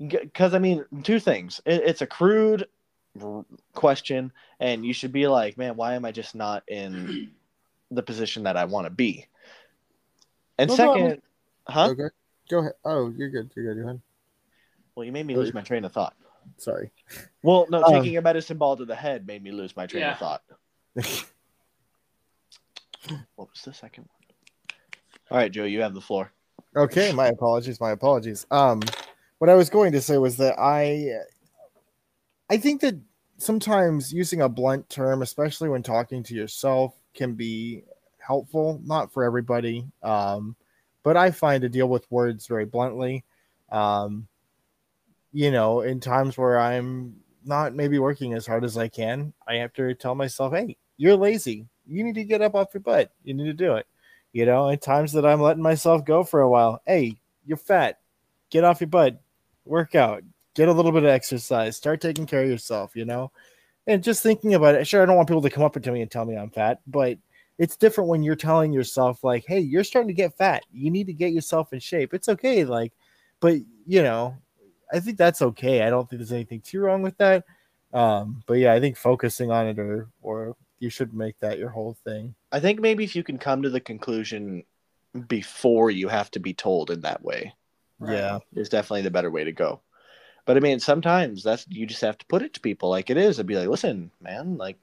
because 0.00 0.54
I 0.54 0.58
mean, 0.58 0.84
two 1.04 1.20
things. 1.20 1.60
It, 1.64 1.82
it's 1.84 2.02
a 2.02 2.06
crude 2.06 2.66
r- 3.22 3.44
question, 3.74 4.32
and 4.60 4.84
you 4.84 4.92
should 4.92 5.12
be 5.12 5.26
like, 5.28 5.56
man, 5.56 5.76
why 5.76 5.94
am 5.94 6.04
I 6.04 6.12
just 6.12 6.34
not 6.34 6.62
in 6.68 7.30
the 7.90 8.02
position 8.02 8.42
that 8.44 8.56
I 8.56 8.64
want 8.66 8.86
to 8.86 8.90
be. 8.90 9.26
And 10.58 10.68
No 10.68 10.76
problem. 10.76 11.10
second, 11.10 11.22
huh? 11.68 11.88
Okay. 11.90 12.14
Go 12.50 12.58
ahead. 12.58 12.72
Oh, 12.84 13.12
you're 13.16 13.30
good. 13.30 13.50
You're 13.54 13.74
good. 13.74 13.80
Go 13.82 13.88
ahead. 13.88 14.00
Well, 14.94 15.04
you 15.06 15.12
made 15.12 15.26
me 15.26 15.36
lose 15.36 15.54
my 15.54 15.62
train 15.62 15.84
of 15.84 15.92
thought. 15.92 16.14
Sorry. 16.56 16.90
Well, 17.42 17.66
no, 17.70 17.82
Um, 17.84 17.92
taking 17.92 18.16
a 18.16 18.22
medicine 18.22 18.58
ball 18.58 18.76
to 18.76 18.84
the 18.84 18.94
head 18.96 19.26
made 19.26 19.42
me 19.42 19.52
lose 19.52 19.76
my 19.76 19.86
train 19.86 20.02
Yeah. 20.02 20.12
of 20.12 20.18
thought. 20.18 20.42
What 23.36 23.48
was 23.50 23.62
the 23.62 23.72
second 23.72 24.04
one? 24.04 24.36
All 25.30 25.38
right, 25.38 25.50
Joe, 25.50 25.64
you 25.64 25.80
have 25.80 25.94
the 25.94 26.00
floor. 26.00 26.30
Okay, 26.78 27.10
my 27.12 27.26
apologies, 27.26 27.80
my 27.80 27.90
apologies. 27.90 28.46
Um, 28.52 28.80
what 29.38 29.50
I 29.50 29.54
was 29.54 29.68
going 29.68 29.90
to 29.92 30.00
say 30.00 30.16
was 30.16 30.36
that 30.36 30.56
I, 30.60 31.12
I 32.48 32.56
think 32.56 32.80
that 32.82 32.94
sometimes 33.36 34.12
using 34.12 34.42
a 34.42 34.48
blunt 34.48 34.88
term, 34.88 35.22
especially 35.22 35.68
when 35.68 35.82
talking 35.82 36.22
to 36.22 36.34
yourself, 36.34 36.94
can 37.14 37.34
be 37.34 37.82
helpful. 38.18 38.80
Not 38.84 39.12
for 39.12 39.24
everybody, 39.24 39.86
um, 40.04 40.54
but 41.02 41.16
I 41.16 41.32
find 41.32 41.62
to 41.62 41.68
deal 41.68 41.88
with 41.88 42.10
words 42.12 42.46
very 42.46 42.64
bluntly. 42.64 43.24
Um, 43.72 44.28
you 45.32 45.50
know, 45.50 45.80
in 45.80 45.98
times 46.00 46.38
where 46.38 46.60
I'm 46.60 47.16
not 47.44 47.74
maybe 47.74 47.98
working 47.98 48.34
as 48.34 48.46
hard 48.46 48.64
as 48.64 48.78
I 48.78 48.86
can, 48.88 49.32
I 49.48 49.56
have 49.56 49.72
to 49.74 49.94
tell 49.94 50.14
myself, 50.14 50.52
"Hey, 50.54 50.76
you're 50.96 51.16
lazy. 51.16 51.66
You 51.86 52.04
need 52.04 52.14
to 52.14 52.24
get 52.24 52.42
up 52.42 52.54
off 52.54 52.72
your 52.72 52.82
butt. 52.82 53.10
You 53.24 53.34
need 53.34 53.46
to 53.46 53.52
do 53.52 53.74
it." 53.76 53.86
You 54.32 54.46
know, 54.46 54.68
at 54.68 54.82
times 54.82 55.12
that 55.12 55.24
I'm 55.24 55.40
letting 55.40 55.62
myself 55.62 56.04
go 56.04 56.22
for 56.22 56.40
a 56.40 56.48
while. 56.48 56.80
Hey, 56.86 57.16
you're 57.46 57.56
fat. 57.56 57.98
Get 58.50 58.64
off 58.64 58.80
your 58.80 58.88
butt. 58.88 59.20
Work 59.64 59.94
out. 59.94 60.22
Get 60.54 60.68
a 60.68 60.72
little 60.72 60.92
bit 60.92 61.04
of 61.04 61.08
exercise. 61.08 61.76
Start 61.76 62.00
taking 62.00 62.26
care 62.26 62.42
of 62.42 62.48
yourself, 62.48 62.94
you 62.94 63.04
know? 63.04 63.30
And 63.86 64.02
just 64.02 64.22
thinking 64.22 64.54
about 64.54 64.74
it. 64.74 64.86
Sure, 64.86 65.02
I 65.02 65.06
don't 65.06 65.16
want 65.16 65.28
people 65.28 65.42
to 65.42 65.50
come 65.50 65.64
up 65.64 65.80
to 65.80 65.92
me 65.92 66.02
and 66.02 66.10
tell 66.10 66.24
me 66.24 66.36
I'm 66.36 66.50
fat, 66.50 66.80
but 66.86 67.16
it's 67.58 67.76
different 67.76 68.08
when 68.08 68.22
you're 68.22 68.36
telling 68.36 68.72
yourself, 68.72 69.24
like, 69.24 69.44
hey, 69.46 69.60
you're 69.60 69.82
starting 69.82 70.08
to 70.08 70.14
get 70.14 70.36
fat. 70.36 70.62
You 70.70 70.90
need 70.90 71.06
to 71.06 71.12
get 71.12 71.32
yourself 71.32 71.72
in 71.72 71.80
shape. 71.80 72.12
It's 72.12 72.28
okay. 72.28 72.64
Like, 72.64 72.92
but, 73.40 73.56
you 73.86 74.02
know, 74.02 74.36
I 74.92 75.00
think 75.00 75.16
that's 75.16 75.42
okay. 75.42 75.82
I 75.82 75.90
don't 75.90 76.08
think 76.08 76.20
there's 76.20 76.32
anything 76.32 76.60
too 76.60 76.80
wrong 76.80 77.02
with 77.02 77.16
that. 77.18 77.44
Um, 77.92 78.42
but 78.46 78.54
yeah, 78.54 78.74
I 78.74 78.80
think 78.80 78.96
focusing 78.96 79.50
on 79.50 79.66
it 79.66 79.78
or, 79.78 80.08
or 80.22 80.56
you 80.78 80.90
should 80.90 81.12
make 81.14 81.38
that 81.40 81.58
your 81.58 81.70
whole 81.70 81.96
thing. 82.04 82.34
I 82.52 82.60
think 82.60 82.80
maybe 82.80 83.04
if 83.04 83.16
you 83.16 83.22
can 83.24 83.38
come 83.38 83.62
to 83.62 83.70
the 83.70 83.80
conclusion 83.80 84.64
before 85.26 85.90
you 85.90 86.08
have 86.08 86.30
to 86.32 86.38
be 86.40 86.54
told 86.54 86.90
in 86.90 87.00
that 87.00 87.22
way 87.22 87.54
Yeah. 88.00 88.38
is 88.54 88.68
definitely 88.68 89.02
the 89.02 89.10
better 89.10 89.30
way 89.30 89.44
to 89.44 89.52
go. 89.52 89.80
But 90.44 90.56
I 90.56 90.60
mean, 90.60 90.80
sometimes 90.80 91.42
that's 91.42 91.66
you 91.68 91.86
just 91.86 92.00
have 92.02 92.16
to 92.18 92.26
put 92.26 92.42
it 92.42 92.54
to 92.54 92.60
people 92.60 92.88
like 92.88 93.10
it 93.10 93.16
is 93.16 93.38
and 93.38 93.46
be 93.48 93.56
like, 93.56 93.68
listen, 93.68 94.10
man, 94.20 94.56
like 94.56 94.78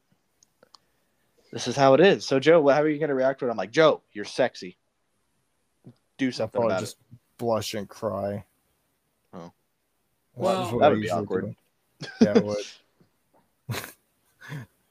this 1.51 1.67
is 1.67 1.75
how 1.75 1.93
it 1.93 2.01
is. 2.01 2.25
So 2.27 2.39
Joe, 2.39 2.67
how 2.67 2.81
are 2.81 2.89
you 2.89 2.99
gonna 2.99 3.15
react 3.15 3.39
to 3.39 3.47
it? 3.47 3.51
I'm 3.51 3.57
like, 3.57 3.71
Joe, 3.71 4.01
you're 4.13 4.25
sexy. 4.25 4.77
Do 6.17 6.27
I'll 6.27 6.31
something 6.33 6.59
probably 6.59 6.73
about 6.75 6.81
just 6.81 6.97
blush 7.37 7.73
and 7.73 7.87
cry. 7.89 8.43
Oh. 9.33 9.51
Well, 10.35 10.57
That's 10.57 10.71
that 10.79 10.89
would 10.91 11.01
be 11.01 11.09
awkward. 11.09 11.55
do. 12.01 12.07
Yeah, 12.21 12.37
it 12.37 12.43
would. 12.43 12.65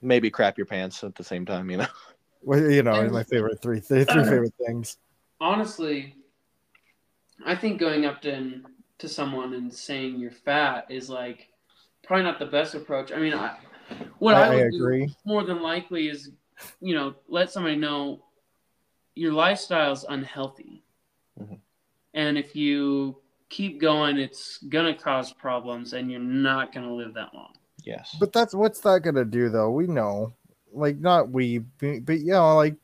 it. 0.05 0.07
Maybe 0.07 0.31
crap 0.31 0.57
your 0.59 0.67
pants 0.67 1.03
at 1.05 1.15
the 1.15 1.25
same 1.25 1.45
time, 1.47 1.71
you 1.71 1.79
know. 1.79 1.87
Well, 2.47 2.61
you 2.61 2.83
know, 2.83 3.01
it's 3.01 3.11
my 3.11 3.23
favorite 3.25 3.63
three, 3.63 3.81
three, 3.81 4.05
three 4.05 4.23
favorite 4.23 4.53
things. 4.67 4.99
honestly, 5.41 6.15
I 7.47 7.55
think 7.55 7.81
going 7.81 8.05
up 8.05 8.21
to 8.23 8.61
to 8.99 9.09
someone 9.09 9.55
and 9.55 9.73
saying 9.73 10.19
you're 10.21 10.31
fat 10.31 10.85
is 10.91 11.09
like 11.09 11.49
probably 12.03 12.25
not 12.25 12.39
the 12.39 12.45
best 12.45 12.75
approach. 12.75 13.13
I 13.13 13.19
mean, 13.19 13.33
I, 13.33 13.57
what 14.19 14.35
I, 14.35 14.43
I, 14.43 14.45
I 14.45 14.55
would 14.57 14.71
do 14.73 14.77
agree. 14.77 15.17
more 15.25 15.43
than 15.43 15.63
likely 15.63 16.09
is, 16.09 16.33
you 16.83 16.95
know, 16.95 17.15
let 17.29 17.51
somebody 17.51 17.77
know 17.77 18.23
your 19.15 19.33
lifestyle's 19.33 20.05
unhealthy, 20.07 20.83
Mhm. 21.41 21.61
and 22.13 22.37
if 22.37 22.55
you 22.55 23.23
keep 23.49 23.81
going, 23.81 24.19
it's 24.19 24.59
gonna 24.69 24.95
cause 24.95 25.33
problems, 25.33 25.95
and 25.95 26.11
you're 26.11 26.21
not 26.21 26.75
gonna 26.75 26.93
live 26.93 27.15
that 27.15 27.33
long. 27.33 27.55
Yes. 27.85 28.17
But 28.19 28.33
that's 28.33 28.55
what's 28.55 28.81
that 28.81 29.03
gonna 29.03 29.25
do 29.25 29.49
though? 29.51 29.71
We 29.71 29.87
know, 29.87 30.35
like 30.73 30.99
not 30.99 31.31
we, 31.31 31.59
but 31.59 32.05
but, 32.05 32.19
you 32.21 32.33
know, 32.33 32.57
like 32.57 32.77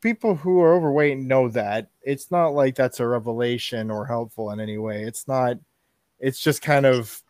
people 0.00 0.34
who 0.34 0.60
are 0.60 0.74
overweight 0.74 1.18
know 1.18 1.48
that 1.48 1.88
it's 2.02 2.30
not 2.30 2.48
like 2.48 2.74
that's 2.74 3.00
a 3.00 3.06
revelation 3.06 3.90
or 3.90 4.06
helpful 4.06 4.50
in 4.50 4.60
any 4.60 4.78
way. 4.78 5.04
It's 5.04 5.28
not. 5.28 5.58
It's 6.18 6.40
just 6.40 6.60
kind 6.60 6.84
of, 6.84 7.22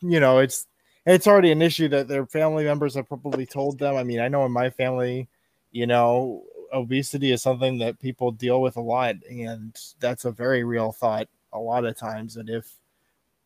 you 0.00 0.18
know, 0.18 0.38
it's 0.38 0.66
it's 1.06 1.26
already 1.26 1.52
an 1.52 1.62
issue 1.62 1.88
that 1.88 2.08
their 2.08 2.26
family 2.26 2.64
members 2.64 2.94
have 2.94 3.08
probably 3.08 3.46
told 3.46 3.78
them. 3.78 3.96
I 3.96 4.02
mean, 4.04 4.20
I 4.20 4.28
know 4.28 4.44
in 4.44 4.52
my 4.52 4.70
family, 4.70 5.28
you 5.70 5.86
know, 5.86 6.44
obesity 6.72 7.30
is 7.30 7.42
something 7.42 7.78
that 7.78 8.00
people 8.00 8.32
deal 8.32 8.60
with 8.60 8.76
a 8.76 8.80
lot, 8.80 9.16
and 9.28 9.76
that's 10.00 10.24
a 10.24 10.32
very 10.32 10.64
real 10.64 10.92
thought 10.92 11.28
a 11.52 11.58
lot 11.58 11.84
of 11.84 11.96
times. 11.96 12.36
And 12.36 12.48
if, 12.50 12.66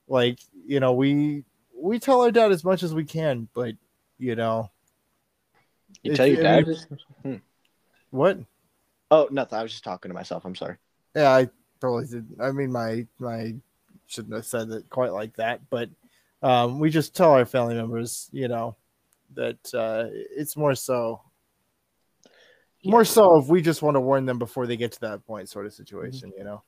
like, 0.07 0.39
you 0.67 0.81
know, 0.81 0.93
we 0.93 1.45
we 1.81 1.99
tell 1.99 2.21
our 2.23 2.31
dad 2.31 2.53
as 2.53 2.65
much 2.65 2.83
as 2.83 2.95
we 2.95 3.05
can, 3.05 3.49
but 3.55 3.75
you 4.19 4.35
know, 4.37 4.71
You 6.03 6.15
tell 6.15 6.27
your 6.27 6.41
I 6.47 6.63
dad. 6.63 6.67
mean- 7.25 7.43
what? 8.11 8.39
Oh, 9.11 9.29
nothing. 9.31 9.59
I 9.59 9.63
was 9.63 9.73
just 9.73 9.85
talking 9.85 10.09
to 10.11 10.15
myself. 10.15 10.45
I'm 10.45 10.55
sorry. 10.55 10.77
Yeah, 11.15 11.31
I 11.31 11.49
probably 11.81 12.07
did. 12.07 12.27
I 12.41 12.53
mean, 12.53 12.73
my 12.73 13.07
my 13.19 13.55
shouldn't 14.07 14.35
have 14.35 14.47
said 14.47 14.71
it 14.71 14.89
quite 14.91 15.13
like 15.13 15.35
that, 15.37 15.61
but 15.71 15.89
um, 16.43 16.79
we 16.79 16.91
just 16.91 17.15
tell 17.15 17.33
our 17.33 17.45
family 17.45 17.75
members, 17.75 18.29
you 18.33 18.49
know, 18.49 18.77
that 19.35 19.75
uh, 19.75 20.07
it's 20.13 20.57
more 20.57 20.75
so, 20.75 21.21
more 22.85 23.05
so 23.05 23.37
if 23.39 23.49
we 23.49 23.61
just 23.61 23.83
want 23.83 23.97
to 23.97 24.01
warn 24.01 24.25
them 24.25 24.39
before 24.39 24.67
they 24.67 24.77
get 24.77 24.93
to 24.93 25.01
that 25.01 25.27
point, 25.27 25.49
sort 25.49 25.67
of 25.67 25.75
situation, 25.75 26.33
you 26.37 26.45
know. 26.45 26.63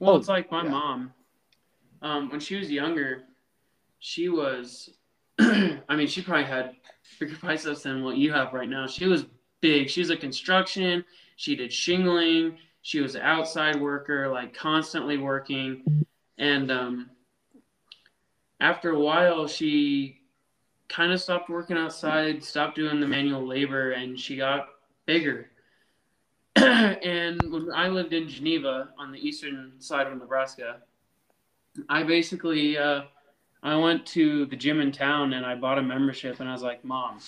Well, 0.00 0.12
Oh, 0.12 0.16
it's 0.16 0.28
like 0.28 0.50
my 0.50 0.64
yeah. 0.64 0.70
mom. 0.70 1.14
Um, 2.02 2.30
when 2.30 2.40
she 2.40 2.56
was 2.56 2.70
younger, 2.70 3.24
she 4.00 4.28
was. 4.28 4.90
I 5.38 5.96
mean, 5.96 6.08
she 6.08 6.22
probably 6.22 6.44
had 6.44 6.74
bigger 7.18 7.36
biceps 7.40 7.84
than 7.84 8.02
what 8.02 8.16
you 8.16 8.32
have 8.32 8.52
right 8.52 8.68
now. 8.68 8.86
She 8.86 9.06
was 9.06 9.26
big. 9.60 9.88
She 9.88 10.00
was 10.00 10.10
a 10.10 10.16
construction. 10.16 11.04
She 11.36 11.54
did 11.54 11.72
shingling. 11.72 12.58
She 12.82 13.00
was 13.00 13.14
an 13.14 13.22
outside 13.22 13.80
worker, 13.80 14.28
like 14.28 14.54
constantly 14.54 15.18
working. 15.18 16.04
And 16.38 16.70
um, 16.70 17.10
after 18.58 18.90
a 18.90 18.98
while, 18.98 19.46
she 19.46 20.22
kind 20.88 21.12
of 21.12 21.20
stopped 21.20 21.48
working 21.48 21.76
outside, 21.76 22.42
stopped 22.42 22.76
doing 22.76 23.00
the 23.00 23.06
manual 23.06 23.46
labor, 23.46 23.92
and 23.92 24.18
she 24.18 24.36
got 24.36 24.68
bigger. 25.06 25.50
and 26.56 27.40
when 27.50 27.70
I 27.74 27.88
lived 27.88 28.12
in 28.12 28.28
Geneva 28.28 28.88
on 28.98 29.12
the 29.12 29.18
eastern 29.18 29.72
side 29.78 30.06
of 30.06 30.18
Nebraska, 30.18 30.78
I 31.88 32.02
basically 32.02 32.76
uh, 32.76 33.02
I 33.62 33.76
went 33.76 34.06
to 34.06 34.46
the 34.46 34.56
gym 34.56 34.80
in 34.80 34.90
town 34.90 35.34
and 35.34 35.44
I 35.44 35.54
bought 35.54 35.78
a 35.78 35.82
membership 35.82 36.40
and 36.40 36.48
I 36.48 36.52
was 36.52 36.62
like, 36.62 36.84
"Mom, 36.84 37.18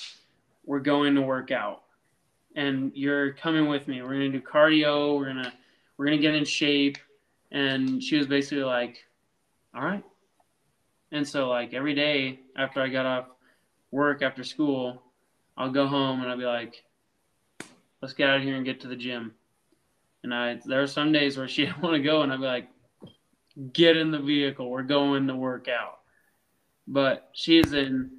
we're 0.64 0.80
going 0.80 1.14
to 1.14 1.22
work 1.22 1.50
out, 1.50 1.82
and 2.56 2.92
you're 2.94 3.32
coming 3.34 3.68
with 3.68 3.88
me. 3.88 4.02
We're 4.02 4.12
gonna 4.12 4.30
do 4.30 4.40
cardio. 4.40 5.18
We're 5.18 5.26
gonna 5.26 5.52
we're 5.96 6.06
gonna 6.06 6.18
get 6.18 6.34
in 6.34 6.44
shape." 6.44 6.98
And 7.50 8.02
she 8.02 8.16
was 8.16 8.26
basically 8.26 8.64
like, 8.64 9.04
"All 9.74 9.82
right." 9.82 10.04
And 11.10 11.28
so 11.28 11.48
like 11.48 11.74
every 11.74 11.94
day 11.94 12.40
after 12.56 12.80
I 12.80 12.88
got 12.88 13.06
off 13.06 13.26
work 13.90 14.22
after 14.22 14.42
school, 14.42 15.02
I'll 15.56 15.70
go 15.70 15.86
home 15.86 16.22
and 16.22 16.30
I'll 16.30 16.38
be 16.38 16.44
like, 16.44 16.82
let's 18.00 18.14
get 18.14 18.28
out 18.28 18.38
of 18.38 18.42
here 18.42 18.56
and 18.56 18.64
get 18.64 18.80
to 18.80 18.88
the 18.88 18.96
gym. 18.96 19.32
And 20.24 20.34
I 20.34 20.58
there 20.64 20.82
are 20.82 20.86
some 20.86 21.12
days 21.12 21.36
where 21.36 21.48
she 21.48 21.66
didn't 21.66 21.82
want 21.82 21.94
to 21.94 22.02
go, 22.02 22.22
and 22.22 22.32
I'd 22.32 22.40
be 22.40 22.46
like, 22.46 22.68
get 23.72 23.96
in 23.96 24.10
the 24.10 24.18
vehicle, 24.18 24.68
we're 24.70 24.82
going 24.82 25.28
to 25.28 25.36
work 25.36 25.68
out. 25.68 26.00
But 26.86 27.28
she 27.32 27.58
is 27.58 27.72
in 27.72 28.10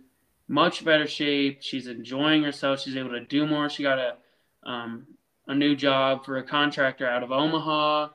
much 0.48 0.86
better 0.86 1.08
shape. 1.08 1.62
She's 1.62 1.88
enjoying 1.88 2.44
herself. 2.44 2.82
She's 2.82 2.96
able 2.96 3.12
to 3.12 3.26
do 3.26 3.46
more. 3.46 3.70
She 3.70 3.84
got 3.84 4.00
a 4.00 4.16
um, 4.64 5.06
a 5.48 5.54
new 5.54 5.76
job 5.76 6.24
for 6.24 6.38
a 6.38 6.44
contractor 6.44 7.08
out 7.08 7.24
of 7.24 7.32
Omaha, 7.32 8.10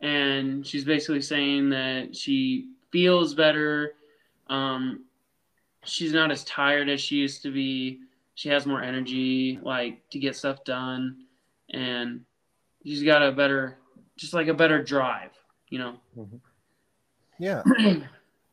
and 0.00 0.66
she's 0.66 0.84
basically 0.84 1.22
saying 1.22 1.70
that 1.70 2.14
she 2.14 2.68
feels 2.90 3.34
better. 3.34 3.94
Um, 4.48 5.04
she's 5.84 6.12
not 6.12 6.30
as 6.30 6.44
tired 6.44 6.88
as 6.88 7.00
she 7.00 7.16
used 7.16 7.42
to 7.42 7.52
be 7.52 8.00
she 8.34 8.48
has 8.48 8.66
more 8.66 8.82
energy 8.82 9.58
like 9.62 10.08
to 10.10 10.18
get 10.18 10.36
stuff 10.36 10.64
done 10.64 11.24
and 11.70 12.20
she's 12.84 13.02
got 13.02 13.22
a 13.22 13.32
better 13.32 13.78
just 14.16 14.34
like 14.34 14.48
a 14.48 14.54
better 14.54 14.82
drive 14.82 15.30
you 15.68 15.78
know 15.78 15.96
Yeah, 17.38 17.62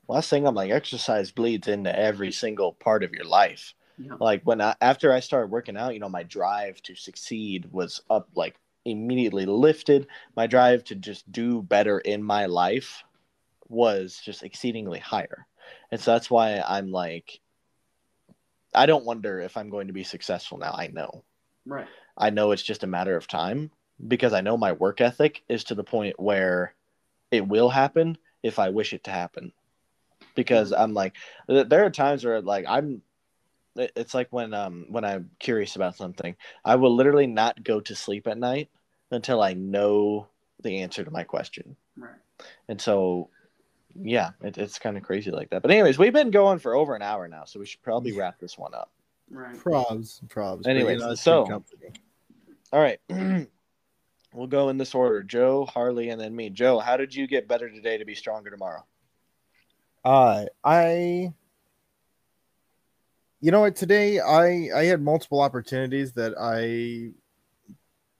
Last 0.10 0.30
thing, 0.30 0.47
I'm 0.47 0.55
like, 0.55 0.72
exercise 0.72 1.32
bleeds 1.32 1.68
into 1.68 1.97
every 1.97 2.32
single 2.32 2.74
part 2.74 3.03
of 3.03 3.14
your 3.14 3.26
life. 3.26 3.76
Yeah. 3.99 4.14
Like 4.20 4.41
when 4.43 4.60
I, 4.60 4.76
after 4.82 5.14
I 5.14 5.20
started 5.20 5.51
working 5.51 5.78
out, 5.78 5.93
you 5.93 5.99
know, 5.99 6.10
my 6.10 6.24
drive 6.24 6.82
to 6.84 6.95
succeed 6.95 7.68
was 7.72 8.01
up, 8.10 8.28
like 8.34 8.55
immediately 8.86 9.45
lifted. 9.45 10.07
My 10.36 10.47
drive 10.47 10.84
to 10.86 10.95
just 10.95 11.32
do 11.32 11.62
better 11.62 11.99
in 11.99 12.24
my 12.24 12.47
life 12.47 13.03
was 13.68 14.20
just 14.24 14.41
exceedingly 14.41 14.97
higher, 14.99 15.45
and 15.91 16.01
so 16.01 16.12
that's 16.12 16.32
why 16.32 16.64
I'm 16.68 16.91
like, 16.91 17.39
I 18.74 18.88
don't 18.88 19.05
wonder 19.05 19.39
if 19.39 19.57
I'm 19.57 19.70
going 19.70 19.88
to 19.88 19.93
be 19.93 20.03
successful 20.03 20.57
now. 20.57 20.74
I 20.76 20.88
know. 20.88 21.24
right 21.66 21.88
I 22.18 22.32
know 22.32 22.51
it's 22.51 22.64
just 22.64 22.84
a 22.84 22.88
matter 22.88 23.16
of 23.16 23.28
time 23.28 23.72
because 24.07 24.34
I 24.34 24.41
know 24.41 24.57
my 24.57 24.72
work 24.72 25.01
ethic 25.01 25.43
is 25.47 25.64
to 25.66 25.76
the 25.76 25.84
point 25.84 26.20
where 26.20 26.74
it 27.32 27.47
will 27.47 27.70
happen 27.70 28.18
if 28.43 28.60
I 28.60 28.70
wish 28.70 28.93
it 28.93 29.03
to 29.05 29.12
happen. 29.12 29.51
Because 30.36 30.71
I'm 30.71 30.93
like, 30.93 31.15
there 31.47 31.86
are 31.86 31.89
times 31.89 32.23
where 32.23 32.41
like 32.41 32.65
I'm, 32.67 33.01
it's 33.75 34.13
like 34.13 34.27
when 34.32 34.53
um 34.53 34.86
when 34.89 35.05
I'm 35.05 35.32
curious 35.39 35.75
about 35.75 35.95
something, 35.95 36.36
I 36.65 36.75
will 36.75 36.95
literally 36.95 37.27
not 37.27 37.63
go 37.63 37.80
to 37.82 37.95
sleep 37.95 38.27
at 38.27 38.38
night 38.38 38.69
until 39.11 39.41
I 39.41 39.53
know 39.53 40.27
the 40.61 40.82
answer 40.82 41.03
to 41.03 41.11
my 41.11 41.23
question. 41.23 41.75
Right. 41.97 42.11
And 42.67 42.80
so, 42.80 43.30
yeah, 44.01 44.32
it, 44.41 44.57
it's 44.57 44.80
kind 44.80 44.97
of 44.97 45.03
crazy 45.03 45.32
like 45.32 45.49
that. 45.49 45.61
But 45.61 45.71
anyways, 45.71 45.97
we've 45.97 46.13
been 46.13 46.32
going 46.32 46.59
for 46.59 46.75
over 46.75 46.95
an 46.95 47.01
hour 47.01 47.27
now, 47.27 47.45
so 47.45 47.59
we 47.59 47.65
should 47.65 47.82
probably 47.82 48.11
wrap 48.11 48.39
this 48.39 48.57
one 48.57 48.73
up. 48.73 48.91
Right. 49.30 49.55
Probs, 49.55 50.25
probs. 50.27 50.67
Anyways, 50.67 51.01
so- 51.21 51.45
company. 51.45 51.93
All 52.71 52.82
right. 52.82 52.99
we'll 54.34 54.47
go 54.47 54.69
in 54.69 54.77
this 54.77 54.93
order 54.93 55.23
Joe, 55.23 55.65
Harley, 55.65 56.09
and 56.09 56.21
then 56.21 56.36
me. 56.36 56.49
Joe, 56.49 56.80
how 56.80 56.97
did 56.97 57.13
you 57.13 57.27
get 57.27 57.47
better 57.47 57.69
today 57.69 57.97
to 57.97 58.05
be 58.05 58.15
stronger 58.15 58.49
tomorrow? 58.49 58.86
Uh, 60.04 60.45
I, 60.64 61.34
you 63.41 63.52
know 63.52 63.62
what? 63.62 63.76
Today, 63.76 64.20
I 64.20 64.70
I 64.76 64.86
had 64.86 65.02
multiple 65.02 65.41
opportunities 65.41 66.14
that 66.14 66.36
I 66.39 67.12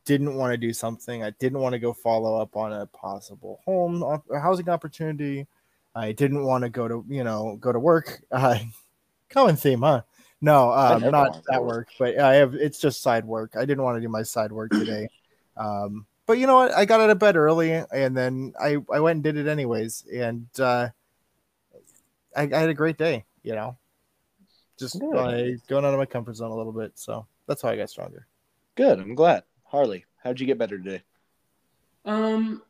didn't 0.06 0.36
want 0.36 0.52
to 0.52 0.58
do 0.58 0.74
something. 0.74 1.24
I 1.24 1.32
didn't 1.32 1.60
want 1.60 1.74
to 1.74 1.80
go 1.80 1.94
follow 1.94 2.42
up 2.42 2.56
on 2.56 2.74
a 2.74 2.86
possible 2.88 3.62
home 3.64 4.04
a 4.04 4.40
housing 4.40 4.68
opportunity. 4.70 5.48
I 5.96 6.12
didn't 6.12 6.44
want 6.44 6.64
to 6.64 6.70
go 6.70 6.88
to 6.88 7.06
you 7.08 7.24
know 7.24 7.58
go 7.60 7.72
to 7.72 7.80
work. 7.80 8.24
Uh, 8.32 8.60
common 9.30 9.56
theme, 9.56 9.82
huh? 9.82 10.02
No, 10.42 10.72
um, 10.72 11.02
not 11.12 11.44
at 11.52 11.62
work. 11.62 11.70
work, 11.70 11.88
but 12.00 12.18
I 12.18 12.36
have. 12.36 12.56
It's 12.56 12.80
just 12.80 13.02
side 13.02 13.26
work. 13.26 13.54
I 13.58 13.66
didn't 13.66 13.84
want 13.84 13.98
to 13.98 14.02
do 14.02 14.10
my 14.10 14.24
side 14.24 14.52
work 14.52 14.72
today. 14.72 15.08
Um, 15.58 16.06
but 16.26 16.38
you 16.38 16.48
know 16.48 16.56
what? 16.56 16.74
I 16.74 16.86
got 16.86 17.02
out 17.02 17.10
of 17.10 17.20
bed 17.20 17.36
early, 17.36 17.72
and 17.74 18.16
then 18.16 18.54
I 18.60 18.78
I 18.92 19.00
went 19.02 19.18
and 19.18 19.24
did 19.24 19.36
it 19.38 19.48
anyways, 19.48 20.06
and 20.14 20.48
uh, 20.60 20.90
I, 22.36 22.44
I 22.44 22.60
had 22.60 22.70
a 22.70 22.74
great 22.74 22.98
day. 22.98 23.26
You 23.44 23.56
know, 23.56 23.78
just 24.78 25.00
Good. 25.00 25.14
by 25.14 25.56
going 25.68 25.86
out 25.86 25.94
of 25.94 26.00
my 26.00 26.06
comfort 26.06 26.36
zone 26.36 26.52
a 26.52 26.56
little 26.56 26.74
bit. 26.74 26.92
So 26.96 27.26
that's 27.48 27.62
how 27.62 27.70
I 27.70 27.78
got 27.78 27.90
stronger. 27.90 28.28
Good. 28.76 29.00
I'm 29.00 29.16
glad. 29.16 29.44
Harley, 29.64 30.06
how'd 30.24 30.40
you 30.40 30.48
get 30.48 30.58
better 30.58 30.78
today? 30.78 31.04
Um, 32.06 32.64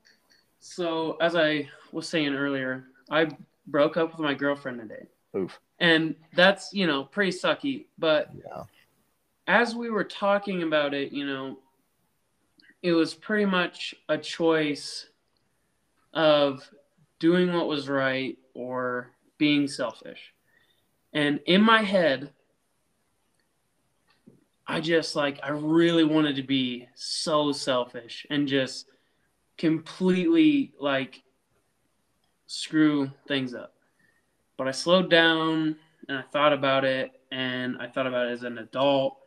so 0.60 1.18
as 1.22 1.36
I 1.36 1.70
was 1.92 2.08
saying 2.08 2.34
earlier, 2.34 2.86
I 3.10 3.30
broke 3.68 3.98
up 3.98 4.12
with 4.12 4.20
my 4.20 4.34
girlfriend 4.34 4.80
today, 4.80 5.08
Oof. 5.36 5.60
and 5.80 6.16
that's 6.36 6.74
you 6.74 6.88
know 6.88 7.04
pretty 7.04 7.32
sucky. 7.32 7.86
But 7.98 8.30
Yeah. 8.36 8.64
as 9.48 9.76
we 9.76 9.90
were 9.90 10.04
talking 10.04 10.64
about 10.64 10.94
it, 10.94 11.12
you 11.12 11.26
know, 11.26 11.60
it 12.82 12.92
was 12.92 13.14
pretty 13.14 13.46
much 13.46 13.96
a 14.10 14.18
choice 14.18 15.08
of 16.14 16.70
doing 17.20 17.54
what 17.54 17.68
was 17.68 17.88
right 17.88 18.38
or 18.54 19.12
being 19.40 19.68
selfish. 19.68 20.34
And 21.12 21.40
in 21.48 21.64
my 21.64 21.82
head, 21.82 22.32
I 24.68 24.80
just 24.80 25.16
like, 25.16 25.40
I 25.42 25.50
really 25.50 26.04
wanted 26.04 26.36
to 26.36 26.44
be 26.44 26.88
so 26.94 27.52
selfish 27.52 28.28
and 28.30 28.48
just 28.48 28.86
completely 29.58 30.74
like 30.80 31.24
screw 32.46 33.10
things 33.28 33.56
up. 33.56 33.74
But 34.58 34.68
I 34.68 34.72
slowed 34.72 35.10
down 35.10 35.76
and 36.08 36.18
I 36.20 36.22
thought 36.22 36.54
about 36.54 36.86
it 36.86 37.20
and 37.32 37.78
I 37.80 37.88
thought 37.88 38.06
about 38.06 38.28
it 38.28 38.34
as 38.34 38.44
an 38.44 38.60
adult 38.60 39.18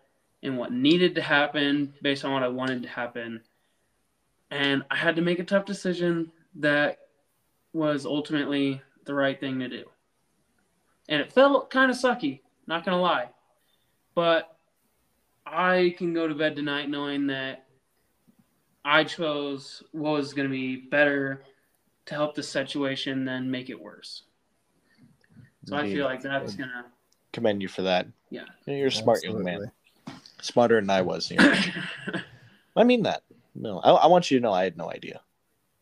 and 0.44 0.56
what 0.56 0.72
needed 0.72 1.16
to 1.16 1.22
happen 1.22 1.94
based 2.02 2.24
on 2.24 2.32
what 2.32 2.42
I 2.44 2.48
wanted 2.48 2.82
to 2.82 2.88
happen. 2.88 3.40
And 4.50 4.84
I 4.90 4.96
had 4.96 5.16
to 5.16 5.22
make 5.22 5.38
a 5.40 5.44
tough 5.44 5.64
decision 5.64 6.30
that 6.56 6.98
was 7.72 8.06
ultimately 8.06 8.80
the 9.06 9.14
right 9.14 9.38
thing 9.40 9.58
to 9.60 9.68
do. 9.68 9.84
And 11.08 11.20
it 11.20 11.32
felt 11.32 11.70
kind 11.70 11.90
of 11.90 11.96
sucky, 11.96 12.40
not 12.66 12.84
going 12.84 12.96
to 12.96 13.02
lie. 13.02 13.28
But 14.14 14.56
I 15.46 15.94
can 15.98 16.14
go 16.14 16.28
to 16.28 16.34
bed 16.34 16.56
tonight 16.56 16.88
knowing 16.88 17.26
that 17.28 17.66
I 18.84 19.04
chose 19.04 19.82
what 19.92 20.12
was 20.12 20.32
going 20.32 20.48
to 20.48 20.52
be 20.52 20.76
better 20.76 21.42
to 22.06 22.14
help 22.14 22.34
the 22.34 22.42
situation 22.42 23.24
than 23.24 23.50
make 23.50 23.70
it 23.70 23.80
worse. 23.80 24.22
So 25.64 25.76
I 25.76 25.84
feel 25.92 26.04
like 26.04 26.22
that's 26.22 26.54
going 26.54 26.70
to 26.70 26.84
Commend 27.32 27.62
you 27.62 27.68
for 27.68 27.82
that. 27.82 28.06
Yeah. 28.30 28.44
You're 28.66 28.88
a 28.88 28.92
smart 28.92 29.22
young 29.24 29.42
man. 29.42 29.70
Smarter 30.42 30.80
than 30.80 30.90
I 30.90 31.00
was. 31.00 31.32
I 32.76 32.84
mean 32.84 33.04
that. 33.04 33.22
No, 33.54 33.78
I, 33.78 33.92
I 33.92 34.06
want 34.06 34.30
you 34.30 34.38
to 34.38 34.42
know 34.42 34.52
I 34.52 34.64
had 34.64 34.76
no 34.76 34.90
idea 34.90 35.20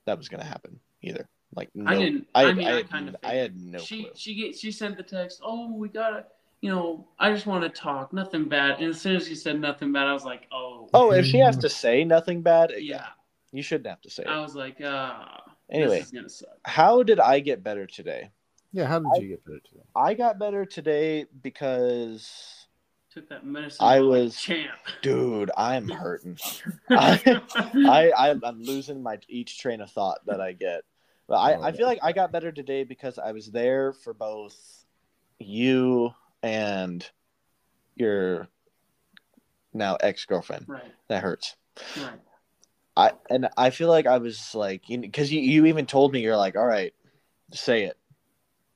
that 0.05 0.19
was 0.19 0.29
going 0.29 0.43
to 0.43 0.47
happen 0.47 0.79
either. 1.03 1.29
Like, 1.55 1.71
no, 1.75 1.91
I 1.91 1.97
didn't. 1.97 2.27
I, 2.35 2.45
I, 2.45 2.53
mean, 2.53 2.67
I, 2.69 2.77
had, 2.77 2.91
kind 2.91 3.09
of. 3.09 3.17
I 3.25 3.33
had 3.35 3.61
no 3.61 3.79
she 3.79 4.05
clue. 4.05 4.13
she 4.15 4.35
get 4.35 4.57
she 4.57 4.71
sent 4.71 4.97
the 4.97 5.03
text. 5.03 5.41
Oh, 5.45 5.73
we 5.73 5.89
gotta. 5.89 6.27
You 6.61 6.71
know, 6.71 7.09
I 7.19 7.33
just 7.33 7.47
want 7.47 7.63
to 7.65 7.71
talk. 7.71 8.13
Nothing 8.13 8.45
bad. 8.49 8.81
And 8.81 8.91
as 8.91 9.01
soon 9.01 9.17
as 9.17 9.27
she 9.27 9.35
said 9.35 9.59
nothing 9.59 9.93
bad, 9.93 10.07
I 10.07 10.13
was 10.13 10.25
like, 10.25 10.47
oh. 10.53 10.91
Oh, 10.93 11.11
if 11.13 11.25
she 11.25 11.39
has 11.39 11.57
to 11.59 11.69
say 11.71 12.05
nothing 12.05 12.43
bad, 12.43 12.73
Yeah. 12.77 13.07
you 13.51 13.63
shouldn't 13.63 13.87
have 13.87 14.03
to 14.03 14.11
say 14.11 14.25
I 14.25 14.39
it. 14.39 14.43
was 14.43 14.55
like, 14.55 14.77
ah. 14.85 15.43
Anyway, 15.73 15.99
This 16.01 16.07
is 16.07 16.13
gonna 16.13 16.29
suck. 16.29 16.51
how 16.67 17.03
did 17.03 17.19
I 17.19 17.41
get 17.41 17.65
better 17.65 17.87
today? 17.87 18.31
Yeah. 18.73 18.85
How 18.87 18.99
did 18.99 19.09
I- 19.15 19.19
you 19.21 19.29
get 19.31 19.45
better 19.45 19.61
today? 19.61 19.81
I 19.97 20.13
got 20.15 20.39
better 20.39 20.67
today 20.67 21.25
because, 21.43 22.67
Took 23.13 23.29
that 23.31 23.45
medicine. 23.47 23.79
I 23.81 24.01
was- 24.01 24.37
champ. 24.37 24.71
dude, 25.01 25.51
I'm 25.57 25.89
hurting. 25.89 26.39
I, 26.91 27.21
I, 27.75 28.11
I 28.11 28.31
I'm 28.45 28.63
losing 28.63 29.03
my 29.03 29.19
each 29.29 29.59
train 29.59 29.81
of 29.81 29.91
thought 29.91 30.19
that 30.27 30.41
I 30.43 30.53
get. 30.53 30.83
But 31.31 31.37
I, 31.37 31.55
Oh, 31.55 31.63
I 31.63 31.71
feel 31.71 31.87
like 31.87 32.01
I 32.03 32.13
got 32.13 32.33
better 32.33 32.51
today 32.51 32.83
because 32.83 33.17
I 33.17 33.31
was 33.31 33.53
there 33.53 33.93
for 33.93 34.13
both 34.13 34.85
you 35.39 36.11
and 36.43 37.09
your 37.95 38.49
now 39.73 39.97
ex 40.01 40.27
girlfriend. 40.27 40.67
right. 40.69 40.93
That 41.07 41.23
hurts. 41.23 41.57
Right. 41.97 42.19
I 42.97 43.13
and 43.31 43.49
I 43.57 43.71
feel 43.71 43.89
like 43.89 44.09
I 44.09 44.19
was 44.19 44.57
like 44.57 44.83
because 44.89 45.33
you, 45.33 45.41
you 45.41 45.67
even 45.67 45.87
told 45.87 46.13
me 46.13 46.21
you're 46.21 46.37
like 46.37 46.57
all 46.57 46.67
right, 46.67 46.93
say 47.55 47.85
it. 47.85 47.97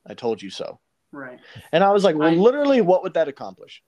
I 0.07 0.13
told 0.13 0.41
you 0.41 0.49
so. 0.49 0.79
Right. 1.11 1.39
And 1.73 1.83
I 1.83 1.91
was 1.91 2.05
like, 2.05 2.15
well, 2.15 2.29
I- 2.29 2.35
literally, 2.35 2.79
what 2.79 3.03
would 3.03 3.15
that 3.15 3.27
accomplish? 3.27 3.83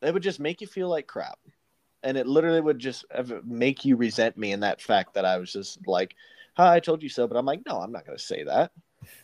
It 0.00 0.14
would 0.14 0.22
just 0.22 0.40
make 0.40 0.62
you 0.62 0.66
feel 0.66 0.88
like 0.88 1.06
crap. 1.06 1.38
And 2.02 2.16
it 2.16 2.26
literally 2.26 2.62
would 2.62 2.78
just 2.78 3.04
make 3.44 3.84
you 3.84 3.96
resent 3.96 4.38
me 4.38 4.52
in 4.52 4.60
that 4.60 4.80
fact 4.80 5.12
that 5.14 5.26
I 5.26 5.36
was 5.36 5.52
just 5.52 5.86
like, 5.86 6.12
Hi, 6.12 6.16
I 6.68 6.80
told 6.80 7.02
you 7.02 7.08
so. 7.08 7.26
But 7.26 7.36
I'm 7.36 7.46
like, 7.46 7.62
no, 7.66 7.80
I'm 7.80 7.92
not 7.92 8.06
going 8.06 8.18
to 8.18 8.24
say 8.24 8.44
that. 8.44 8.72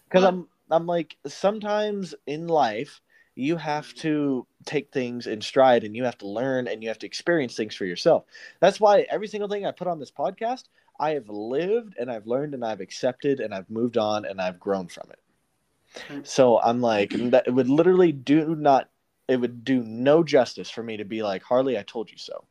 Because? 0.09 0.24
I'm, 0.24 0.49
I'm 0.70 0.87
like, 0.87 1.16
sometimes 1.26 2.14
in 2.26 2.49
life, 2.49 3.01
you 3.34 3.57
have 3.57 3.93
to 3.95 4.47
take 4.64 4.91
things 4.91 5.26
in 5.26 5.41
stride 5.41 5.84
and 5.84 5.95
you 5.95 6.05
have 6.05 6.18
to 6.18 6.26
learn 6.26 6.66
and 6.68 6.82
you 6.82 6.89
have 6.89 6.99
to 6.99 7.07
experience 7.07 7.55
things 7.55 7.74
for 7.74 7.84
yourself. 7.84 8.24
That's 8.61 8.80
why 8.80 9.07
every 9.11 9.28
single 9.28 9.49
thing 9.49 9.66
I 9.66 9.72
put 9.72 9.87
on 9.87 9.99
this 10.01 10.11
podcast, 10.11 10.64
I 10.99 11.11
have 11.11 11.28
lived 11.28 11.97
and 11.99 12.11
I've 12.11 12.26
learned 12.26 12.55
and 12.55 12.64
I've 12.64 12.80
accepted 12.80 13.41
and 13.41 13.55
I've 13.55 13.68
moved 13.68 13.99
on 13.99 14.24
and 14.24 14.41
I've 14.41 14.59
grown 14.59 14.89
from 14.89 15.11
it. 15.11 15.18
So 16.26 16.61
I'm 16.61 16.80
like, 16.80 17.11
that 17.30 17.47
it 17.47 17.51
would 17.51 17.68
literally 17.68 18.12
do 18.12 18.57
not, 18.57 18.89
it 19.28 19.37
would 19.37 19.64
do 19.64 19.82
no 19.82 20.24
justice 20.24 20.70
for 20.70 20.82
me 20.82 20.97
to 20.97 21.05
be 21.05 21.22
like, 21.22 21.43
Harley, 21.43 21.78
I 21.78 21.82
told 21.82 22.11
you 22.11 22.18
so. 22.18 22.45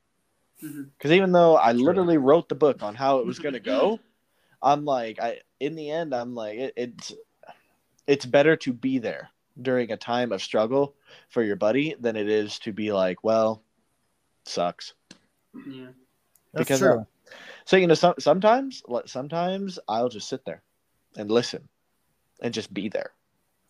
Because 0.98 1.12
even 1.12 1.32
though 1.32 1.56
I 1.56 1.74
literally 1.74 2.18
wrote 2.18 2.48
the 2.48 2.56
book 2.56 2.82
on 2.84 2.96
how 2.96 3.20
it 3.20 3.26
was 3.26 3.40
going 3.40 3.54
to 3.54 3.60
go, 3.60 4.00
I'm 4.62 4.86
like, 4.86 5.20
I 5.22 5.40
in 5.60 5.76
the 5.76 5.90
end, 5.90 6.14
I'm 6.14 6.36
like, 6.36 6.58
it, 6.58 6.74
it's 6.76 7.14
it's 8.08 8.26
better 8.26 8.56
to 8.58 8.74
be 8.74 9.00
there 9.00 9.30
during 9.62 9.92
a 9.92 9.98
time 9.98 10.32
of 10.32 10.42
struggle 10.42 10.96
for 11.30 11.44
your 11.44 11.56
buddy 11.56 11.96
than 12.00 12.16
it 12.16 12.30
is 12.30 12.60
to 12.60 12.74
be 12.74 12.92
like, 12.92 13.24
well, 13.24 13.62
sucks. 14.46 14.94
Yeah. 15.68 15.88
That's 16.54 16.68
Because, 16.68 16.80
true. 16.80 17.00
uh, 17.00 17.04
So 17.66 17.78
you 17.78 17.88
know, 17.88 17.94
some, 17.94 18.16
sometimes, 18.20 18.84
sometimes 19.06 19.80
I'll 19.88 20.10
just 20.10 20.30
sit 20.30 20.46
there 20.46 20.62
and 21.18 21.32
listen 21.32 21.68
and 22.42 22.54
just 22.54 22.74
be 22.74 22.90
there. 22.90 23.12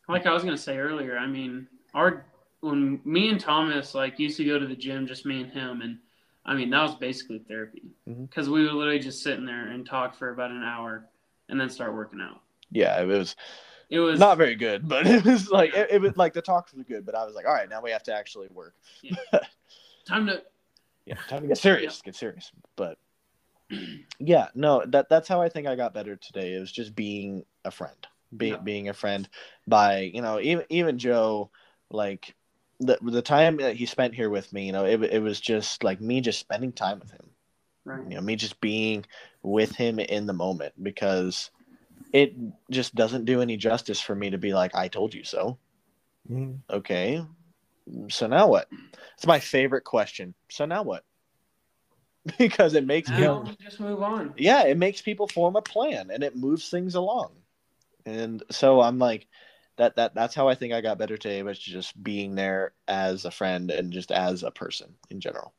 Like 0.08 0.26
I 0.26 0.34
was 0.34 0.44
gonna 0.44 0.58
say 0.58 0.78
earlier, 0.78 1.18
I 1.18 1.28
mean, 1.28 1.68
our 1.94 2.26
when 2.62 3.00
me 3.06 3.30
and 3.30 3.40
Thomas 3.40 3.94
like 3.96 4.20
used 4.20 4.38
to 4.38 4.46
go 4.46 4.60
to 4.60 4.68
the 4.68 4.76
gym, 4.76 5.08
just 5.08 5.26
me 5.26 5.42
and 5.42 5.52
him, 5.52 5.82
and 5.82 5.98
I 6.46 6.54
mean 6.54 6.70
that 6.70 6.82
was 6.84 6.96
basically 6.96 7.40
therapy 7.40 7.84
mm-hmm. 8.08 8.26
because 8.26 8.50
we 8.50 8.64
would 8.64 8.74
literally 8.74 9.00
just 9.00 9.24
sit 9.24 9.38
in 9.38 9.46
there 9.46 9.68
and 9.68 9.86
talk 9.86 10.18
for 10.18 10.30
about 10.30 10.52
an 10.52 10.64
hour, 10.64 11.08
and 11.50 11.60
then 11.60 11.70
start 11.70 11.94
working 11.94 12.22
out. 12.22 12.42
Yeah, 12.72 13.02
it 13.02 13.06
was 13.06 13.36
It 13.90 14.00
was 14.00 14.20
not 14.20 14.38
very 14.38 14.56
good, 14.56 14.88
but 14.88 15.06
it 15.08 15.24
was 15.24 15.50
like 15.50 15.74
it, 15.74 15.90
it 15.92 16.02
was 16.02 16.18
like 16.18 16.34
the 16.34 16.42
talks 16.42 16.74
were 16.74 16.84
good, 16.84 17.06
but 17.06 17.16
I 17.16 17.26
was 17.26 17.36
like, 17.36 17.46
all 17.46 17.54
right, 17.54 17.70
now 17.70 17.82
we 17.82 17.92
have 17.92 18.04
to 18.04 18.14
actually 18.14 18.48
work. 18.52 18.76
Yeah. 19.02 19.16
time 20.08 20.28
to 20.28 20.44
Yeah, 21.06 21.16
time 21.28 21.42
to 21.42 21.48
get 21.48 21.58
serious. 21.58 22.02
Get 22.02 22.16
serious. 22.16 22.52
But 22.76 22.98
yeah, 24.20 24.48
no, 24.56 24.84
that 24.88 25.10
that's 25.10 25.28
how 25.28 25.42
I 25.42 25.50
think 25.50 25.68
I 25.68 25.76
got 25.76 25.94
better 25.94 26.16
today. 26.16 26.54
It 26.56 26.60
was 26.60 26.72
just 26.72 26.96
being 26.96 27.44
a 27.64 27.72
friend, 27.72 28.08
being 28.36 28.54
Yeah. 28.54 28.60
being 28.60 28.90
a 28.90 28.94
friend 28.94 29.28
by 29.68 30.12
you 30.14 30.22
know 30.22 30.40
even 30.40 30.66
even 30.70 30.98
Joe, 30.98 31.52
like 31.90 32.36
the 32.80 32.98
the 33.02 33.22
time 33.22 33.58
that 33.58 33.76
he 33.76 33.86
spent 33.86 34.16
here 34.16 34.30
with 34.30 34.52
me, 34.54 34.66
you 34.68 34.72
know, 34.72 34.86
it 34.86 35.02
it 35.04 35.22
was 35.22 35.40
just 35.40 35.84
like 35.84 36.02
me 36.02 36.22
just 36.22 36.40
spending 36.40 36.72
time 36.74 37.00
with 37.00 37.12
him, 37.12 37.30
Right. 37.86 38.04
You 38.10 38.16
know, 38.16 38.22
me 38.22 38.36
just 38.36 38.60
being 38.62 39.06
with 39.44 39.76
him 39.76 40.00
in 40.00 40.26
the 40.26 40.34
moment 40.34 40.74
because 40.82 41.52
it 42.14 42.34
just 42.72 42.96
doesn't 42.96 43.26
do 43.26 43.42
any 43.42 43.58
justice 43.58 44.02
for 44.02 44.16
me 44.16 44.32
to 44.32 44.38
be 44.38 44.54
like, 44.54 44.76
I 44.76 44.88
told 44.88 45.14
you 45.14 45.24
so. 45.24 45.58
Mhm. 46.30 46.62
Okay. 46.70 47.24
So 48.10 48.28
now 48.28 48.48
what? 48.48 48.68
It's 49.16 49.28
my 49.28 49.40
favorite 49.40 49.84
question. 49.84 50.34
So 50.50 50.66
now 50.66 50.84
what? 50.84 51.04
because 52.38 52.74
it 52.74 52.86
makes 52.86 53.10
Now 53.10 53.40
people 53.40 53.56
just 53.62 53.80
move 53.80 54.02
on. 54.02 54.34
yeah, 54.38 54.64
it 54.66 54.78
makes 54.78 55.02
people 55.02 55.28
form 55.28 55.56
a 55.56 55.62
plan 55.62 56.10
and 56.12 56.24
it 56.24 56.36
moves 56.36 56.70
things 56.70 56.96
along. 56.96 57.32
And 58.06 58.44
so 58.52 58.82
I'm 58.82 59.00
like 59.00 59.28
that 59.78 59.96
that 59.96 60.16
that's 60.16 60.36
how 60.36 60.48
I 60.48 60.56
think 60.56 60.74
I 60.74 60.82
got 60.82 60.98
better 60.98 61.18
today 61.18 61.44
was 61.44 61.60
just 61.60 62.02
being 62.04 62.36
there 62.36 62.74
as 62.88 63.26
a 63.26 63.32
friend 63.32 63.72
and 63.72 63.92
just 63.92 64.12
as 64.12 64.44
a 64.44 64.52
person 64.52 64.96
in 65.10 65.20
general. 65.20 65.54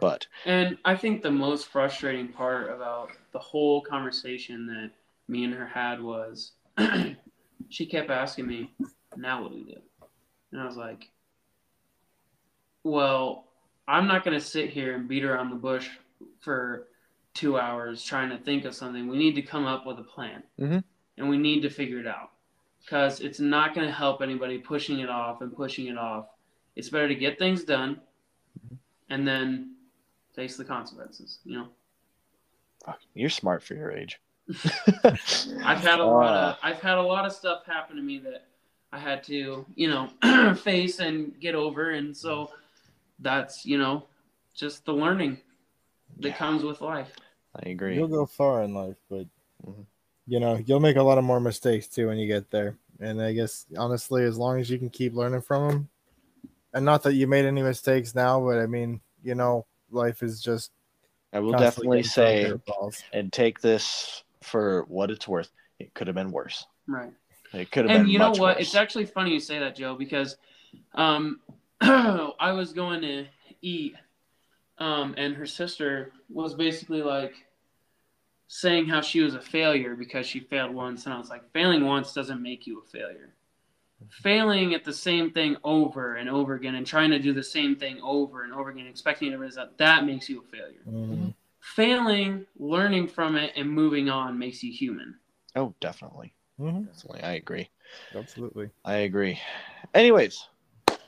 But 0.00 0.26
And 0.44 0.76
I 0.84 0.94
think 0.94 1.22
the 1.22 1.30
most 1.30 1.68
frustrating 1.68 2.28
part 2.28 2.70
about 2.70 3.10
the 3.32 3.38
whole 3.38 3.80
conversation 3.80 4.66
that 4.66 4.90
me 5.28 5.44
and 5.44 5.54
her 5.54 5.66
had 5.66 6.02
was 6.02 6.52
she 7.70 7.86
kept 7.86 8.10
asking 8.10 8.46
me, 8.46 8.74
now 9.16 9.42
what 9.42 9.52
do 9.52 9.58
we 9.58 9.64
do? 9.64 9.80
And 10.52 10.60
I 10.60 10.66
was 10.66 10.76
like, 10.76 11.10
well, 12.84 13.46
I'm 13.88 14.06
not 14.06 14.24
going 14.24 14.38
to 14.38 14.44
sit 14.44 14.70
here 14.70 14.94
and 14.94 15.08
beat 15.08 15.24
around 15.24 15.50
the 15.50 15.56
bush 15.56 15.88
for 16.40 16.88
two 17.34 17.58
hours 17.58 18.04
trying 18.04 18.30
to 18.30 18.38
think 18.38 18.64
of 18.64 18.74
something. 18.74 19.08
We 19.08 19.18
need 19.18 19.34
to 19.34 19.42
come 19.42 19.66
up 19.66 19.86
with 19.86 19.98
a 19.98 20.04
plan. 20.04 20.42
Mhm. 20.58 20.84
And 21.18 21.28
we 21.28 21.38
need 21.38 21.60
to 21.62 21.70
figure 21.70 21.98
it 21.98 22.06
out 22.06 22.30
because 22.84 23.20
it's 23.20 23.40
not 23.40 23.74
going 23.74 23.86
to 23.86 23.92
help 23.92 24.20
anybody 24.22 24.58
pushing 24.58 25.00
it 25.00 25.08
off 25.08 25.40
and 25.40 25.54
pushing 25.54 25.86
it 25.86 25.96
off. 25.96 26.26
It's 26.76 26.90
better 26.90 27.08
to 27.08 27.14
get 27.14 27.38
things 27.38 27.64
done 27.64 28.00
and 29.08 29.26
then 29.26 29.76
face 30.34 30.56
the 30.56 30.64
consequences. 30.64 31.38
You 31.44 31.58
know, 31.58 31.68
fuck, 32.84 33.00
you're 33.14 33.30
smart 33.30 33.62
for 33.62 33.74
your 33.74 33.92
age. 33.92 34.20
I've 35.64 35.80
had 35.80 36.00
a 36.00 36.04
lot 36.04 36.34
of 36.34 36.58
I've 36.62 36.80
had 36.80 36.98
a 36.98 37.02
lot 37.02 37.24
of 37.24 37.32
stuff 37.32 37.64
happen 37.66 37.96
to 37.96 38.02
me 38.02 38.18
that 38.20 38.46
I 38.92 38.98
had 38.98 39.24
to 39.24 39.64
you 39.74 39.88
know 39.88 40.54
face 40.62 41.00
and 41.00 41.38
get 41.40 41.54
over, 41.54 41.90
and 41.90 42.16
so 42.16 42.50
that's 43.20 43.64
you 43.64 43.78
know 43.78 44.04
just 44.54 44.84
the 44.84 44.92
learning 44.92 45.38
that 46.20 46.28
Yeah. 46.30 46.36
comes 46.36 46.62
with 46.62 46.80
life. 46.80 47.10
I 47.64 47.70
agree. 47.70 47.94
You'll 47.96 48.08
go 48.08 48.26
far 48.26 48.62
in 48.62 48.74
life, 48.74 48.98
but 49.08 49.26
Mhm. 49.66 49.86
You 50.26 50.40
know 50.40 50.60
you'll 50.66 50.80
make 50.80 50.96
a 50.96 51.02
lot 51.02 51.18
of 51.18 51.24
more 51.24 51.40
mistakes 51.40 51.86
too 51.86 52.08
when 52.08 52.18
you 52.18 52.26
get 52.26 52.50
there. 52.50 52.76
And 52.98 53.20
I 53.20 53.32
guess 53.32 53.66
honestly, 53.76 54.24
as 54.24 54.38
long 54.38 54.58
as 54.58 54.70
you 54.70 54.78
can 54.78 54.90
keep 54.90 55.14
learning 55.14 55.42
from 55.42 55.68
them, 55.68 55.88
and 56.72 56.84
not 56.84 57.02
that 57.04 57.14
you 57.14 57.26
made 57.26 57.44
any 57.44 57.62
mistakes 57.62 58.14
now, 58.14 58.40
but 58.40 58.58
I 58.58 58.66
mean, 58.66 59.00
you 59.22 59.34
know, 59.34 59.66
life 59.90 60.22
is 60.22 60.40
just. 60.40 60.72
I 61.32 61.40
will 61.40 61.52
definitely 61.52 62.02
say 62.02 62.52
and 63.12 63.32
take 63.32 63.60
this 63.60 64.22
for 64.42 64.84
what 64.88 65.10
it's 65.10 65.28
worth. 65.28 65.50
It 65.78 65.92
could 65.92 66.06
have 66.06 66.16
been 66.16 66.32
worse. 66.32 66.66
Right. 66.86 67.12
It 67.52 67.70
could 67.70 67.84
have 67.84 67.92
been 67.92 68.02
And 68.02 68.10
you 68.10 68.18
know 68.18 68.30
much 68.30 68.38
what? 68.38 68.56
worse. 68.56 68.66
It's 68.66 68.74
actually 68.74 69.06
funny 69.06 69.32
you 69.32 69.40
say 69.40 69.58
that, 69.58 69.76
Joe, 69.76 69.94
because 69.94 70.36
um, 70.94 71.40
I 71.80 72.52
was 72.52 72.72
going 72.72 73.02
to 73.02 73.26
eat, 73.60 73.94
um, 74.78 75.14
and 75.18 75.34
her 75.34 75.46
sister 75.46 76.12
was 76.30 76.54
basically 76.54 77.02
like 77.02 77.34
saying 78.48 78.86
how 78.88 79.00
she 79.00 79.20
was 79.20 79.34
a 79.34 79.40
failure 79.40 79.96
because 79.96 80.26
she 80.26 80.40
failed 80.40 80.74
once, 80.74 81.04
and 81.04 81.14
I 81.14 81.18
was 81.18 81.30
like, 81.30 81.50
failing 81.52 81.84
once 81.84 82.12
doesn't 82.12 82.42
make 82.42 82.66
you 82.66 82.80
a 82.80 82.88
failure. 82.90 83.34
Failing 84.10 84.74
at 84.74 84.84
the 84.84 84.92
same 84.92 85.30
thing 85.30 85.56
over 85.64 86.16
and 86.16 86.28
over 86.28 86.54
again, 86.54 86.74
and 86.74 86.86
trying 86.86 87.10
to 87.10 87.18
do 87.18 87.32
the 87.32 87.42
same 87.42 87.76
thing 87.76 87.98
over 88.02 88.44
and 88.44 88.52
over 88.52 88.70
again, 88.70 88.86
expecting 88.86 89.32
a 89.32 89.38
result, 89.38 89.76
that 89.78 90.04
makes 90.04 90.28
you 90.28 90.40
a 90.42 90.56
failure. 90.56 90.82
Mhm. 90.86 91.34
Failing, 91.60 92.46
learning 92.58 93.08
from 93.08 93.36
it, 93.36 93.52
and 93.56 93.68
moving 93.68 94.08
on 94.08 94.38
makes 94.38 94.62
you 94.62 94.72
human. 94.72 95.18
oh, 95.56 95.74
definitely. 95.80 96.34
Mhm. 96.60 96.86
Definitely. 96.86 97.22
I 97.22 97.32
agree. 97.32 97.70
Absolutely. 98.14 98.68
I 98.84 98.96
agree. 98.98 99.40
Anyways, 99.94 100.48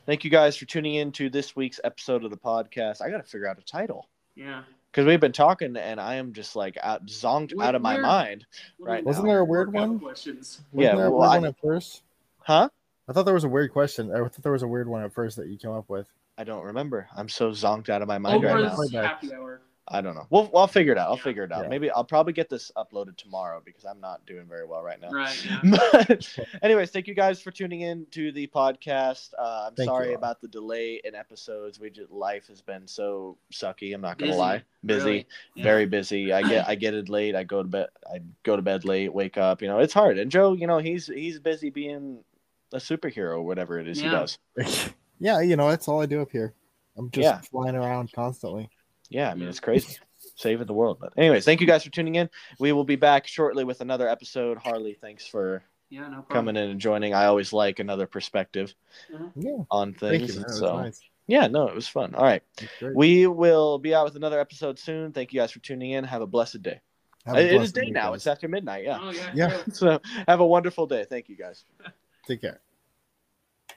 thank 0.06 0.24
you 0.24 0.30
guys 0.30 0.56
for 0.56 0.64
tuning 0.64 0.94
in 0.94 1.12
to 1.12 1.28
this 1.28 1.54
week's 1.54 1.78
episode 1.84 2.24
of 2.24 2.30
the 2.30 2.36
podcast. 2.38 3.02
I 3.02 3.10
got 3.10 3.18
to 3.18 3.22
figure 3.24 3.46
out 3.46 3.58
a 3.58 3.62
title 3.62 4.08
Yeah. 4.34 4.64
Because 4.90 5.06
we've 5.06 5.20
been 5.20 5.32
talking 5.32 5.76
and 5.76 6.00
I 6.00 6.14
am 6.16 6.32
just 6.32 6.56
like 6.56 6.76
out, 6.82 7.06
zonked 7.06 7.54
We're- 7.54 7.66
out 7.68 7.74
of 7.74 7.82
my 7.82 7.94
we're- 7.94 8.02
mind. 8.06 8.46
Right 8.78 9.04
Wasn't 9.04 9.24
got? 9.24 9.30
there 9.30 9.38
a 9.40 9.44
weird 9.44 9.72
one? 9.72 9.98
Questions. 9.98 10.60
Wasn't 10.72 10.90
Yeah, 10.92 10.96
there 10.96 11.06
a 11.06 11.10
well, 11.10 11.20
weird 11.20 11.30
I- 11.30 11.38
one 11.38 11.44
at 11.46 11.60
first? 11.60 12.02
Huh? 12.40 12.68
I 13.08 13.12
thought 13.12 13.24
there 13.24 13.34
was 13.34 13.44
a 13.44 13.48
weird 13.48 13.72
question. 13.72 14.12
I 14.12 14.18
thought 14.18 14.42
there 14.42 14.52
was 14.52 14.62
a 14.62 14.68
weird 14.68 14.88
one 14.88 15.02
at 15.02 15.12
first 15.12 15.36
that 15.36 15.48
you 15.48 15.56
came 15.58 15.70
up 15.70 15.88
with. 15.88 16.08
I 16.36 16.44
don't 16.44 16.64
remember. 16.64 17.08
I'm 17.16 17.28
so 17.28 17.50
zonked 17.50 17.88
out 17.88 18.02
of 18.02 18.08
my 18.08 18.18
mind 18.18 18.42
right 18.44 18.54
now. 18.62 18.68
Oprah's 18.70 18.92
now. 18.92 19.02
happy 19.02 19.32
hour. 19.34 19.60
I 19.90 20.00
don't 20.02 20.14
know. 20.14 20.26
We'll, 20.28 20.50
I'll 20.54 20.66
figure 20.66 20.92
it 20.92 20.98
out. 20.98 21.08
I'll 21.08 21.16
Yeah. 21.16 21.22
figure 21.22 21.44
it 21.44 21.52
out. 21.52 21.62
Yeah. 21.62 21.68
Maybe 21.68 21.90
I'll 21.90 22.04
probably 22.04 22.32
get 22.34 22.50
this 22.50 22.70
uploaded 22.76 23.16
tomorrow 23.16 23.62
because 23.64 23.84
I'm 23.86 24.00
not 24.00 24.24
doing 24.26 24.46
very 24.46 24.66
well 24.66 24.82
right 24.82 25.00
now. 25.00 25.08
Right. 25.10 25.46
Yeah. 25.46 25.60
But 25.98 26.38
anyways, 26.62 26.90
thank 26.90 27.06
you 27.08 27.14
guys 27.14 27.40
for 27.40 27.50
tuning 27.50 27.80
in 27.80 28.06
to 28.10 28.30
the 28.32 28.46
podcast. 28.48 29.30
Uh, 29.38 29.68
I'm 29.68 29.74
Thank 29.74 29.88
sorry 29.88 30.12
about 30.14 30.40
the 30.40 30.48
delay 30.48 31.00
in 31.04 31.14
episodes. 31.14 31.80
We 31.80 31.88
just 31.90 32.10
life 32.10 32.48
has 32.48 32.60
been 32.60 32.86
so 32.86 33.38
sucky. 33.52 33.94
I'm 33.94 34.00
not 34.02 34.18
gonna 34.18 34.32
Busy, 34.32 34.38
lie, 34.38 34.62
busy, 34.84 35.00
really. 35.04 35.26
Yeah. 35.54 35.64
very 35.64 35.86
busy. 35.86 36.32
I 36.32 36.42
get 36.42 36.68
I 36.68 36.74
get 36.74 36.94
it 36.94 37.08
late. 37.08 37.34
I 37.34 37.44
go 37.44 37.62
to 37.62 37.68
bed. 37.68 37.86
I 38.12 38.20
go 38.42 38.56
to 38.56 38.62
bed 38.62 38.84
late. 38.84 39.12
Wake 39.14 39.38
up. 39.38 39.62
You 39.62 39.68
know, 39.68 39.78
it's 39.78 39.94
hard. 39.94 40.18
And 40.18 40.30
Joe, 40.30 40.52
you 40.52 40.66
know, 40.66 40.78
he's 40.78 41.06
he's 41.06 41.38
busy 41.38 41.70
being 41.70 42.18
a 42.74 42.76
superhero 42.78 43.42
whatever 43.42 43.78
it 43.78 43.88
is 43.88 43.98
he 44.00 44.08
does. 44.08 44.38
yeah, 45.18 45.40
you 45.40 45.56
know, 45.56 45.70
that's 45.70 45.88
all 45.88 46.02
I 46.02 46.06
do 46.06 46.20
up 46.20 46.30
here. 46.30 46.52
I'm 46.98 47.10
just 47.10 47.24
Yeah. 47.24 47.40
flying 47.40 47.76
around 47.76 48.12
constantly. 48.12 48.68
Yeah, 49.08 49.30
I 49.30 49.34
mean 49.34 49.48
it's 49.48 49.60
crazy. 49.60 49.96
Saving 50.36 50.66
the 50.66 50.74
world. 50.74 50.98
But 51.00 51.12
anyways, 51.16 51.44
thank 51.44 51.60
you 51.60 51.66
guys 51.66 51.84
for 51.84 51.90
tuning 51.90 52.14
in. 52.16 52.28
We 52.58 52.72
will 52.72 52.84
be 52.84 52.96
back 52.96 53.26
shortly 53.26 53.64
with 53.64 53.80
another 53.80 54.08
episode. 54.08 54.58
Harley, 54.58 54.94
thanks 55.00 55.26
for 55.26 55.62
Yeah. 55.90 56.02
No 56.02 56.22
problem. 56.22 56.26
coming 56.54 56.56
in 56.56 56.70
and 56.70 56.80
joining. 56.80 57.14
I 57.14 57.24
always 57.26 57.52
like 57.52 57.78
another 57.78 58.06
perspective 58.06 58.74
mm-hmm. 59.12 59.40
Yeah. 59.40 59.62
on 59.70 59.94
Thank 59.94 60.22
things. 60.22 60.34
you. 60.34 60.40
Man. 60.42 60.48
So 60.50 60.76
nice. 60.76 61.00
yeah, 61.26 61.46
no, 61.48 61.66
it 61.68 61.74
was 61.74 61.88
fun. 61.88 62.14
All 62.14 62.24
right. 62.24 62.42
We 62.94 63.26
will 63.26 63.78
be 63.78 63.94
out 63.94 64.04
with 64.04 64.16
another 64.16 64.38
episode 64.40 64.78
soon. 64.78 65.12
Thank 65.12 65.32
you 65.32 65.40
guys 65.40 65.50
for 65.52 65.60
tuning 65.60 65.90
in. 65.92 66.04
Have 66.04 66.22
a 66.22 66.26
blessed 66.26 66.62
day. 66.62 66.80
Have 67.26 67.36
a 67.36 67.40
It 67.40 67.46
is 67.52 67.56
blessed 67.58 67.74
day 67.74 67.90
now. 67.90 68.10
guys. 68.10 68.16
It's 68.16 68.26
after 68.26 68.48
midnight. 68.48 68.84
Yeah. 68.84 68.98
Oh 69.00 69.10
yeah. 69.10 69.30
Yeah. 69.34 69.62
So 69.72 70.00
have 70.28 70.40
a 70.40 70.46
wonderful 70.46 70.86
day. 70.86 71.04
Thank 71.08 71.28
you 71.28 71.36
guys. 71.36 71.64
Take 72.26 72.42
care. 72.42 72.60